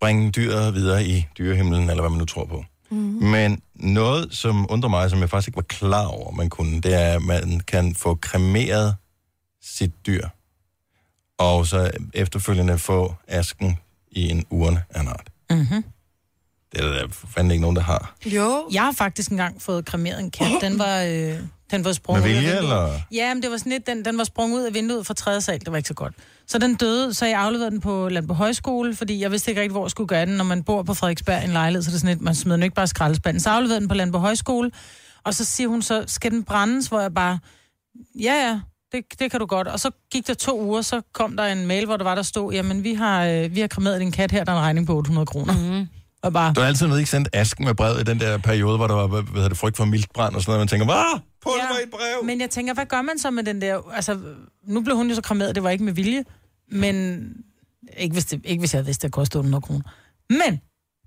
[0.00, 2.64] bringe dyret videre i dyrehimlen, eller hvad man nu tror på.
[2.90, 3.28] Mm-hmm.
[3.28, 6.94] Men noget, som undrer mig, som jeg faktisk ikke var klar over, man kunne, det
[6.94, 8.96] er, at man kan få kremeret
[9.62, 10.28] sit dyr,
[11.38, 13.78] og så efterfølgende få asken
[14.10, 15.30] i en urne af en art.
[15.50, 15.84] Mm-hmm.
[16.72, 18.14] Det er der fandme ikke nogen, der har.
[18.26, 20.46] Jo, Jeg har faktisk engang fået kremeret en kat.
[20.60, 21.38] Den var, øh,
[21.70, 23.00] den var sprunget Med ud af vilje, eller?
[23.12, 25.40] Ja, men det var sådan lidt, den, den var sprunget ud af vinduet fra tredje
[25.40, 25.60] sal.
[25.60, 26.14] Det var ikke så godt.
[26.46, 29.72] Så den døde, så jeg afleverede den på Landbo Højskole, fordi jeg vidste ikke rigtig,
[29.72, 30.34] hvor jeg skulle gøre den.
[30.36, 32.56] Når man bor på Frederiksberg i en lejlighed, så er det sådan lidt, man smider
[32.56, 33.40] den ikke bare i skraldespanden.
[33.40, 34.70] Så afleverede den på Landbo Højskole,
[35.24, 37.38] og så siger hun så, skal den brændes, hvor jeg bare,
[38.20, 38.60] ja ja,
[38.92, 39.68] det, det kan du godt.
[39.68, 42.22] Og så gik der to uger, så kom der en mail, hvor der var, der
[42.22, 44.86] stod, jamen vi har, øh, vi har kremeret din kat her, der er en regning
[44.86, 45.54] på 800 kroner.
[45.80, 45.86] Mm.
[46.22, 48.86] Og bare, Du har altid ikke sendt asken med brevet i den der periode, hvor
[48.86, 50.60] der var hvad hedder det, frygt for mildbrand og sådan noget.
[50.60, 51.20] Man tænker, hvad?
[51.42, 51.82] Pulver ja.
[51.84, 52.24] et brev?
[52.24, 53.90] Men jeg tænker, hvad gør man så med den der...
[53.92, 54.20] Altså,
[54.66, 56.24] nu blev hun jo så kremeret, det var ikke med vilje,
[56.68, 57.26] men
[57.96, 59.82] ikke hvis, det, ikke hvis jeg vidste, det kostede 800 kroner.
[60.30, 60.60] Men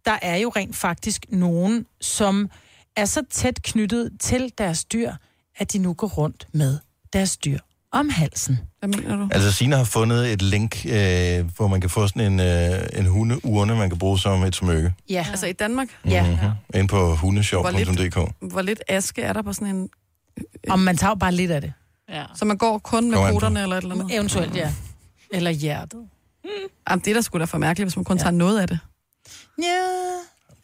[0.05, 2.49] der er jo rent faktisk nogen, som
[2.95, 5.11] er så tæt knyttet til deres dyr,
[5.57, 6.77] at de nu går rundt med
[7.13, 7.59] deres dyr
[7.91, 8.59] om halsen.
[8.83, 9.29] Hvad mener du?
[9.31, 13.05] Altså, Sina har fundet et link, øh, hvor man kan få sådan en, øh, en
[13.05, 14.93] hundeurne, man kan bruge som et smykke.
[15.09, 15.25] Ja.
[15.29, 15.87] Altså i Danmark?
[16.05, 16.23] Ja.
[16.23, 16.79] Mm-hmm.
[16.79, 18.31] Ind på hundeshop.dk.
[18.51, 19.89] Hvor lidt aske er der på sådan en...
[20.69, 21.73] Om man tager bare lidt af det.
[22.09, 22.23] Ja.
[22.35, 24.15] Så man går kun med koderne eller et eller andet?
[24.15, 24.73] Eventuelt, ja.
[25.33, 25.99] Eller hjertet.
[26.89, 28.79] Jamen, det er da sgu da for mærkeligt, hvis man kun tager noget af det.
[29.59, 29.65] Ja.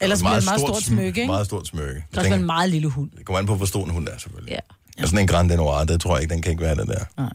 [0.02, 1.26] Ellers bliver det et meget stort smykke, ikke?
[1.26, 2.06] Meget stort smykke.
[2.12, 3.12] Det er også en meget lille hund.
[3.18, 4.52] Det kommer an på, hvor stor en hund er, selvfølgelig.
[4.52, 4.60] Ja.
[5.00, 5.06] Ja.
[5.06, 7.30] Sådan en Grand Noir, det tror jeg ikke, den kan ikke være det der.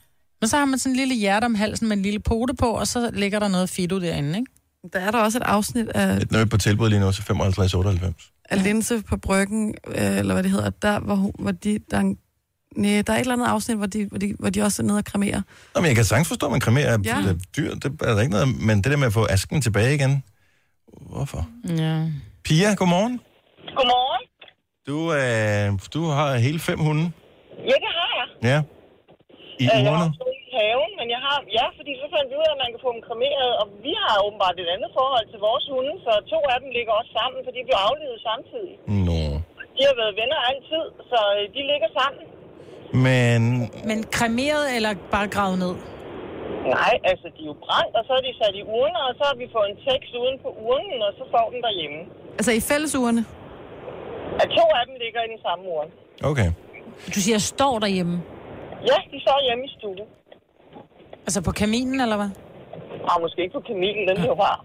[0.44, 2.66] Men så har man sådan en lille hjerte om halsen med en lille pote på,
[2.66, 4.50] og så ligger der noget fido derinde, ikke?
[4.92, 8.44] Der er der også et afsnit af, Et nøje på tilbud lige nu til 55,98.
[8.50, 11.78] af Linse på Bryggen, øh, eller hvad det hedder, der, hvor, hun, hvor de...
[11.90, 12.18] Der er, en,
[12.76, 14.86] nej, der er et eller andet afsnit, hvor de, hvor de, hvor de også er
[14.86, 15.42] nede og kremerer.
[15.74, 17.32] Nå, men jeg kan sagtens forstå, at man kremerer er Ja.
[17.56, 20.22] dyr, det er der ikke noget, men det der med at få asken tilbage igen,
[21.10, 21.48] hvorfor?
[21.68, 22.06] Ja.
[22.44, 23.20] Pia, godmorgen.
[23.76, 24.22] Godmorgen.
[24.86, 27.02] Du, øh, du har hele fem hunde.
[27.58, 28.08] Ja, det har
[28.42, 28.50] jeg.
[28.50, 28.62] Ja.
[29.60, 30.12] I Øh, Jeg har haven,
[31.04, 31.36] men jeg har...
[31.58, 33.92] Ja, fordi så fandt vi ud af, at man kan få dem kremeret, og vi
[34.02, 37.38] har åbenbart et andet forhold til vores hunde, så to af dem ligger også sammen,
[37.44, 38.74] for de blev aflevet samtidig.
[39.08, 39.20] Nå.
[39.76, 42.24] De har været venner altid, så øh, de ligger sammen.
[43.06, 43.40] Men
[43.88, 45.74] Men kremeret eller bare gravet ned?
[46.76, 49.24] Nej, altså de er jo brændt, og så er de sat i urner, og så
[49.30, 52.00] har vi fået en tekst uden på urnen, og så står den derhjemme.
[52.38, 53.22] Altså i fællesugerne.
[54.42, 55.90] At to af dem ligger i den samme urne.
[56.30, 56.48] okay.
[57.14, 58.16] Du siger, står derhjemme.
[58.90, 60.06] Ja, de står hjemme i stuen.
[61.26, 62.30] Altså på kaminen, eller hvad?
[63.10, 64.58] Og måske ikke på kaminen, den er jo bare.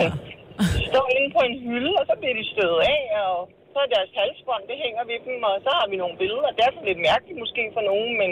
[0.00, 0.08] Ja.
[0.76, 3.36] De står inde på en hylde, og så bliver de stødet af, og
[3.72, 6.50] så er deres halsbånd, det hænger ved dem, og så har vi nogle billeder.
[6.56, 8.30] Det er lidt mærkeligt måske for nogen, men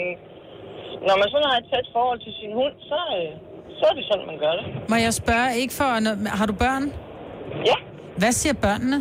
[1.08, 3.30] når man sådan har et tæt forhold til sin hund, så, øh,
[3.78, 4.64] så er det sådan, man gør det.
[4.92, 5.88] Må jeg spørge, ikke for...
[6.40, 6.84] Har du børn?
[7.70, 7.76] Ja,
[8.22, 8.98] Hvad siger børnene?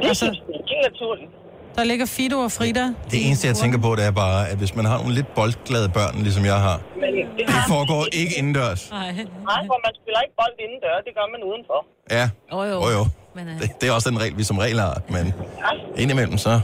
[0.00, 1.30] det Altså- synes jeg ikke er naturligt.
[1.76, 2.84] Der ligger Fido og Frida.
[3.10, 5.88] Det eneste, jeg tænker på, det er bare, at hvis man har nogle lidt boldglade
[5.88, 8.90] børn, ligesom jeg har, Men det, det foregår ikke indendørs.
[8.90, 9.06] Nej.
[9.12, 11.78] nej, for man spiller ikke bold indendør, det gør man udenfor.
[12.10, 12.76] Ja, Jo, jo.
[12.84, 13.06] jo jo.
[13.36, 15.34] Men, øh, Det, det er også den regel, vi som regel har, men
[15.96, 16.60] indimellem så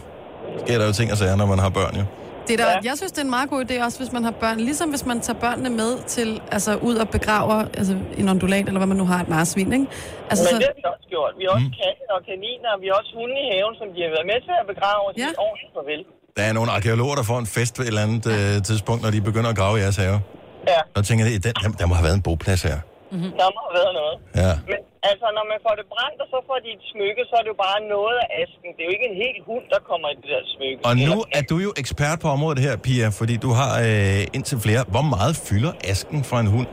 [0.67, 2.05] sker der jo ting og sager, når man har børn jo.
[2.47, 2.79] Det er der, Ja.
[2.91, 4.57] Jeg synes, det er en meget god idé, også hvis man har børn.
[4.69, 8.81] Ligesom hvis man tager børnene med til, altså ud og begraver altså, en ondulat, eller
[8.83, 9.87] hvad man nu har, et marsvin, ikke?
[10.31, 11.33] Altså, Men så, det har vi også gjort.
[11.39, 13.99] Vi har også katte og kaniner, og vi har også hunde i haven, som de
[14.07, 15.29] har været med til at begrave og Ja.
[15.47, 16.03] ordentligt farvel.
[16.39, 19.11] Der er nogle arkeologer, der får en fest ved et eller andet øh, tidspunkt, når
[19.17, 20.19] de begynder at grave i jeres have.
[20.73, 22.79] Ja, Og tænker, jeg, der, der må have været en boplads her.
[23.41, 24.17] der må have været noget.
[24.43, 24.53] Ja.
[24.71, 24.79] Men
[25.11, 27.51] altså, når man får det brændt, og så får de et smykke, så er det
[27.55, 28.69] jo bare noget af asken.
[28.75, 30.79] Det er jo ikke en hel hund, der kommer i det der smykke.
[30.91, 34.59] Og nu er du jo ekspert på området her, Pia, fordi du har øh, indtil
[34.67, 34.83] flere.
[34.95, 36.69] Hvor meget fylder asken for en hund?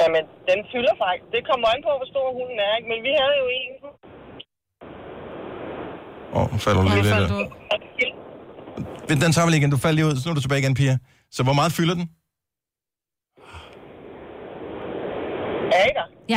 [0.00, 1.26] Jamen, den fylder faktisk.
[1.36, 2.88] Det kommer an på, hvor stor hunden er, ikke?
[2.92, 3.72] Men vi havde jo en...
[6.36, 7.38] Åh, oh, falder du lige Hvor lidt der.
[9.08, 9.16] du?
[9.24, 9.70] Den tager vi lige igen.
[9.76, 10.94] Du faldt lige ud, så nu er du tilbage igen, Pia.
[11.36, 12.06] Så hvor meget fylder den?
[15.78, 15.92] Er I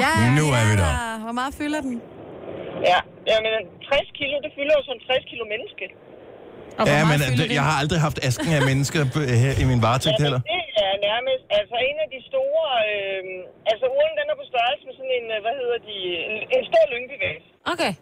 [0.05, 0.13] der?
[0.25, 0.29] Ja.
[0.39, 0.93] Nu er vi der.
[1.25, 1.95] Hvor meget fylder den?
[2.91, 2.99] Ja.
[3.31, 3.51] Jamen,
[3.89, 5.85] 60 kilo, det fylder jo som 60 kilo menneske.
[6.79, 7.45] Og Ja, men øh, det?
[7.59, 10.41] jeg har aldrig haft asken af mennesker p- her i min varetægt heller.
[10.77, 11.43] det er nærmest...
[11.59, 12.65] Altså, en af de store...
[12.91, 13.23] Øh,
[13.71, 15.25] altså, urnen, den er på størrelse med sådan en...
[15.35, 15.95] øh, Hvad hedder de?
[16.29, 17.45] En, en stor lyngbyvase.
[17.73, 17.93] Okay.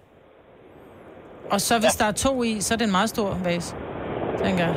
[1.54, 3.70] Og så hvis der er to i, så er det en meget stor vase,
[4.44, 4.74] tænker jeg.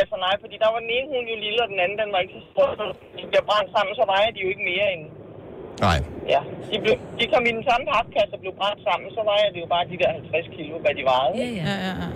[0.00, 2.20] Altså, nej, fordi der var den ene hund jo lille, og den anden, den var
[2.24, 2.68] ikke så stor.
[2.80, 2.84] Så
[3.18, 5.04] de bliver brændt sammen, så vejer de jo ikke mere end...
[5.80, 5.98] Nej.
[6.34, 9.48] Ja, de, blev, de kom i den samme papkasse og blev brændt sammen, så vejer
[9.54, 11.32] det jo bare de der 50 kilo, hvad de vejede.
[11.42, 11.64] Ja, ja.
[11.70, 12.08] Ja, ja.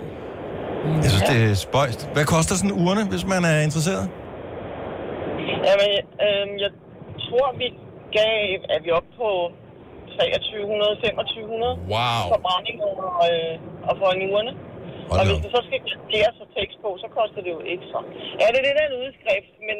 [1.03, 2.01] Jeg synes, det er spøjst.
[2.15, 4.05] Hvad koster sådan en urne, hvis man er interesseret?
[5.67, 5.91] Jamen,
[6.25, 6.71] øh, jeg
[7.25, 7.67] tror, vi
[8.17, 8.37] gav,
[8.75, 9.29] er vi oppe på
[10.17, 12.21] 2300, 2500 Wow.
[12.31, 12.95] for brænding og,
[13.31, 13.53] øh,
[13.89, 14.51] og for en urne.
[15.09, 15.79] Hold og hvis det så skal
[16.13, 17.99] gæres og tekst på, så koster det jo ekstra.
[18.39, 19.77] Ja, det er det der en udskrift, men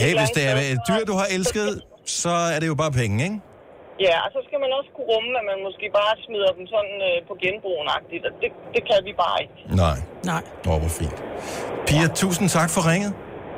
[0.00, 1.68] Hey, hvis det er et dyr, du har elsket,
[2.06, 3.40] så er det jo bare penge, ikke?
[4.06, 6.96] ja, og så skal man også kunne rumme, at man måske bare smider dem sådan
[7.08, 9.56] øh, på genbrugen-agtigt, og det, det kan vi bare ikke.
[9.82, 9.98] Nej.
[10.32, 10.42] Nej.
[10.66, 11.16] Åh, oh, hvor fint.
[11.88, 13.12] Pia, tusind tak for ringet.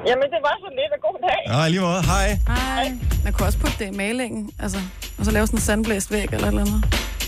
[0.09, 1.41] Jamen, det var så lidt af god dag.
[1.57, 2.03] Nej, lige måde.
[2.13, 2.29] Hej.
[2.55, 2.85] Hej.
[3.25, 4.79] Man kunne også putte det i malingen, altså,
[5.19, 6.81] og så lave sådan en sandblæst væg eller et eller andet.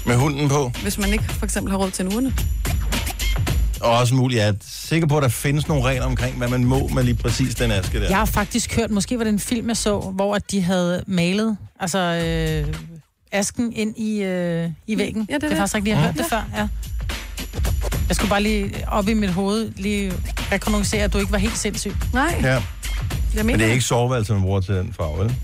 [0.08, 0.62] Med hunden på.
[0.84, 2.30] Hvis man ikke for eksempel har råd til en urne.
[3.80, 6.64] Og også muligt, jeg er sikker på, at der findes nogle regler omkring, hvad man
[6.64, 8.08] må med lige præcis den aske der.
[8.08, 11.04] Jeg har faktisk hørt, måske var det en film, jeg så, hvor at de havde
[11.06, 12.74] malet altså, øh,
[13.32, 15.26] asken ind i, øh, i væggen.
[15.30, 15.58] Ja, det er det er det.
[15.58, 16.68] faktisk rigtigt, jeg har hørt det før, ja.
[18.08, 20.12] Jeg skulle bare lige op i mit hoved lige
[20.52, 21.92] rekognosere, at du ikke var helt sindssyg.
[22.12, 22.48] Nej, Ja.
[22.48, 22.62] jeg
[23.34, 25.34] mener Men det er ikke soveværelse, man bruger til den farve, vel?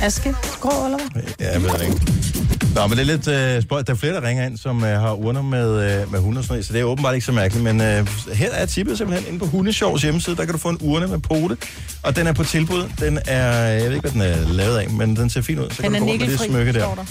[0.00, 0.34] Aske?
[0.60, 1.22] Grå, eller hvad?
[1.40, 2.29] Ja, jeg ved det ikke.
[2.74, 3.86] Nå, men det er lidt øh, spøjt.
[3.86, 6.44] Der er flere, der ringer ind, som øh, har urner med, øh, med hunde og
[6.44, 7.64] sådan noget, så det er åbenbart ikke så mærkeligt.
[7.64, 10.36] Men øh, her er tippet simpelthen inde på Hundesjovs hjemmeside.
[10.36, 11.56] Der kan du få en urne med pote,
[12.02, 12.84] og den er på tilbud.
[13.00, 15.70] Den er, jeg ved ikke, hvad den er lavet af, men den ser fin ud.
[15.70, 16.94] Så Den kan er du gå rundt med det smykke der.
[16.94, 17.04] der.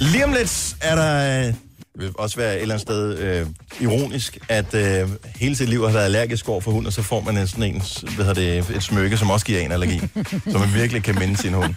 [0.00, 1.38] Lige om lidt er der...
[1.48, 1.54] Øh,
[1.94, 3.46] det vil også være et eller andet sted øh,
[3.80, 7.20] ironisk, at øh, hele sit liv har været allergisk over for hund, og så får
[7.20, 7.82] man en, sådan en,
[8.16, 10.00] hvad hedder det, et smykke, som også giver en allergi,
[10.52, 11.74] så man virkelig kan minde sin hund.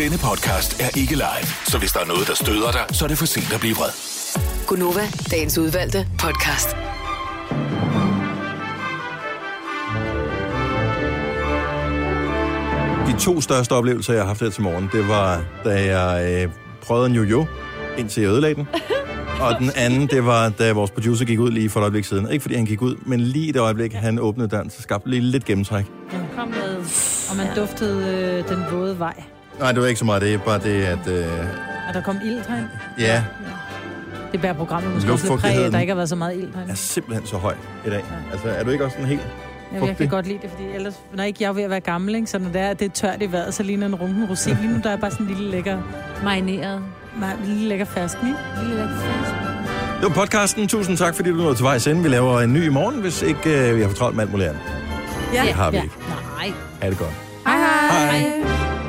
[0.00, 3.08] Denne podcast er ikke live, så hvis der er noget, der støder dig, så er
[3.08, 3.90] det for sent at blive vred.
[4.66, 6.68] Gunova, dagens udvalgte podcast.
[13.06, 16.52] De to største oplevelser, jeg har haft her til morgen, det var, da jeg øh,
[16.82, 17.46] prøvede en jojo,
[17.98, 18.68] indtil jeg ødelagde den.
[19.44, 22.30] Og den anden, det var, da vores producer gik ud lige for et øjeblik siden.
[22.30, 25.10] Ikke fordi han gik ud, men lige i det øjeblik, han åbnede døren, så skabte
[25.10, 25.84] lige lidt gennemtræk.
[26.10, 26.76] Den kom med...
[27.30, 29.22] Og man duftede øh, den våde vej.
[29.60, 30.34] Nej, det var ikke så meget det.
[30.34, 31.06] er Bare det, at...
[31.08, 31.26] Øh,
[31.88, 32.66] Og der kom ild herind.
[32.98, 33.22] ja,
[34.32, 36.54] Det bærer programmet måske også lidt præg at der ikke har været så meget ild
[36.54, 36.72] herinde.
[36.72, 37.54] er simpelthen så høj
[37.86, 38.04] i dag.
[38.32, 39.20] Altså, er du ikke også sådan helt...
[39.74, 41.80] Jeg, jeg kan godt lide det, fordi ellers, når ikke jeg er ved at være
[41.80, 44.26] gammel, ikke, så når det er, det er tørt i vejret, så ligner en runken
[44.30, 44.56] rosin.
[44.60, 45.78] Lige nu der er bare sådan en lille lækker,
[46.24, 46.82] Marineret.
[47.20, 48.38] nej, lille lækker fersken, ikke?
[48.60, 49.30] Lille lækker fisk.
[50.00, 50.68] Det var podcasten.
[50.68, 52.02] Tusind tak, fordi du nåede til vej sende.
[52.02, 54.48] Vi laver en ny i morgen, hvis ikke øh, vi har fortalt med alt muligt
[54.48, 54.62] andet.
[55.34, 55.42] Ja.
[55.42, 55.82] Det har vi Ja.
[55.82, 55.94] ikke.
[56.38, 56.52] Nej.
[56.82, 57.10] Ha' det godt.
[57.46, 58.18] Hej hej.
[58.18, 58.79] Hej.